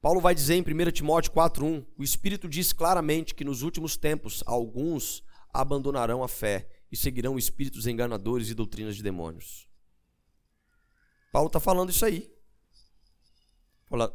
Paulo 0.00 0.20
vai 0.20 0.34
dizer 0.34 0.54
em 0.54 0.60
1 0.60 0.90
Timóteo 0.92 1.32
4,1: 1.32 1.84
o 1.96 2.02
Espírito 2.02 2.48
diz 2.48 2.72
claramente 2.72 3.34
que 3.34 3.44
nos 3.44 3.62
últimos 3.62 3.96
tempos 3.96 4.42
alguns 4.46 5.22
abandonarão 5.52 6.22
a 6.22 6.28
fé 6.28 6.68
e 6.90 6.96
seguirão 6.96 7.38
espíritos 7.38 7.86
enganadores 7.86 8.48
e 8.48 8.54
doutrinas 8.54 8.96
de 8.96 9.02
demônios. 9.02 9.68
Paulo 11.32 11.48
está 11.48 11.60
falando 11.60 11.90
isso 11.90 12.04
aí. 12.04 12.32
Fala, 13.86 14.14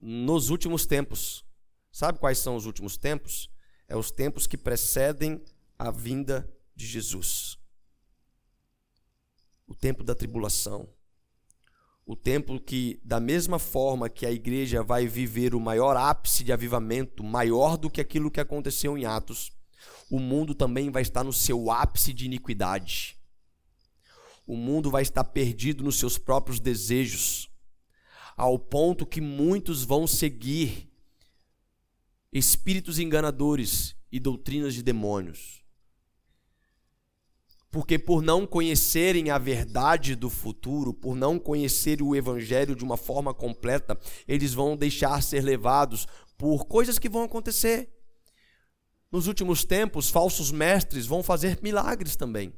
nos 0.00 0.50
últimos 0.50 0.86
tempos. 0.86 1.44
Sabe 1.90 2.18
quais 2.18 2.38
são 2.38 2.56
os 2.56 2.66
últimos 2.66 2.96
tempos? 2.96 3.50
É 3.88 3.96
os 3.96 4.10
tempos 4.10 4.46
que 4.46 4.56
precedem 4.56 5.42
a 5.78 5.90
vinda 5.90 6.52
de 6.74 6.86
Jesus. 6.86 7.58
O 9.66 9.74
tempo 9.74 10.02
da 10.02 10.14
tribulação. 10.14 10.88
O 12.06 12.14
tempo 12.14 12.60
que, 12.60 13.00
da 13.02 13.18
mesma 13.18 13.58
forma 13.58 14.10
que 14.10 14.26
a 14.26 14.30
igreja 14.30 14.82
vai 14.82 15.06
viver 15.06 15.54
o 15.54 15.60
maior 15.60 15.96
ápice 15.96 16.44
de 16.44 16.52
avivamento, 16.52 17.24
maior 17.24 17.78
do 17.78 17.88
que 17.88 18.00
aquilo 18.00 18.30
que 18.30 18.40
aconteceu 18.40 18.98
em 18.98 19.06
Atos, 19.06 19.52
o 20.14 20.20
mundo 20.20 20.54
também 20.54 20.90
vai 20.90 21.02
estar 21.02 21.24
no 21.24 21.32
seu 21.32 21.72
ápice 21.72 22.12
de 22.12 22.24
iniquidade. 22.24 23.18
O 24.46 24.56
mundo 24.56 24.88
vai 24.88 25.02
estar 25.02 25.24
perdido 25.24 25.82
nos 25.82 25.98
seus 25.98 26.16
próprios 26.16 26.60
desejos, 26.60 27.50
ao 28.36 28.56
ponto 28.56 29.04
que 29.04 29.20
muitos 29.20 29.82
vão 29.82 30.06
seguir 30.06 30.88
espíritos 32.32 33.00
enganadores 33.00 33.96
e 34.12 34.20
doutrinas 34.20 34.74
de 34.74 34.84
demônios. 34.84 35.64
Porque 37.68 37.98
por 37.98 38.22
não 38.22 38.46
conhecerem 38.46 39.30
a 39.30 39.38
verdade 39.38 40.14
do 40.14 40.30
futuro, 40.30 40.94
por 40.94 41.16
não 41.16 41.40
conhecerem 41.40 42.06
o 42.06 42.14
evangelho 42.14 42.76
de 42.76 42.84
uma 42.84 42.96
forma 42.96 43.34
completa, 43.34 43.98
eles 44.28 44.54
vão 44.54 44.76
deixar 44.76 45.20
ser 45.24 45.40
levados 45.40 46.06
por 46.38 46.66
coisas 46.66 47.00
que 47.00 47.08
vão 47.08 47.24
acontecer. 47.24 47.90
Nos 49.10 49.26
últimos 49.26 49.64
tempos, 49.64 50.10
falsos 50.10 50.50
mestres 50.50 51.06
vão 51.06 51.22
fazer 51.22 51.58
milagres 51.62 52.16
também. 52.16 52.52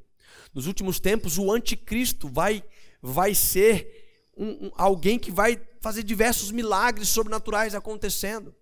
Nos 0.55 0.66
últimos 0.66 0.99
tempos, 0.99 1.38
o 1.38 1.53
anticristo 1.53 2.28
vai 2.28 2.62
vai 3.03 3.34
ser 3.34 4.30
um, 4.36 4.66
um, 4.66 4.72
alguém 4.74 5.18
que 5.18 5.30
vai 5.30 5.61
fazer 5.80 6.03
diversos 6.03 6.51
milagres 6.51 7.09
sobrenaturais 7.09 7.74
acontecendo. 7.74 8.55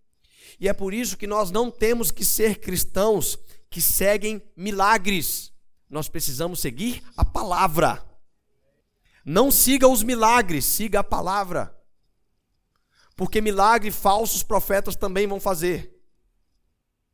E 0.61 0.68
é 0.68 0.72
por 0.72 0.93
isso 0.93 1.16
que 1.16 1.26
nós 1.26 1.51
não 1.51 1.70
temos 1.70 2.11
que 2.11 2.24
ser 2.24 2.61
cristãos 2.61 3.39
que 3.70 3.80
seguem 3.80 4.43
milagres. 4.57 5.53
Nós 5.89 6.09
precisamos 6.09 6.61
seguir 6.61 7.03
a 7.16 7.24
palavra. 7.24 8.05
Não 9.24 9.51
siga 9.51 9.89
os 9.89 10.03
milagres, 10.03 10.64
siga 10.64 11.01
a 11.01 11.05
palavra. 11.05 11.74
Porque 13.16 13.41
milagre 13.41 13.91
falsos 13.91 14.43
profetas 14.43 14.95
também 14.95 15.26
vão 15.26 15.41
fazer. 15.41 15.93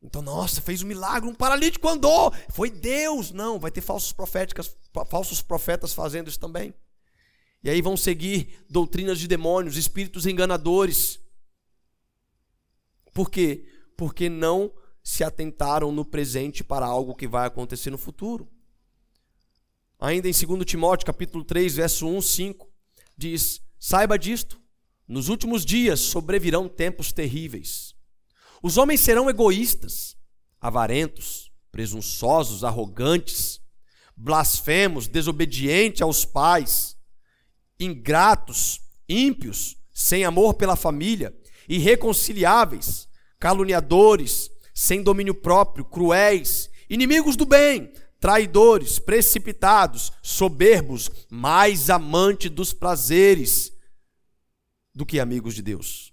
Então, 0.01 0.21
nossa, 0.21 0.61
fez 0.61 0.81
um 0.81 0.87
milagre, 0.87 1.29
um 1.29 1.35
paralítico 1.35 1.87
andou. 1.87 2.33
Foi 2.49 2.69
Deus. 2.69 3.31
Não, 3.31 3.59
vai 3.59 3.69
ter 3.69 3.81
falsos 3.81 4.11
proféticas, 4.11 4.75
falsos 5.07 5.41
profetas 5.41 5.93
fazendo 5.93 6.27
isso 6.27 6.39
também. 6.39 6.73
E 7.63 7.69
aí 7.69 7.81
vão 7.81 7.95
seguir 7.95 8.65
doutrinas 8.67 9.19
de 9.19 9.27
demônios, 9.27 9.77
espíritos 9.77 10.25
enganadores. 10.25 11.19
Por 13.13 13.29
quê? 13.29 13.67
Porque 13.95 14.27
não 14.27 14.73
se 15.03 15.23
atentaram 15.23 15.91
no 15.91 16.03
presente 16.03 16.63
para 16.63 16.85
algo 16.85 17.15
que 17.15 17.27
vai 17.27 17.45
acontecer 17.45 17.91
no 17.91 17.97
futuro. 17.97 18.49
Ainda 19.99 20.27
em 20.27 20.31
2 20.31 20.65
Timóteo, 20.65 21.05
capítulo 21.05 21.43
3, 21.43 21.75
verso 21.75 22.07
1, 22.07 22.21
5, 22.21 22.67
diz: 23.15 23.61
Saiba 23.79 24.17
disto, 24.17 24.59
nos 25.07 25.29
últimos 25.29 25.63
dias 25.63 25.99
sobrevirão 25.99 26.67
tempos 26.67 27.11
terríveis. 27.11 27.93
Os 28.61 28.77
homens 28.77 28.99
serão 29.01 29.29
egoístas, 29.29 30.15
avarentos, 30.59 31.51
presunçosos, 31.71 32.63
arrogantes, 32.63 33.59
blasfemos, 34.15 35.07
desobedientes 35.07 36.01
aos 36.01 36.25
pais, 36.25 36.95
ingratos, 37.79 38.81
ímpios, 39.09 39.77
sem 39.91 40.23
amor 40.23 40.53
pela 40.53 40.75
família, 40.75 41.35
irreconciliáveis, 41.67 43.07
caluniadores, 43.39 44.51
sem 44.73 45.01
domínio 45.01 45.33
próprio, 45.33 45.83
cruéis, 45.83 46.69
inimigos 46.89 47.35
do 47.35 47.45
bem, 47.45 47.91
traidores, 48.19 48.99
precipitados, 48.99 50.11
soberbos, 50.21 51.09
mais 51.29 51.89
amante 51.89 52.47
dos 52.47 52.71
prazeres 52.71 53.73
do 54.93 55.05
que 55.05 55.19
amigos 55.19 55.55
de 55.55 55.63
Deus, 55.63 56.10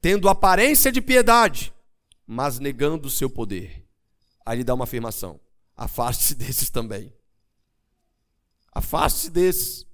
tendo 0.00 0.28
aparência 0.28 0.90
de 0.90 1.00
piedade, 1.00 1.72
mas 2.26 2.58
negando 2.58 3.08
o 3.08 3.10
seu 3.10 3.28
poder. 3.28 3.86
Aí 4.44 4.56
ele 4.56 4.64
dá 4.64 4.74
uma 4.74 4.84
afirmação: 4.84 5.38
afaste-se 5.76 6.34
desses 6.34 6.70
também. 6.70 7.12
Afaste-se 8.72 9.30
desses. 9.30 9.86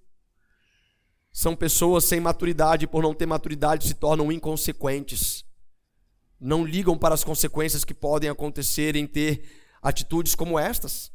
São 1.33 1.55
pessoas 1.55 2.05
sem 2.05 2.19
maturidade, 2.21 2.87
por 2.87 3.03
não 3.03 3.15
ter 3.15 3.27
maturidade 3.27 3.87
se 3.87 3.95
tornam 3.95 4.33
inconsequentes. 4.33 5.45
Não 6.41 6.65
ligam 6.65 6.97
para 6.97 7.15
as 7.15 7.25
consequências 7.25 7.85
que 7.85 7.95
podem 7.95 8.31
acontecer 8.31 8.97
em 8.97 9.07
ter 9.07 9.45
atitudes 9.83 10.35
como 10.35 10.59
estas. 10.59 11.13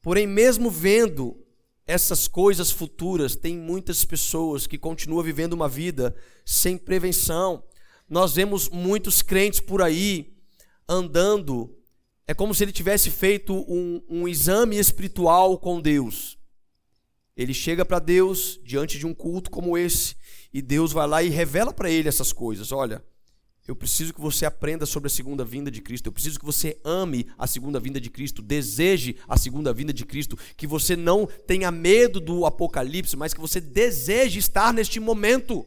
Porém, 0.00 0.26
mesmo 0.26 0.70
vendo 0.70 1.43
essas 1.86 2.26
coisas 2.26 2.70
futuras, 2.70 3.36
tem 3.36 3.56
muitas 3.56 4.04
pessoas 4.04 4.66
que 4.66 4.78
continuam 4.78 5.22
vivendo 5.22 5.52
uma 5.52 5.68
vida 5.68 6.14
sem 6.44 6.78
prevenção. 6.78 7.62
Nós 8.08 8.34
vemos 8.34 8.68
muitos 8.68 9.22
crentes 9.22 9.60
por 9.60 9.82
aí 9.82 10.34
andando, 10.88 11.76
é 12.26 12.34
como 12.34 12.54
se 12.54 12.64
ele 12.64 12.72
tivesse 12.72 13.10
feito 13.10 13.54
um, 13.68 14.02
um 14.08 14.28
exame 14.28 14.78
espiritual 14.78 15.58
com 15.58 15.80
Deus. 15.80 16.38
Ele 17.36 17.52
chega 17.52 17.84
para 17.84 17.98
Deus 17.98 18.60
diante 18.62 18.98
de 18.98 19.06
um 19.06 19.12
culto 19.12 19.50
como 19.50 19.76
esse, 19.76 20.16
e 20.52 20.62
Deus 20.62 20.92
vai 20.92 21.06
lá 21.06 21.22
e 21.22 21.28
revela 21.28 21.72
para 21.72 21.90
ele 21.90 22.08
essas 22.08 22.32
coisas. 22.32 22.72
Olha, 22.72 23.04
eu 23.66 23.74
preciso 23.74 24.12
que 24.12 24.20
você 24.20 24.44
aprenda 24.44 24.84
sobre 24.84 25.06
a 25.06 25.10
segunda 25.10 25.42
vinda 25.44 25.70
de 25.70 25.80
Cristo. 25.80 26.06
Eu 26.06 26.12
preciso 26.12 26.38
que 26.38 26.44
você 26.44 26.78
ame 26.84 27.26
a 27.38 27.46
segunda 27.46 27.80
vinda 27.80 27.98
de 27.98 28.10
Cristo, 28.10 28.42
deseje 28.42 29.16
a 29.26 29.38
segunda 29.38 29.72
vinda 29.72 29.92
de 29.92 30.04
Cristo, 30.04 30.38
que 30.56 30.66
você 30.66 30.94
não 30.94 31.26
tenha 31.46 31.70
medo 31.70 32.20
do 32.20 32.44
apocalipse, 32.44 33.16
mas 33.16 33.32
que 33.32 33.40
você 33.40 33.60
deseje 33.60 34.38
estar 34.38 34.72
neste 34.72 35.00
momento. 35.00 35.66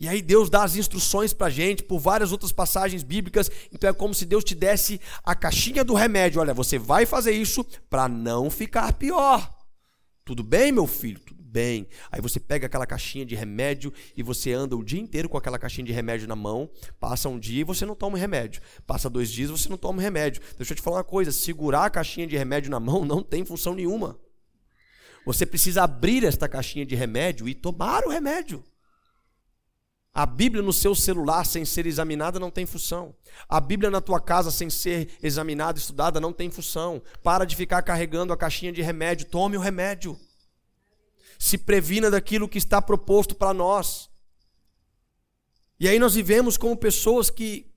E 0.00 0.08
aí 0.08 0.22
Deus 0.22 0.48
dá 0.48 0.64
as 0.64 0.74
instruções 0.74 1.32
para 1.34 1.48
a 1.48 1.50
gente 1.50 1.82
por 1.82 1.98
várias 1.98 2.32
outras 2.32 2.50
passagens 2.50 3.02
bíblicas. 3.02 3.50
Então 3.70 3.88
é 3.90 3.92
como 3.92 4.14
se 4.14 4.24
Deus 4.24 4.42
te 4.42 4.54
desse 4.54 5.00
a 5.22 5.34
caixinha 5.34 5.84
do 5.84 5.94
remédio. 5.94 6.40
Olha, 6.40 6.54
você 6.54 6.78
vai 6.78 7.04
fazer 7.04 7.32
isso 7.32 7.62
para 7.90 8.08
não 8.08 8.50
ficar 8.50 8.94
pior. 8.94 9.54
Tudo 10.24 10.42
bem, 10.42 10.72
meu 10.72 10.86
filho? 10.86 11.20
Bem. 11.54 11.86
Aí 12.10 12.20
você 12.20 12.40
pega 12.40 12.66
aquela 12.66 12.84
caixinha 12.84 13.24
de 13.24 13.36
remédio 13.36 13.92
e 14.16 14.24
você 14.24 14.52
anda 14.52 14.76
o 14.76 14.82
dia 14.82 15.00
inteiro 15.00 15.28
com 15.28 15.38
aquela 15.38 15.56
caixinha 15.56 15.86
de 15.86 15.92
remédio 15.92 16.26
na 16.26 16.34
mão. 16.34 16.68
Passa 16.98 17.28
um 17.28 17.38
dia 17.38 17.60
e 17.60 17.64
você 17.64 17.86
não 17.86 17.94
toma 17.94 18.18
remédio. 18.18 18.60
Passa 18.84 19.08
dois 19.08 19.30
dias 19.30 19.50
e 19.50 19.52
você 19.52 19.68
não 19.68 19.76
toma 19.76 20.02
remédio. 20.02 20.42
Deixa 20.56 20.72
eu 20.72 20.76
te 20.76 20.82
falar 20.82 20.96
uma 20.96 21.04
coisa: 21.04 21.30
segurar 21.30 21.84
a 21.84 21.90
caixinha 21.90 22.26
de 22.26 22.36
remédio 22.36 22.72
na 22.72 22.80
mão 22.80 23.04
não 23.04 23.22
tem 23.22 23.44
função 23.44 23.72
nenhuma. 23.72 24.18
Você 25.24 25.46
precisa 25.46 25.84
abrir 25.84 26.24
esta 26.24 26.48
caixinha 26.48 26.84
de 26.84 26.96
remédio 26.96 27.48
e 27.48 27.54
tomar 27.54 28.02
o 28.02 28.10
remédio. 28.10 28.64
A 30.12 30.26
Bíblia 30.26 30.60
no 30.60 30.72
seu 30.72 30.92
celular 30.92 31.46
sem 31.46 31.64
ser 31.64 31.86
examinada 31.86 32.40
não 32.40 32.50
tem 32.50 32.66
função. 32.66 33.14
A 33.48 33.60
Bíblia 33.60 33.92
na 33.92 34.00
tua 34.00 34.20
casa 34.20 34.50
sem 34.50 34.68
ser 34.68 35.08
examinada, 35.22 35.78
estudada, 35.78 36.20
não 36.20 36.32
tem 36.32 36.50
função. 36.50 37.00
Para 37.22 37.44
de 37.44 37.54
ficar 37.54 37.80
carregando 37.82 38.32
a 38.32 38.36
caixinha 38.36 38.72
de 38.72 38.82
remédio. 38.82 39.26
Tome 39.26 39.56
o 39.56 39.60
remédio. 39.60 40.18
Se 41.38 41.58
previna 41.58 42.10
daquilo 42.10 42.48
que 42.48 42.58
está 42.58 42.80
proposto 42.80 43.34
para 43.34 43.54
nós. 43.54 44.10
E 45.78 45.88
aí 45.88 45.98
nós 45.98 46.14
vivemos 46.14 46.56
como 46.56 46.76
pessoas 46.76 47.30
que 47.30 47.70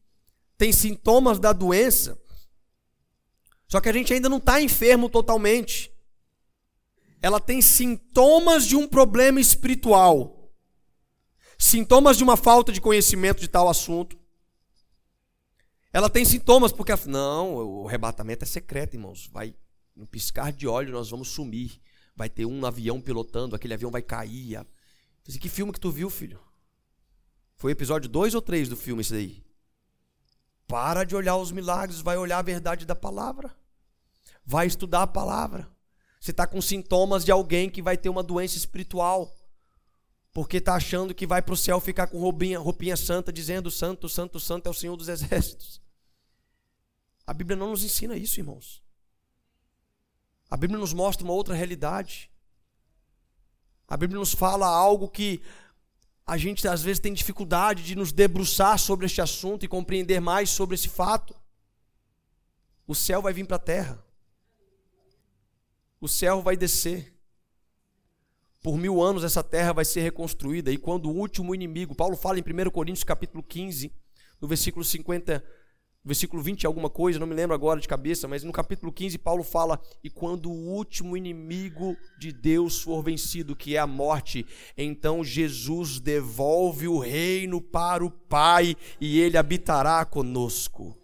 têm 0.57 0.71
sintomas 0.71 1.39
da 1.39 1.51
doença, 1.51 2.19
só 3.67 3.81
que 3.81 3.89
a 3.89 3.93
gente 3.93 4.13
ainda 4.13 4.29
não 4.29 4.37
está 4.37 4.61
enfermo 4.61 5.09
totalmente. 5.09 5.91
Ela 7.21 7.39
tem 7.39 7.61
sintomas 7.61 8.65
de 8.65 8.75
um 8.75 8.87
problema 8.87 9.41
espiritual 9.41 10.37
sintomas 11.57 12.17
de 12.17 12.23
uma 12.23 12.37
falta 12.37 12.71
de 12.71 12.79
conhecimento 12.79 13.39
de 13.39 13.47
tal 13.47 13.67
assunto. 13.67 14.17
Ela 15.91 16.09
tem 16.09 16.23
sintomas 16.23 16.71
porque 16.71 16.93
não, 17.07 17.55
o 17.55 17.87
arrebatamento 17.87 18.43
é 18.43 18.47
secreto, 18.47 18.93
irmãos. 18.93 19.27
Vai 19.31 19.55
no 19.95 20.05
piscar 20.05 20.51
de 20.51 20.67
olho 20.67 20.93
nós 20.93 21.09
vamos 21.09 21.29
sumir. 21.29 21.81
Vai 22.17 22.29
ter 22.31 22.47
um 22.47 22.65
avião 22.65 22.99
pilotando, 22.99 23.55
aquele 23.55 23.75
avião 23.75 23.91
vai 23.91 24.01
cair. 24.01 24.65
Disse, 25.23 25.37
que 25.37 25.47
filme 25.47 25.71
que 25.71 25.79
tu 25.79 25.91
viu, 25.91 26.09
filho? 26.09 26.39
Foi 27.55 27.71
episódio 27.71 28.09
2 28.09 28.33
ou 28.33 28.41
3 28.41 28.69
do 28.69 28.75
filme 28.75 29.01
esse 29.01 29.13
daí? 29.13 29.43
Para 30.67 31.03
de 31.03 31.15
olhar 31.15 31.37
os 31.37 31.51
milagres, 31.51 32.01
vai 32.01 32.17
olhar 32.17 32.39
a 32.39 32.41
verdade 32.41 32.87
da 32.87 32.95
palavra. 32.95 33.55
Vai 34.43 34.65
estudar 34.65 35.03
a 35.03 35.07
palavra. 35.07 35.69
Você 36.19 36.31
está 36.31 36.47
com 36.47 36.59
sintomas 36.59 37.23
de 37.23 37.31
alguém 37.31 37.69
que 37.69 37.83
vai 37.83 37.95
ter 37.95 38.09
uma 38.09 38.23
doença 38.23 38.57
espiritual. 38.57 39.31
Porque 40.33 40.57
está 40.57 40.73
achando 40.73 41.13
que 41.13 41.27
vai 41.27 41.41
para 41.41 41.53
o 41.53 41.57
céu 41.57 41.79
ficar 41.79 42.07
com 42.07 42.19
roupinha, 42.19 42.59
roupinha 42.59 42.97
santa, 42.97 43.31
dizendo: 43.31 43.69
Santo, 43.69 44.09
Santo, 44.09 44.39
Santo 44.39 44.65
é 44.65 44.69
o 44.69 44.73
Senhor 44.73 44.97
dos 44.97 45.07
Exércitos. 45.07 45.79
A 47.27 47.33
Bíblia 47.33 47.55
não 47.55 47.69
nos 47.69 47.83
ensina 47.83 48.17
isso, 48.17 48.39
irmãos. 48.39 48.86
A 50.49 50.55
Bíblia 50.55 50.79
nos 50.79 50.93
mostra 50.93 51.23
uma 51.23 51.33
outra 51.33 51.53
realidade. 51.53 52.31
A 53.87 53.97
Bíblia 53.97 54.19
nos 54.19 54.33
fala 54.33 54.67
algo 54.67 55.09
que 55.09 55.41
a 56.25 56.37
gente 56.37 56.67
às 56.67 56.81
vezes 56.81 56.99
tem 56.99 57.13
dificuldade 57.13 57.83
de 57.83 57.95
nos 57.95 58.11
debruçar 58.11 58.77
sobre 58.77 59.05
este 59.05 59.21
assunto 59.21 59.63
e 59.63 59.67
compreender 59.67 60.19
mais 60.19 60.49
sobre 60.49 60.75
esse 60.75 60.89
fato. 60.89 61.35
O 62.85 62.93
céu 62.93 63.21
vai 63.21 63.33
vir 63.33 63.45
para 63.45 63.55
a 63.55 63.59
terra. 63.59 64.03
O 65.99 66.07
céu 66.07 66.41
vai 66.41 66.55
descer. 66.55 67.13
Por 68.61 68.77
mil 68.77 69.01
anos 69.01 69.23
essa 69.23 69.43
terra 69.43 69.71
vai 69.71 69.85
ser 69.85 70.01
reconstruída. 70.01 70.71
E 70.71 70.77
quando 70.77 71.09
o 71.09 71.15
último 71.15 71.55
inimigo, 71.55 71.95
Paulo 71.95 72.17
fala 72.17 72.39
em 72.39 72.41
1 72.41 72.69
Coríntios 72.71 73.03
capítulo 73.03 73.41
15, 73.41 73.93
no 74.41 74.47
versículo 74.47 74.83
50, 74.83 75.43
versículo 76.07 76.41
20, 76.41 76.65
alguma 76.65 76.89
coisa, 76.89 77.19
não 77.19 77.27
me 77.27 77.35
lembro 77.35 77.53
agora 77.53 77.79
de 77.79 77.87
cabeça, 77.87 78.27
mas 78.27 78.43
no 78.43 78.51
capítulo 78.51 78.91
15 78.91 79.17
Paulo 79.17 79.43
fala: 79.43 79.79
E 80.03 80.09
quando 80.09 80.49
o 80.49 80.69
último 80.69 81.17
inimigo 81.17 81.95
de 82.17 82.31
Deus 82.31 82.81
for 82.81 83.03
vencido, 83.03 83.55
que 83.55 83.75
é 83.75 83.79
a 83.79 83.85
morte, 83.85 84.45
então 84.77 85.23
Jesus 85.23 85.99
devolve 85.99 86.87
o 86.87 86.97
reino 86.97 87.61
para 87.61 88.05
o 88.05 88.09
Pai 88.09 88.75
e 88.99 89.19
ele 89.19 89.37
habitará 89.37 90.03
conosco. 90.05 90.97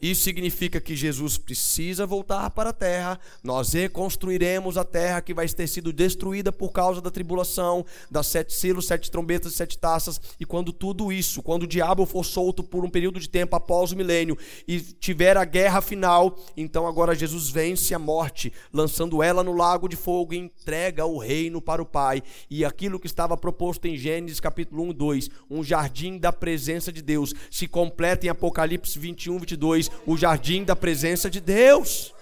Isso 0.00 0.22
significa 0.22 0.80
que 0.80 0.94
Jesus 0.94 1.38
precisa 1.38 2.06
voltar 2.06 2.50
para 2.50 2.70
a 2.70 2.72
terra, 2.72 3.18
nós 3.42 3.72
reconstruiremos 3.72 4.76
a 4.76 4.84
terra 4.84 5.22
que 5.22 5.32
vai 5.32 5.48
ter 5.48 5.66
sido 5.66 5.92
destruída 5.92 6.52
por 6.52 6.70
causa 6.70 7.00
da 7.00 7.10
tribulação, 7.10 7.84
das 8.10 8.26
sete 8.26 8.52
selos, 8.52 8.86
sete 8.86 9.10
trombetas 9.10 9.52
e 9.52 9.56
sete 9.56 9.78
taças, 9.78 10.20
e 10.38 10.44
quando 10.44 10.72
tudo 10.72 11.10
isso, 11.10 11.42
quando 11.42 11.62
o 11.62 11.66
diabo 11.66 12.04
for 12.04 12.24
solto 12.24 12.62
por 12.62 12.84
um 12.84 12.90
período 12.90 13.18
de 13.18 13.28
tempo 13.28 13.56
após 13.56 13.92
o 13.92 13.96
milênio 13.96 14.36
e 14.68 14.80
tiver 14.80 15.36
a 15.36 15.44
guerra 15.44 15.80
final, 15.80 16.38
então 16.56 16.86
agora 16.86 17.14
Jesus 17.14 17.48
vence 17.48 17.94
a 17.94 17.98
morte, 17.98 18.52
lançando 18.72 19.22
ela 19.22 19.42
no 19.42 19.52
lago 19.52 19.88
de 19.88 19.96
fogo 19.96 20.34
e 20.34 20.38
entrega 20.38 21.06
o 21.06 21.18
reino 21.18 21.60
para 21.60 21.80
o 21.80 21.86
Pai. 21.86 22.22
E 22.50 22.64
aquilo 22.64 23.00
que 23.00 23.06
estava 23.06 23.36
proposto 23.36 23.86
em 23.86 23.96
Gênesis 23.96 24.40
capítulo 24.40 24.82
1 24.84 24.90
e 24.90 24.94
2, 24.94 25.30
um 25.50 25.64
jardim 25.64 26.18
da 26.18 26.32
presença 26.32 26.92
de 26.92 27.00
Deus, 27.00 27.32
se 27.50 27.66
completa 27.66 28.26
em 28.26 28.28
Apocalipse 28.28 28.98
21, 28.98 29.38
22 29.38 29.85
o 30.06 30.16
jardim 30.16 30.64
da 30.64 30.76
presença 30.76 31.30
de 31.30 31.40
Deus. 31.40 32.14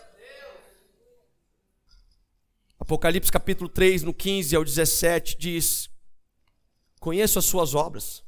Apocalipse 2.78 3.32
capítulo 3.32 3.68
3, 3.68 4.02
no 4.02 4.12
15 4.12 4.54
ao 4.54 4.64
17, 4.64 5.38
diz: 5.38 5.90
Conheço 7.00 7.38
as 7.38 7.44
suas 7.44 7.74
obras. 7.74 8.22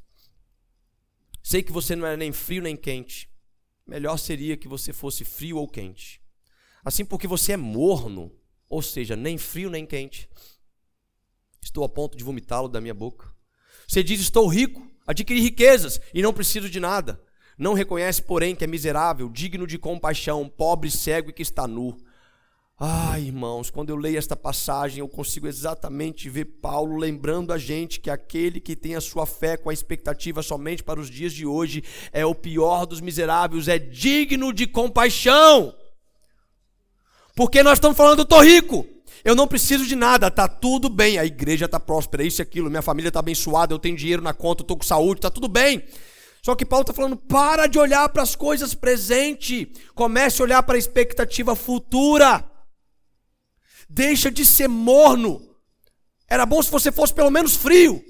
Sei 1.43 1.63
que 1.63 1.73
você 1.73 1.95
não 1.95 2.07
é 2.07 2.17
nem 2.17 2.33
frio 2.33 2.63
nem 2.63 2.77
quente. 2.77 3.31
Melhor 3.87 4.17
seria 4.17 4.57
que 4.57 4.67
você 4.67 4.93
fosse 4.93 5.25
frio 5.25 5.59
ou 5.59 5.69
quente. 5.69 6.21
Assim, 6.85 7.05
porque 7.05 7.27
você 7.27 7.53
é 7.53 7.57
morno, 7.57 8.33
ou 8.69 8.83
seja, 8.83 9.15
nem 9.15 9.39
frio 9.39 9.71
nem 9.71 9.87
quente. 9.87 10.29
Estou 11.63 11.85
a 11.85 11.89
ponto 11.89 12.17
de 12.17 12.25
vomitá-lo 12.25 12.69
da 12.69 12.81
minha 12.81 12.95
boca. 12.95 13.33
Você 13.87 14.03
diz: 14.03 14.21
Estou 14.21 14.49
rico, 14.49 14.91
adquiri 15.07 15.41
riquezas 15.41 16.01
e 16.15 16.23
não 16.23 16.33
preciso 16.33 16.71
de 16.71 16.81
nada. 16.81 17.23
Não 17.59 17.73
reconhece, 17.73 18.23
porém, 18.23 18.55
que 18.55 18.65
é 18.65 18.67
miserável, 18.67 19.29
digno 19.31 19.67
de 19.67 19.79
compaixão, 19.79 20.49
pobre, 20.49 20.91
cego 20.91 21.31
e 21.31 21.33
que 21.33 21.43
está 21.43 21.67
nu. 21.67 21.97
Ai, 22.79 23.23
irmãos, 23.23 23.71
quando 23.71 23.89
eu 23.89 23.97
leio 23.97 24.19
esta 24.19 24.37
passagem, 24.37 24.99
eu 24.99 25.09
consigo 25.09 25.49
exatamente 25.49 26.29
ver 26.29 26.45
Paulo 26.45 26.99
lembrando 26.99 27.51
a 27.51 27.57
gente 27.57 27.99
que 27.99 28.11
aquele 28.11 28.61
que 28.61 28.77
tem 28.77 28.95
a 28.95 29.01
sua 29.01 29.25
fé 29.25 29.57
com 29.57 29.71
a 29.71 29.73
expectativa 29.73 30.43
somente 30.43 30.85
para 30.85 31.01
os 31.01 31.09
dias 31.09 31.33
de 31.33 31.47
hoje 31.47 31.83
é 32.13 32.27
o 32.27 32.35
pior 32.35 32.85
dos 32.85 33.01
miseráveis, 33.01 33.67
é 33.67 33.79
digno 33.79 34.53
de 34.53 34.67
compaixão. 34.67 35.75
Porque 37.35 37.63
nós 37.63 37.79
estamos 37.79 37.97
falando, 37.97 38.19
eu 38.19 38.25
estou 38.25 38.45
rico, 38.45 38.87
eu 39.25 39.35
não 39.35 39.49
preciso 39.49 39.87
de 39.87 39.97
nada, 39.97 40.31
tá 40.31 40.47
tudo 40.47 40.91
bem, 40.91 41.19
a 41.19 41.25
igreja 41.25 41.65
está 41.65 41.81
próspera, 41.81 42.23
isso 42.23 42.43
e 42.43 42.45
aquilo, 42.45 42.69
minha 42.69 42.83
família 42.83 43.09
está 43.09 43.21
abençoada, 43.21 43.73
eu 43.73 43.79
tenho 43.79 43.97
dinheiro 43.97 44.21
na 44.21 44.35
conta, 44.35 44.63
estou 44.63 44.77
com 44.77 44.85
saúde, 44.85 45.21
está 45.21 45.31
tudo 45.31 45.49
bem. 45.49 45.83
Só 46.47 46.55
que 46.55 46.65
Paulo 46.65 46.83
está 46.83 46.93
falando: 46.93 47.17
para 47.17 47.67
de 47.67 47.77
olhar 47.77 48.09
para 48.11 48.23
as 48.23 48.37
coisas 48.37 48.73
presentes, 48.73 49.67
comece 49.97 50.41
a 50.41 50.45
olhar 50.45 50.63
para 50.63 50.77
a 50.77 50.79
expectativa 50.79 51.57
futura. 51.57 52.49
Deixa 53.89 54.31
de 54.31 54.47
ser 54.47 54.69
morno. 54.69 55.43
Era 56.29 56.47
bom 56.47 56.63
se 56.63 56.71
você 56.71 56.93
fosse 56.93 57.13
pelo 57.13 57.33
menos 57.33 57.57
frio. 57.57 58.01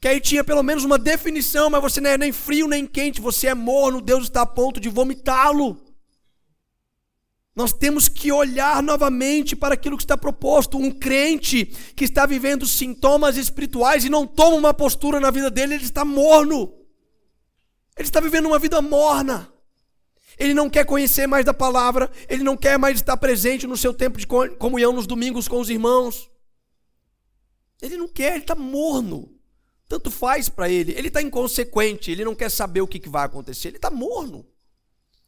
Que 0.00 0.08
aí 0.08 0.20
tinha 0.22 0.42
pelo 0.42 0.62
menos 0.62 0.84
uma 0.84 0.98
definição, 0.98 1.68
mas 1.68 1.82
você 1.82 2.00
não 2.00 2.08
é 2.08 2.16
nem 2.16 2.32
frio 2.32 2.66
nem 2.66 2.86
quente, 2.86 3.20
você 3.20 3.48
é 3.48 3.54
morno, 3.54 4.00
Deus 4.00 4.24
está 4.24 4.40
a 4.40 4.46
ponto 4.46 4.80
de 4.80 4.88
vomitá-lo. 4.88 5.84
Nós 7.54 7.74
temos 7.74 8.08
que 8.08 8.32
olhar 8.32 8.82
novamente 8.82 9.54
para 9.54 9.74
aquilo 9.74 9.98
que 9.98 10.04
está 10.04 10.16
proposto. 10.16 10.78
Um 10.78 10.90
crente 10.90 11.66
que 11.94 12.04
está 12.04 12.24
vivendo 12.24 12.66
sintomas 12.66 13.36
espirituais 13.36 14.02
e 14.02 14.08
não 14.08 14.26
toma 14.26 14.56
uma 14.56 14.72
postura 14.72 15.20
na 15.20 15.30
vida 15.30 15.50
dele, 15.50 15.74
ele 15.74 15.84
está 15.84 16.06
morno. 16.06 16.80
Ele 17.96 18.08
está 18.08 18.20
vivendo 18.20 18.46
uma 18.46 18.58
vida 18.58 18.80
morna. 18.80 19.52
Ele 20.38 20.54
não 20.54 20.70
quer 20.70 20.84
conhecer 20.84 21.26
mais 21.26 21.44
da 21.44 21.52
palavra, 21.52 22.10
ele 22.28 22.42
não 22.42 22.56
quer 22.56 22.78
mais 22.78 22.96
estar 22.96 23.16
presente 23.16 23.66
no 23.66 23.76
seu 23.76 23.92
tempo 23.92 24.18
de 24.18 24.26
comunhão 24.26 24.92
nos 24.92 25.06
domingos 25.06 25.46
com 25.46 25.60
os 25.60 25.68
irmãos. 25.68 26.30
Ele 27.80 27.96
não 27.96 28.08
quer, 28.08 28.32
ele 28.32 28.42
está 28.42 28.54
morno. 28.54 29.38
Tanto 29.88 30.10
faz 30.10 30.48
para 30.48 30.70
ele. 30.70 30.92
Ele 30.92 31.08
está 31.08 31.20
inconsequente, 31.20 32.10
ele 32.10 32.24
não 32.24 32.34
quer 32.34 32.50
saber 32.50 32.80
o 32.80 32.86
que, 32.86 32.98
que 32.98 33.08
vai 33.08 33.26
acontecer. 33.26 33.68
Ele 33.68 33.76
está 33.76 33.90
morno. 33.90 34.46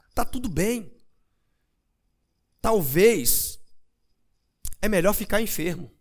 Está 0.08 0.24
tudo 0.24 0.48
bem. 0.48 0.90
Talvez 2.62 3.58
é 4.80 4.88
melhor 4.88 5.12
ficar 5.12 5.42
enfermo. 5.42 5.92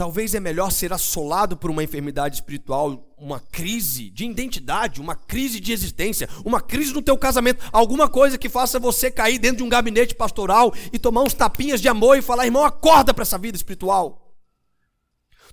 Talvez 0.00 0.34
é 0.34 0.40
melhor 0.40 0.72
ser 0.72 0.94
assolado 0.94 1.58
por 1.58 1.70
uma 1.70 1.84
enfermidade 1.84 2.36
espiritual, 2.36 3.06
uma 3.18 3.38
crise 3.38 4.08
de 4.08 4.24
identidade, 4.24 4.98
uma 4.98 5.14
crise 5.14 5.60
de 5.60 5.74
existência, 5.74 6.26
uma 6.42 6.58
crise 6.58 6.94
no 6.94 7.02
teu 7.02 7.18
casamento, 7.18 7.62
alguma 7.70 8.08
coisa 8.08 8.38
que 8.38 8.48
faça 8.48 8.78
você 8.78 9.10
cair 9.10 9.38
dentro 9.38 9.58
de 9.58 9.62
um 9.62 9.68
gabinete 9.68 10.14
pastoral 10.14 10.72
e 10.90 10.98
tomar 10.98 11.20
uns 11.20 11.34
tapinhas 11.34 11.82
de 11.82 11.88
amor 11.88 12.16
e 12.16 12.22
falar, 12.22 12.46
irmão, 12.46 12.64
acorda 12.64 13.12
para 13.12 13.20
essa 13.20 13.36
vida 13.36 13.58
espiritual. 13.58 14.34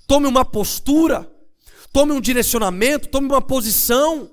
Tome 0.07 0.27
uma 0.27 0.45
postura, 0.45 1.29
tome 1.91 2.13
um 2.13 2.21
direcionamento, 2.21 3.09
tome 3.09 3.27
uma 3.27 3.41
posição. 3.41 4.31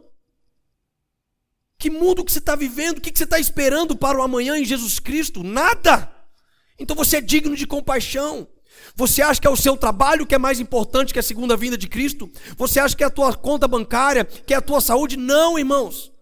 Que 1.76 1.90
mundo 1.90 2.24
que 2.24 2.30
você 2.30 2.38
está 2.38 2.54
vivendo? 2.54 2.98
O 2.98 3.00
que 3.00 3.10
você 3.12 3.24
está 3.24 3.40
esperando 3.40 3.96
para 3.96 4.16
o 4.16 4.22
amanhã 4.22 4.56
em 4.56 4.64
Jesus 4.64 5.00
Cristo? 5.00 5.42
Nada! 5.42 6.08
Então 6.78 6.94
você 6.94 7.16
é 7.16 7.20
digno 7.20 7.56
de 7.56 7.66
compaixão. 7.66 8.46
Você 8.96 9.22
acha 9.22 9.40
que 9.40 9.46
é 9.46 9.50
o 9.50 9.56
seu 9.56 9.76
trabalho 9.76 10.26
que 10.26 10.34
é 10.34 10.38
mais 10.38 10.60
importante 10.60 11.12
que 11.12 11.18
a 11.18 11.22
segunda 11.22 11.56
vinda 11.56 11.76
de 11.76 11.88
Cristo? 11.88 12.30
Você 12.56 12.78
acha 12.78 12.96
que 12.96 13.02
é 13.02 13.06
a 13.06 13.10
tua 13.10 13.34
conta 13.34 13.66
bancária, 13.66 14.24
que 14.24 14.54
é 14.54 14.56
a 14.56 14.62
tua 14.62 14.80
saúde? 14.80 15.16
Não, 15.16 15.58
irmãos. 15.58 16.12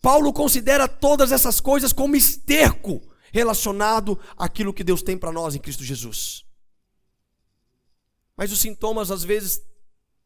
Paulo 0.00 0.32
considera 0.32 0.88
todas 0.88 1.30
essas 1.30 1.60
coisas 1.60 1.92
como 1.92 2.16
esterco 2.16 3.00
relacionado 3.32 4.18
àquilo 4.36 4.72
que 4.72 4.82
Deus 4.82 5.02
tem 5.02 5.16
para 5.16 5.30
nós 5.30 5.54
em 5.54 5.60
Cristo 5.60 5.84
Jesus. 5.84 6.44
Mas 8.36 8.50
os 8.50 8.60
sintomas 8.60 9.10
às 9.10 9.22
vezes 9.22 9.62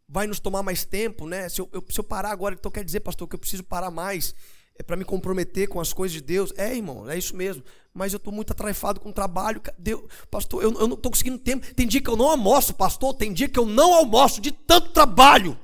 vai 0.09 0.27
nos 0.27 0.41
tomar 0.41 0.63
mais 0.63 0.85
tempo, 0.85 1.27
né? 1.27 1.49
Se 1.49 1.61
eu, 1.61 1.69
eu, 1.73 1.85
se 1.89 1.99
eu 1.99 2.05
parar 2.05 2.31
agora, 2.31 2.55
então 2.55 2.71
quer 2.71 2.85
dizer, 2.85 3.01
pastor, 3.01 3.29
que 3.29 3.35
eu 3.35 3.39
preciso 3.39 3.65
parar 3.65 3.91
mais 3.91 4.35
é 4.79 4.83
para 4.83 4.97
me 4.97 5.05
comprometer 5.05 5.69
com 5.69 5.81
as 5.81 5.93
coisas 5.93 6.13
de 6.13 6.21
Deus. 6.21 6.53
É, 6.57 6.75
irmão, 6.75 7.09
é 7.09 7.17
isso 7.17 7.35
mesmo. 7.35 7.63
Mas 7.95 8.13
eu 8.13 8.19
estou 8.19 8.33
muito 8.33 8.53
atarefado 8.53 9.01
com 9.01 9.09
o 9.09 9.13
trabalho. 9.13 9.61
Deus, 9.79 10.03
pastor, 10.31 10.63
eu, 10.63 10.73
eu 10.73 10.87
não 10.87 10.97
estou 10.97 11.11
conseguindo 11.11 11.39
tempo. 11.39 11.75
Tem 11.75 11.87
dia 11.87 12.01
que 12.01 12.11
eu 12.11 12.17
não 12.17 12.29
almoço, 12.29 12.75
pastor. 12.75 13.15
Tem 13.15 13.33
dia 13.33 13.49
que 13.49 13.59
eu 13.59 13.65
não 13.65 13.95
almoço 13.95 14.41
de 14.41 14.53
tanto 14.53 14.91
trabalho. 14.91 15.59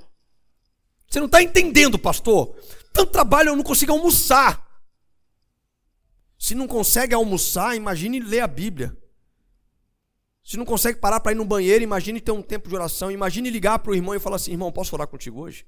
Você 1.08 1.18
não 1.18 1.26
está 1.26 1.42
entendendo, 1.42 1.98
pastor? 1.98 2.56
Tanto 2.92 3.12
trabalho 3.12 3.50
eu 3.50 3.56
não 3.56 3.62
consigo 3.62 3.92
almoçar. 3.92 4.66
Se 6.38 6.54
não 6.54 6.66
consegue 6.66 7.14
almoçar, 7.14 7.76
imagine 7.76 8.18
ler 8.18 8.40
a 8.40 8.46
Bíblia. 8.46 8.96
Se 10.42 10.56
não 10.56 10.64
consegue 10.64 10.98
parar 10.98 11.20
para 11.20 11.32
ir 11.32 11.36
no 11.36 11.44
banheiro, 11.44 11.84
imagine 11.84 12.20
ter 12.20 12.32
um 12.32 12.42
tempo 12.42 12.68
de 12.68 12.74
oração. 12.74 13.10
Imagine 13.10 13.50
ligar 13.50 13.78
para 13.78 13.92
o 13.92 13.94
irmão 13.94 14.14
e 14.14 14.18
falar 14.18 14.36
assim: 14.36 14.52
irmão, 14.52 14.72
posso 14.72 14.94
orar 14.96 15.06
contigo 15.06 15.40
hoje? 15.40 15.66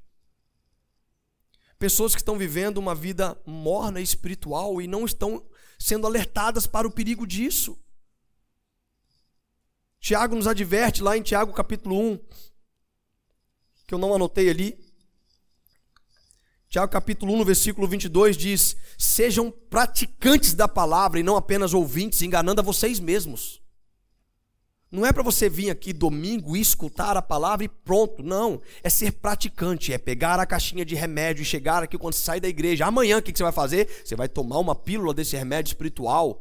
Pessoas 1.78 2.14
que 2.14 2.20
estão 2.20 2.38
vivendo 2.38 2.78
uma 2.78 2.94
vida 2.94 3.40
morna 3.44 4.00
espiritual 4.00 4.80
e 4.80 4.86
não 4.86 5.04
estão 5.04 5.44
sendo 5.78 6.06
alertadas 6.06 6.66
para 6.66 6.86
o 6.86 6.90
perigo 6.90 7.26
disso. 7.26 7.78
Tiago 10.00 10.36
nos 10.36 10.46
adverte 10.46 11.02
lá 11.02 11.16
em 11.16 11.22
Tiago 11.22 11.52
capítulo 11.52 11.98
1, 11.98 12.18
que 13.86 13.94
eu 13.94 13.98
não 13.98 14.14
anotei 14.14 14.50
ali. 14.50 14.78
Tiago 16.68 16.92
capítulo 16.92 17.32
1, 17.32 17.38
no 17.38 17.44
versículo 17.44 17.88
22 17.88 18.36
diz: 18.36 18.76
Sejam 18.98 19.50
praticantes 19.50 20.52
da 20.52 20.68
palavra 20.68 21.20
e 21.20 21.22
não 21.22 21.36
apenas 21.36 21.72
ouvintes, 21.72 22.20
enganando 22.20 22.60
a 22.60 22.64
vocês 22.64 23.00
mesmos. 23.00 23.63
Não 24.94 25.04
é 25.04 25.12
para 25.12 25.24
você 25.24 25.48
vir 25.48 25.70
aqui 25.70 25.92
domingo 25.92 26.56
e 26.56 26.60
escutar 26.60 27.16
a 27.16 27.22
palavra 27.22 27.64
e 27.64 27.68
pronto. 27.68 28.22
Não. 28.22 28.60
É 28.80 28.88
ser 28.88 29.10
praticante. 29.10 29.92
É 29.92 29.98
pegar 29.98 30.38
a 30.38 30.46
caixinha 30.46 30.84
de 30.84 30.94
remédio 30.94 31.42
e 31.42 31.44
chegar 31.44 31.82
aqui 31.82 31.98
quando 31.98 32.14
você 32.14 32.22
sai 32.22 32.38
da 32.38 32.46
igreja. 32.46 32.86
Amanhã 32.86 33.18
o 33.18 33.22
que 33.22 33.36
você 33.36 33.42
vai 33.42 33.50
fazer? 33.50 33.88
Você 34.04 34.14
vai 34.14 34.28
tomar 34.28 34.60
uma 34.60 34.72
pílula 34.72 35.12
desse 35.12 35.36
remédio 35.36 35.70
espiritual. 35.70 36.40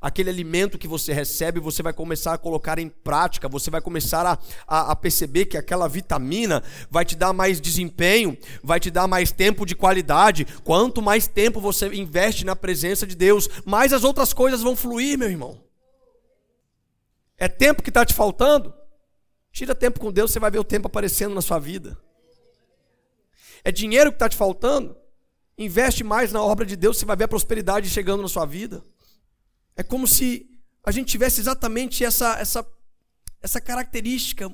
Aquele 0.00 0.30
alimento 0.30 0.78
que 0.78 0.88
você 0.88 1.12
recebe, 1.12 1.60
você 1.60 1.82
vai 1.82 1.92
começar 1.92 2.32
a 2.32 2.38
colocar 2.38 2.78
em 2.78 2.88
prática. 2.88 3.50
Você 3.50 3.70
vai 3.70 3.82
começar 3.82 4.24
a, 4.24 4.38
a, 4.66 4.92
a 4.92 4.96
perceber 4.96 5.44
que 5.44 5.58
aquela 5.58 5.86
vitamina 5.86 6.62
vai 6.90 7.04
te 7.04 7.14
dar 7.14 7.34
mais 7.34 7.60
desempenho, 7.60 8.34
vai 8.62 8.80
te 8.80 8.90
dar 8.90 9.06
mais 9.06 9.30
tempo 9.30 9.66
de 9.66 9.74
qualidade. 9.74 10.46
Quanto 10.64 11.02
mais 11.02 11.26
tempo 11.26 11.60
você 11.60 11.86
investe 11.88 12.46
na 12.46 12.56
presença 12.56 13.06
de 13.06 13.14
Deus, 13.14 13.46
mais 13.66 13.92
as 13.92 14.04
outras 14.04 14.32
coisas 14.32 14.62
vão 14.62 14.74
fluir, 14.74 15.18
meu 15.18 15.28
irmão. 15.28 15.62
É 17.44 17.48
tempo 17.48 17.82
que 17.82 17.90
está 17.90 18.06
te 18.06 18.14
faltando? 18.14 18.72
Tira 19.52 19.74
tempo 19.74 20.00
com 20.00 20.10
Deus, 20.10 20.30
você 20.32 20.40
vai 20.40 20.50
ver 20.50 20.60
o 20.60 20.64
tempo 20.64 20.86
aparecendo 20.86 21.34
na 21.34 21.42
sua 21.42 21.58
vida. 21.58 21.94
É 23.62 23.70
dinheiro 23.70 24.10
que 24.10 24.16
está 24.16 24.30
te 24.30 24.36
faltando? 24.36 24.96
Investe 25.58 26.02
mais 26.02 26.32
na 26.32 26.42
obra 26.42 26.64
de 26.64 26.74
Deus, 26.74 26.96
você 26.96 27.04
vai 27.04 27.14
ver 27.14 27.24
a 27.24 27.28
prosperidade 27.28 27.90
chegando 27.90 28.22
na 28.22 28.30
sua 28.30 28.46
vida. 28.46 28.82
É 29.76 29.82
como 29.82 30.08
se 30.08 30.58
a 30.82 30.90
gente 30.90 31.08
tivesse 31.08 31.38
exatamente 31.38 32.02
essa, 32.02 32.38
essa, 32.38 32.66
essa 33.42 33.60
característica 33.60 34.50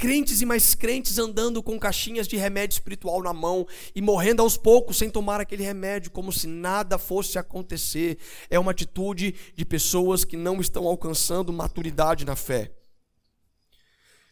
crentes 0.00 0.40
e 0.40 0.46
mais 0.46 0.74
crentes 0.74 1.18
andando 1.18 1.62
com 1.62 1.78
caixinhas 1.78 2.26
de 2.26 2.34
remédio 2.34 2.72
espiritual 2.72 3.22
na 3.22 3.34
mão 3.34 3.66
e 3.94 4.00
morrendo 4.00 4.40
aos 4.40 4.56
poucos 4.56 4.96
sem 4.96 5.10
tomar 5.10 5.42
aquele 5.42 5.62
remédio, 5.62 6.10
como 6.10 6.32
se 6.32 6.46
nada 6.46 6.96
fosse 6.96 7.38
acontecer. 7.38 8.16
É 8.48 8.58
uma 8.58 8.70
atitude 8.70 9.34
de 9.54 9.62
pessoas 9.62 10.24
que 10.24 10.38
não 10.38 10.58
estão 10.58 10.86
alcançando 10.86 11.52
maturidade 11.52 12.24
na 12.24 12.34
fé. 12.34 12.72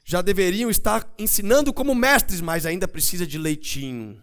Já 0.06 0.22
deveriam 0.22 0.70
estar 0.70 1.06
ensinando 1.18 1.70
como 1.70 1.94
mestres, 1.94 2.40
mas 2.40 2.64
ainda 2.64 2.88
precisa 2.88 3.26
de 3.26 3.36
leitinho. 3.36 4.22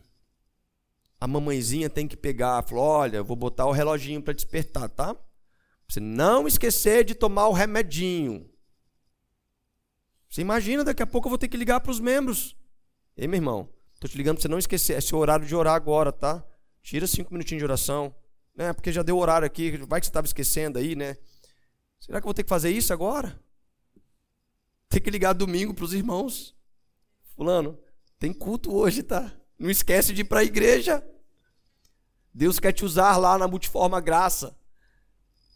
A 1.22 1.28
mamãezinha 1.28 1.92
tem 1.92 2.08
que 2.08 2.18
pegar, 2.18 2.64
falou: 2.64 2.86
olha, 2.86 3.22
vou 3.22 3.36
botar 3.36 3.68
o 3.68 3.72
reloginho 3.72 4.20
para 4.20 4.34
despertar, 4.34 4.90
tá? 4.90 5.14
Pra 5.14 5.24
você 5.88 6.00
não 6.00 6.48
esquecer 6.48 7.06
de 7.06 7.14
tomar 7.14 7.50
o 7.50 7.54
remedinho. 7.54 8.50
Você 10.36 10.42
imagina, 10.42 10.84
daqui 10.84 11.02
a 11.02 11.08
pouco 11.08 11.28
eu 11.28 11.30
vou 11.30 11.38
ter 11.38 11.48
que 11.48 11.56
ligar 11.56 11.80
para 11.80 11.94
os 11.94 12.00
membros. 12.02 12.58
Ei, 13.16 13.26
meu 13.26 13.38
irmão, 13.38 13.70
estou 13.94 14.10
te 14.10 14.18
ligando 14.18 14.36
para 14.36 14.42
você 14.42 14.50
não 14.50 14.60
esquecer. 14.60 14.98
É 14.98 15.00
seu 15.00 15.18
horário 15.18 15.46
de 15.46 15.56
orar 15.56 15.76
agora, 15.76 16.12
tá? 16.12 16.46
Tira 16.84 17.08
cinco 17.08 17.32
minutinhos 17.32 17.62
de 17.62 17.64
oração. 17.64 18.14
Né? 18.54 18.74
Porque 18.74 18.92
já 18.92 19.02
deu 19.02 19.18
horário 19.18 19.46
aqui. 19.46 19.78
Vai 19.88 20.02
que 20.02 20.08
você 20.08 20.10
estava 20.10 20.28
esquecendo 20.28 20.78
aí, 20.78 20.94
né? 20.94 21.16
Será 22.02 22.20
que 22.20 22.26
eu 22.26 22.28
vou 22.28 22.34
ter 22.34 22.44
que 22.44 22.50
fazer 22.50 22.70
isso 22.70 22.92
agora? 22.92 23.40
Tem 24.90 25.02
que 25.02 25.10
ligar 25.10 25.32
domingo 25.32 25.74
para 25.74 25.86
os 25.86 25.94
irmãos. 25.94 26.54
Fulano, 27.34 27.80
tem 28.20 28.34
culto 28.34 28.76
hoje, 28.76 29.04
tá? 29.04 29.32
Não 29.58 29.70
esquece 29.70 30.12
de 30.12 30.20
ir 30.20 30.26
para 30.26 30.42
a 30.42 30.44
igreja. 30.44 31.02
Deus 32.34 32.60
quer 32.60 32.74
te 32.74 32.84
usar 32.84 33.16
lá 33.16 33.38
na 33.38 33.48
multiforma 33.48 34.02
graça. 34.02 34.54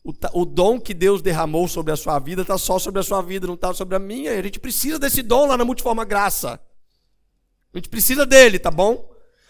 O, 0.04 0.14
o, 0.34 0.46
dom 0.46 0.80
que 0.80 0.94
Deus 0.94 1.22
derramou 1.22 1.68
sobre 1.68 1.92
a 1.92 1.98
sua 1.98 2.18
vida 2.20 2.42
está 2.42 2.58
só 2.58 2.80
sobre 2.80 3.02
a 3.02 3.04
sua 3.04 3.22
vida, 3.22 3.46
não 3.46 3.56
está 3.56 3.74
sobre 3.74 3.96
a 3.96 4.00
minha. 4.00 4.32
A 4.32 4.42
gente 4.42 4.60
precisa 4.60 4.98
desse 4.98 5.22
dom 5.22 5.48
lá 5.48 5.58
na 5.58 5.66
Multiforma 5.66 6.06
Graça. 6.06 6.60
A 7.74 7.78
gente 7.78 7.90
precisa 7.90 8.26
dele, 8.26 8.58
tá 8.58 8.72
bom? 8.72 9.10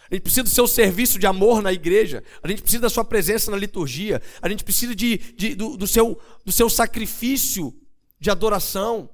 A 0.09 0.15
gente 0.15 0.23
precisa 0.23 0.43
do 0.43 0.49
seu 0.49 0.67
serviço 0.67 1.19
de 1.19 1.27
amor 1.27 1.61
na 1.61 1.71
igreja. 1.71 2.23
A 2.41 2.47
gente 2.47 2.63
precisa 2.63 2.81
da 2.81 2.89
sua 2.89 3.05
presença 3.05 3.51
na 3.51 3.57
liturgia. 3.57 4.21
A 4.41 4.49
gente 4.49 4.63
precisa 4.63 4.95
de, 4.95 5.17
de 5.17 5.53
do, 5.53 5.77
do, 5.77 5.85
seu, 5.85 6.19
do 6.43 6.51
seu 6.51 6.67
sacrifício 6.67 7.73
de 8.19 8.31
adoração. 8.31 9.09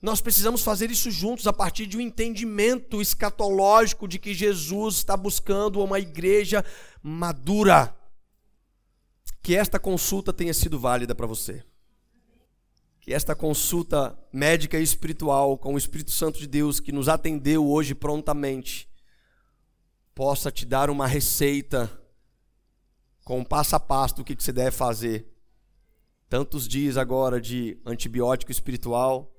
Nós 0.00 0.20
precisamos 0.20 0.62
fazer 0.62 0.90
isso 0.90 1.10
juntos 1.10 1.46
a 1.48 1.52
partir 1.52 1.84
de 1.84 1.98
um 1.98 2.00
entendimento 2.00 3.02
escatológico 3.02 4.06
de 4.06 4.18
que 4.18 4.32
Jesus 4.32 4.96
está 4.96 5.16
buscando 5.16 5.82
uma 5.82 5.98
igreja 5.98 6.64
madura 7.02 7.94
que 9.42 9.56
esta 9.56 9.78
consulta 9.78 10.32
tenha 10.32 10.52
sido 10.52 10.78
válida 10.78 11.14
para 11.14 11.26
você. 11.26 11.64
Que 13.00 13.14
esta 13.14 13.34
consulta 13.34 14.18
médica 14.32 14.78
e 14.78 14.82
espiritual 14.82 15.56
com 15.56 15.74
o 15.74 15.78
Espírito 15.78 16.10
Santo 16.10 16.38
de 16.38 16.46
Deus 16.46 16.80
que 16.80 16.92
nos 16.92 17.08
atendeu 17.08 17.66
hoje 17.66 17.94
prontamente 17.94 18.88
possa 20.14 20.50
te 20.50 20.66
dar 20.66 20.90
uma 20.90 21.06
receita 21.06 21.90
com 23.24 23.42
passo 23.42 23.76
a 23.76 23.80
passo 23.80 24.16
do 24.16 24.24
que 24.24 24.34
você 24.34 24.52
deve 24.52 24.72
fazer. 24.72 25.26
Tantos 26.28 26.68
dias 26.68 26.96
agora 26.96 27.40
de 27.40 27.80
antibiótico 27.86 28.52
espiritual, 28.52 29.34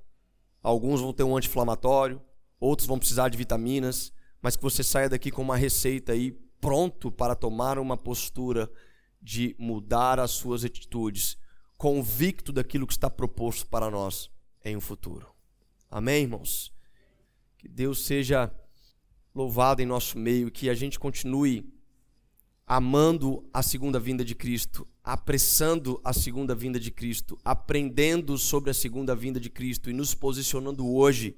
alguns 0.61 1.01
vão 1.01 1.13
ter 1.13 1.23
um 1.23 1.37
anti-inflamatório, 1.37 2.21
outros 2.59 2.87
vão 2.87 2.97
precisar 2.97 3.29
de 3.29 3.37
vitaminas, 3.37 4.11
mas 4.41 4.55
que 4.55 4.63
você 4.63 4.83
saia 4.83 5.07
daqui 5.07 5.29
com 5.29 5.41
uma 5.41 5.55
receita 5.55 6.13
aí 6.13 6.31
pronto 6.59 7.11
para 7.11 7.35
tomar 7.35 7.77
uma 7.77 7.95
postura 7.95 8.69
de 9.21 9.55
mudar 9.59 10.19
as 10.19 10.31
suas 10.31 10.65
atitudes, 10.65 11.37
convicto 11.77 12.51
daquilo 12.51 12.87
que 12.87 12.93
está 12.93 13.09
proposto 13.09 13.67
para 13.67 13.89
nós 13.89 14.29
em 14.63 14.75
um 14.75 14.81
futuro. 14.81 15.27
Amém, 15.89 16.23
irmãos? 16.23 16.73
Que 17.57 17.67
Deus 17.67 18.05
seja 18.05 18.51
louvado 19.35 19.81
em 19.81 19.85
nosso 19.85 20.17
meio, 20.17 20.49
que 20.49 20.69
a 20.69 20.73
gente 20.73 20.99
continue 20.99 21.71
amando 22.65 23.45
a 23.53 23.61
segunda 23.61 23.99
vinda 23.99 24.23
de 24.23 24.33
Cristo, 24.33 24.87
apressando 25.03 25.99
a 26.03 26.13
segunda 26.13 26.55
vinda 26.55 26.79
de 26.79 26.89
Cristo, 26.89 27.37
aprendendo 27.43 28.37
sobre 28.37 28.71
a 28.71 28.73
segunda 28.73 29.13
vinda 29.13 29.41
de 29.41 29.49
Cristo 29.49 29.89
e 29.89 29.93
nos 29.93 30.15
posicionando 30.15 30.87
hoje 30.89 31.35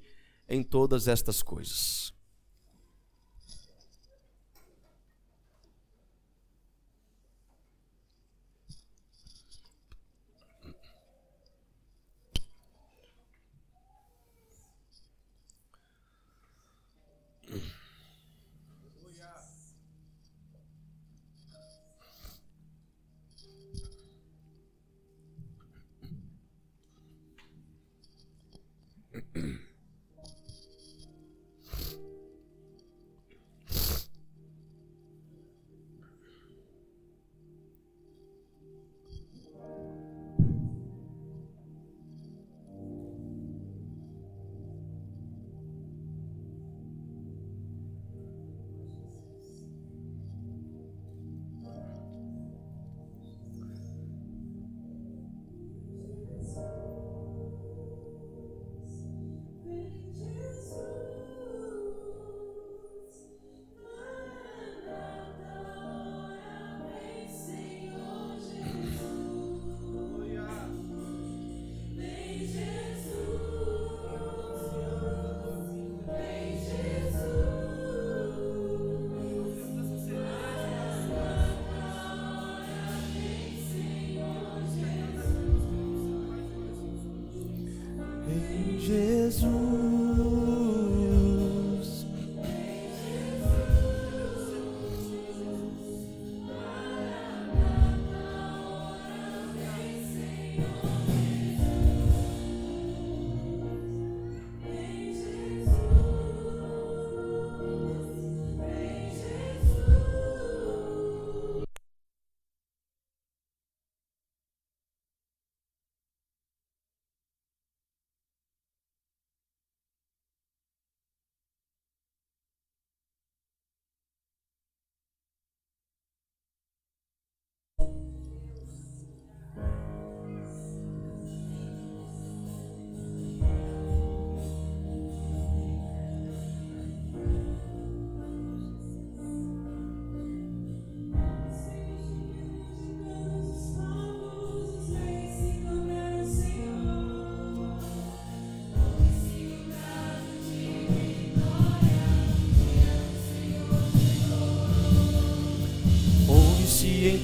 em 0.48 0.62
todas 0.62 1.08
estas 1.08 1.42
coisas. 1.42 2.13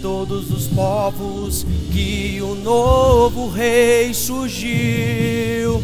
Todos 0.00 0.50
os 0.50 0.66
povos 0.66 1.66
que 1.92 2.40
o 2.42 2.54
novo 2.54 3.48
rei 3.48 4.14
surgiu. 4.14 5.82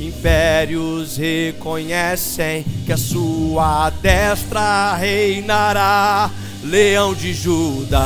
Impérios 0.00 1.16
reconhecem 1.16 2.64
que 2.84 2.92
a 2.92 2.96
sua 2.96 3.90
destra 3.90 4.94
reinará. 4.96 6.30
Leão 6.64 7.12
de 7.12 7.34
Judá, 7.34 7.98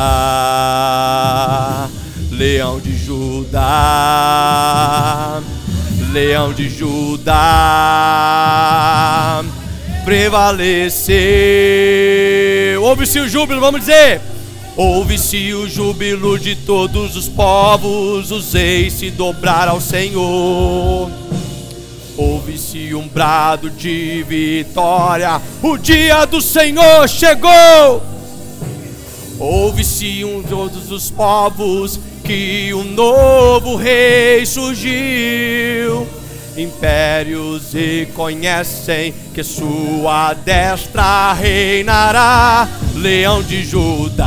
Leão 2.30 2.80
de 2.80 2.96
Judá, 2.96 3.62
Leão 6.10 6.54
de 6.54 6.70
Judá, 6.70 7.34
prevaleceu. 10.06 11.16
Ouve-se 12.82 13.20
o 13.20 13.28
júbilo, 13.28 13.60
vamos 13.60 13.80
dizer. 13.80 14.22
Ouve-se 14.76 15.54
o 15.54 15.66
júbilo 15.66 16.38
de 16.38 16.54
todos 16.54 17.16
os 17.16 17.30
povos, 17.30 18.30
os 18.30 18.52
reis 18.52 18.92
se 18.92 19.10
dobrar 19.10 19.68
ao 19.68 19.80
Senhor. 19.80 21.10
Ouve-se 22.14 22.94
um 22.94 23.08
brado 23.08 23.70
de 23.70 24.22
vitória, 24.24 25.40
o 25.62 25.78
dia 25.78 26.26
do 26.26 26.42
Senhor 26.42 27.08
chegou. 27.08 28.02
Ouve-se 29.38 30.22
um 30.26 30.42
todos 30.42 30.90
os 30.90 31.10
povos 31.10 31.98
que 32.22 32.74
um 32.74 32.84
novo 32.84 33.76
rei 33.76 34.44
surgiu. 34.44 36.06
Impérios 36.56 37.72
reconhecem 37.72 39.12
que 39.34 39.42
sua 39.44 40.32
destra 40.34 41.32
reinará. 41.34 42.68
Leão 42.94 43.42
de 43.42 43.62
Judá, 43.64 44.24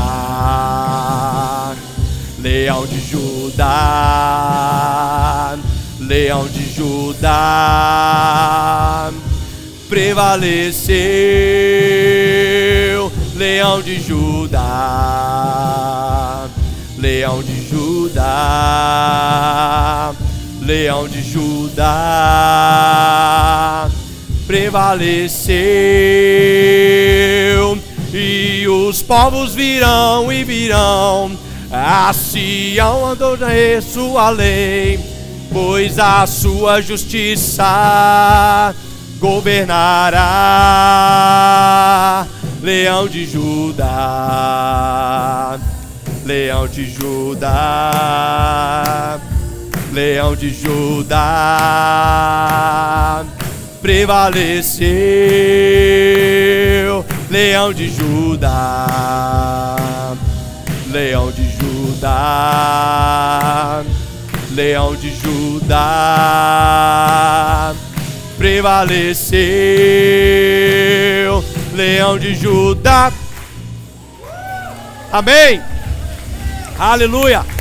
Leão 2.40 2.86
de 2.86 3.00
Judá, 3.00 3.68
Leão 6.00 6.48
de 6.48 6.72
Judá, 6.74 7.30
prevaleceu 9.90 10.80
Leão 13.36 13.82
de 13.82 14.00
Judá, 14.02 14.60
Leão 16.98 17.42
de 17.42 17.70
Judá, 17.70 18.20
Leão 20.62 21.08
de 21.08 21.22
Judá, 21.24 21.88
prevaleceu, 24.46 25.50
e 28.14 28.68
os 28.68 29.02
povos 29.02 29.56
virão 29.56 30.32
e 30.32 30.44
virão, 30.44 31.32
a 31.72 32.12
Sião 32.14 33.16
na 33.16 33.82
sua 33.82 34.30
lei, 34.30 35.00
pois 35.52 35.98
a 35.98 36.28
sua 36.28 36.82
justiça 36.82 38.76
governará. 39.20 40.26
Leão 42.62 43.08
de 43.08 43.26
Judá, 43.26 43.88
Leão 46.26 46.68
de 46.68 46.90
Judá, 46.92 47.50
Leão 49.92 50.36
de 50.36 50.54
Judá, 50.54 51.16
prevaleceu, 53.82 54.90
Leão 57.30 57.74
de 57.74 57.90
Judá, 57.90 58.96
Leão 60.92 61.32
de 61.32 61.50
Judá, 61.58 62.12
Leão 64.52 64.96
de 64.96 65.16
Judá, 65.16 65.76
prevaleceu 68.38 70.00
leão 71.80 72.20
de 72.20 72.36
Judá. 72.36 73.12
Amém. 75.12 75.62
Aleluia. 76.78 77.59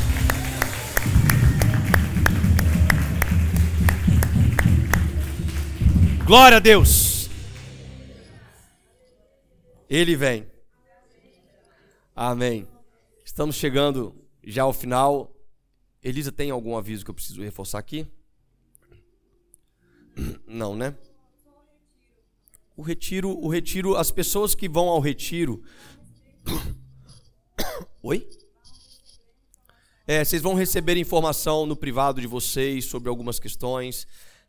Glória 6.28 6.58
a 6.58 6.60
Deus. 6.60 7.30
Ele 9.88 10.14
vem. 10.14 10.46
Amém. 12.14 12.68
Estamos 13.24 13.56
chegando 13.56 14.14
já 14.44 14.64
ao 14.64 14.74
final. 14.74 15.34
Elisa, 16.02 16.30
tem 16.30 16.50
algum 16.50 16.76
aviso 16.76 17.02
que 17.02 17.10
eu 17.10 17.14
preciso 17.14 17.42
reforçar 17.42 17.78
aqui? 17.78 18.06
Não, 20.46 20.76
né? 20.76 20.94
o 22.76 22.82
retiro, 22.82 23.30
o 23.30 23.48
retiro, 23.48 23.96
as 23.96 24.10
pessoas 24.10 24.54
que 24.54 24.68
vão 24.68 24.86
ao 24.90 25.00
retiro. 25.00 25.62
Oi? 28.02 28.28
É, 30.06 30.22
vocês 30.22 30.42
vão 30.42 30.52
receber 30.52 30.98
informação 30.98 31.64
no 31.64 31.74
privado 31.74 32.20
de 32.20 32.26
vocês 32.26 32.84
sobre 32.84 33.08
algumas 33.08 33.40
questões, 33.40 34.06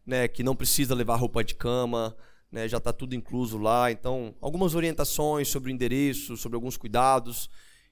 né, 0.10 0.28
que 0.28 0.42
não 0.42 0.56
precisa 0.56 0.96
levar 0.96 1.18
roupa 1.18 1.44
de 1.44 1.54
cama, 1.54 2.18
né, 2.52 2.68
já 2.68 2.78
está 2.78 2.92
tudo 2.92 3.14
incluso 3.14 3.60
lá. 3.60 3.92
Então, 3.92 4.34
algumas 4.42 4.74
orientações 4.74 5.48
sobre 5.48 5.72
o 5.72 5.74
endereço, 5.74 6.36
sobre 6.36 6.56
alguns 6.56 6.76
cuidados, 6.76 7.48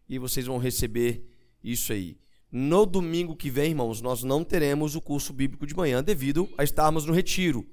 e 0.09 0.18
vocês 0.18 0.47
vão 0.47 0.57
receber 0.57 1.24
isso 1.63 1.93
aí. 1.93 2.18
No 2.51 2.88
domingo 2.88 3.36
que 3.36 3.51
vem, 3.51 3.70
irmãos, 3.70 4.01
nós 4.01 4.24
não 4.24 4.43
teremos 4.43 4.95
o 4.95 5.01
curso 5.01 5.32
bíblico 5.32 5.68
de 5.68 5.76
manhã 5.76 6.03
devido 6.03 6.49
a 6.57 6.63
estarmos 6.63 7.05
no 7.05 7.13
retiro, 7.13 7.63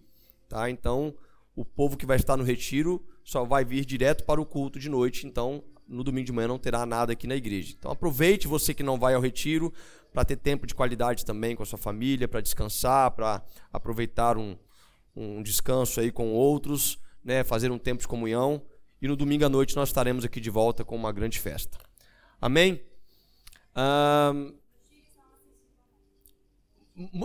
tá? 0.47 0.68
Então, 0.68 1.14
o 1.57 1.64
povo 1.64 1.97
que 1.97 2.05
vai 2.05 2.18
estar 2.18 2.36
no 2.36 2.45
retiro 2.45 3.03
só 3.24 3.45
vai 3.45 3.64
vir 3.64 3.86
direto 3.86 4.24
para 4.24 4.40
o 4.40 4.45
culto 4.45 4.78
de 4.78 4.90
noite, 4.90 5.26
então 5.26 5.64
no 5.87 6.03
domingo 6.03 6.26
de 6.26 6.32
manhã 6.32 6.49
não 6.49 6.59
terá 6.59 6.85
nada 6.87 7.12
aqui 7.12 7.26
na 7.26 7.37
igreja. 7.37 7.74
Então 7.78 7.91
aproveite 7.91 8.49
você 8.49 8.72
que 8.72 8.82
não 8.82 8.99
vai 8.99 9.14
ao 9.14 9.20
retiro 9.20 9.72
para 10.12 10.24
ter 10.24 10.37
tempo 10.37 10.66
de 10.66 10.74
qualidade 10.74 11.24
também 11.24 11.57
com 11.57 11.62
a 11.62 11.66
sua 11.66 11.78
família, 11.78 12.28
para 12.28 12.41
descansar, 12.41 13.11
para 13.11 13.43
aproveitar 13.72 14.39
um, 14.39 14.57
um 15.14 15.43
descanso 15.43 16.01
aí 16.01 16.12
com 16.12 16.32
outros, 16.32 16.99
né, 17.24 17.43
fazer 17.43 17.70
um 17.70 17.78
tempo 17.78 18.01
de 18.01 18.09
comunhão. 18.09 18.62
E 19.03 19.09
no 19.09 19.16
domingo 19.16 19.45
à 19.45 19.49
noite 19.49 19.76
nós 19.76 19.89
estaremos 19.89 20.24
aqui 20.24 20.41
de 20.41 20.51
volta 20.51 20.85
com 20.85 20.95
uma 20.97 21.12
grande 21.12 21.39
festa. 21.39 21.78
Amém? 22.41 22.80
Um, 23.76 24.55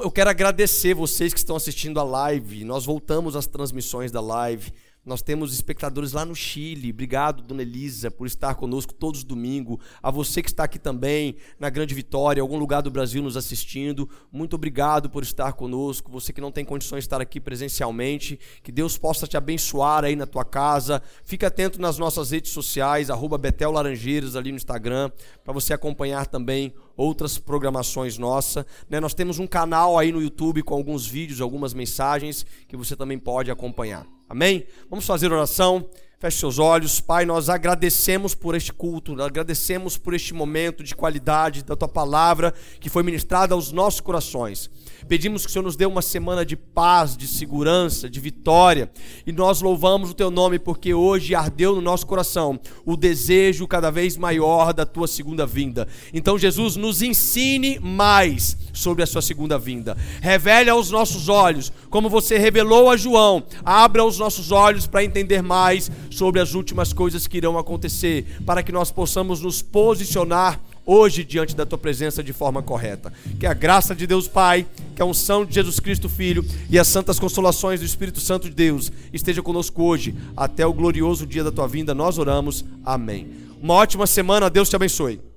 eu 0.02 0.10
quero 0.10 0.32
agradecer 0.32 0.96
vocês 0.96 1.32
que 1.32 1.40
estão 1.40 1.56
assistindo 1.56 2.00
a 2.00 2.04
live. 2.04 2.64
Nós 2.64 2.86
voltamos 2.86 3.36
às 3.36 3.46
transmissões 3.46 4.12
da 4.12 4.20
live. 4.20 4.74
Nós 5.06 5.22
temos 5.22 5.54
espectadores 5.54 6.12
lá 6.12 6.26
no 6.26 6.36
Chile. 6.36 6.92
Obrigado, 6.92 7.42
Dona 7.42 7.62
Elisa, 7.62 8.12
por 8.12 8.28
estar 8.28 8.56
conosco 8.56 8.94
todos 8.94 9.22
os 9.22 9.24
domingos. 9.24 9.78
A 10.04 10.12
você 10.12 10.42
que 10.42 10.50
está 10.50 10.66
aqui 10.66 10.78
também, 10.78 11.38
na 11.58 11.70
Grande 11.70 11.96
Vitória, 11.96 12.42
algum 12.42 12.58
lugar 12.58 12.82
do 12.82 12.92
Brasil 12.92 13.24
nos 13.24 13.38
assistindo. 13.38 14.10
Muito 14.32 14.56
obrigado 14.56 15.10
por 15.10 15.24
estar 15.24 15.54
conosco. 15.54 16.12
Você 16.12 16.34
que 16.34 16.42
não 16.42 16.52
tem 16.52 16.66
condições 16.66 17.00
de 17.00 17.06
estar 17.06 17.22
aqui 17.22 17.40
presencialmente. 17.40 18.38
Que 18.62 18.74
Deus 18.74 18.98
possa 18.98 19.26
te 19.26 19.38
abençoar 19.38 20.04
aí 20.04 20.18
na 20.18 20.28
tua 20.28 20.44
casa. 20.44 21.02
Fique 21.24 21.46
atento 21.46 21.80
nas 21.80 21.98
nossas 21.98 22.32
redes 22.32 22.52
sociais, 22.52 23.10
arroba 23.10 23.38
Betel 23.38 23.72
Laranjeiras 23.72 24.36
ali 24.36 24.52
no 24.52 24.58
Instagram, 24.58 25.10
para 25.44 25.54
você 25.54 25.74
acompanhar 25.74 26.28
também 26.28 26.74
outras 26.98 27.38
programações 27.38 28.18
nossas. 28.18 28.66
Né? 28.90 29.00
Nós 29.00 29.14
temos 29.14 29.40
um 29.40 29.48
canal 29.48 29.98
aí 29.98 30.12
no 30.12 30.22
YouTube 30.22 30.62
com 30.62 30.74
alguns 30.74 31.08
vídeos, 31.08 31.40
algumas 31.40 31.74
mensagens 31.74 32.46
que 32.68 32.76
você 32.76 32.96
também 32.96 33.18
pode 33.18 33.50
acompanhar. 33.50 34.19
Amém? 34.30 34.68
Vamos 34.90 35.08
fazer 35.08 35.34
oração. 35.34 35.90
Feche 36.22 36.38
seus 36.38 36.60
olhos. 36.60 37.00
Pai, 37.00 37.26
nós 37.26 37.48
agradecemos 37.48 38.36
por 38.36 38.54
este 38.54 38.74
culto, 38.74 39.22
agradecemos 39.22 39.98
por 39.98 40.14
este 40.14 40.34
momento 40.34 40.84
de 40.84 40.94
qualidade 40.94 41.64
da 41.64 41.78
tua 41.78 41.88
palavra 41.88 42.54
que 42.82 42.90
foi 42.90 43.04
ministrada 43.04 43.56
aos 43.56 43.72
nossos 43.72 44.02
corações. 44.02 44.70
Pedimos 45.08 45.46
que 45.46 45.50
o 45.50 45.54
Senhor 45.54 45.64
nos 45.64 45.78
dê 45.78 45.86
uma 45.86 46.02
semana 46.02 46.46
de 46.46 46.58
paz, 46.58 47.16
de 47.16 47.26
segurança, 47.26 48.10
de 48.10 48.20
vitória. 48.20 48.92
E 49.26 49.32
nós 49.32 49.62
louvamos 49.62 50.12
o 50.12 50.14
teu 50.14 50.30
nome 50.30 50.60
porque 50.60 50.94
hoje 50.94 51.34
ardeu 51.34 51.74
no 51.74 51.82
nosso 51.82 52.06
coração 52.06 52.60
o 52.86 52.98
desejo 52.98 53.66
cada 53.66 53.90
vez 53.90 54.18
maior 54.18 54.74
da 54.74 54.86
tua 54.86 55.08
segunda 55.08 55.46
vinda. 55.46 55.88
Então, 56.14 56.38
Jesus, 56.38 56.76
nos 56.76 57.02
ensine 57.02 57.80
mais 57.80 58.58
sobre 58.74 59.04
a 59.04 59.08
sua 59.08 59.22
segunda 59.22 59.58
vinda. 59.58 59.96
Revele 60.22 60.70
aos 60.70 60.92
nossos 60.92 61.30
olhos, 61.30 61.72
como 61.90 62.10
você 62.10 62.38
revelou 62.38 62.90
a 62.90 62.98
João, 62.98 63.44
abra 63.64 64.04
os 64.04 64.20
nossos 64.20 64.52
olhos 64.52 64.86
para 64.86 65.04
entender 65.04 65.42
mais 65.42 65.90
sobre 66.10 66.42
as 66.42 66.54
últimas 66.54 66.94
coisas 66.94 67.28
que 67.28 67.38
irão 67.38 67.58
acontecer, 67.58 68.26
para 68.46 68.64
que 68.64 68.72
nós 68.72 68.92
possamos 68.92 69.42
nos 69.42 69.62
posicionar 69.62 70.60
hoje 70.86 71.24
diante 71.24 71.56
da 71.56 71.68
tua 71.68 71.78
presença 71.78 72.24
de 72.24 72.34
forma 72.34 72.64
correta. 72.64 73.14
Que 73.40 73.46
a 73.46 73.54
graça 73.54 73.96
de 73.96 74.08
Deus 74.08 74.28
Pai, 74.28 74.66
que 74.96 75.02
a 75.02 75.06
unção 75.06 75.46
de 75.46 75.54
Jesus 75.54 75.80
Cristo 75.80 76.10
Filho 76.10 76.44
e 76.70 76.80
as 76.80 76.88
santas 76.88 77.20
consolações 77.20 77.80
do 77.80 77.86
Espírito 77.86 78.20
Santo 78.20 78.50
de 78.50 78.56
Deus 78.56 78.92
esteja 79.14 79.44
conosco 79.44 79.84
hoje 79.84 80.16
até 80.36 80.66
o 80.66 80.74
glorioso 80.74 81.28
dia 81.28 81.44
da 81.44 81.52
tua 81.52 81.68
vinda. 81.68 81.94
Nós 81.94 82.18
oramos. 82.18 82.66
Amém. 82.84 83.28
Uma 83.62 83.76
ótima 83.76 84.08
semana. 84.08 84.50
Deus 84.50 84.70
te 84.70 84.76
abençoe. 84.76 85.29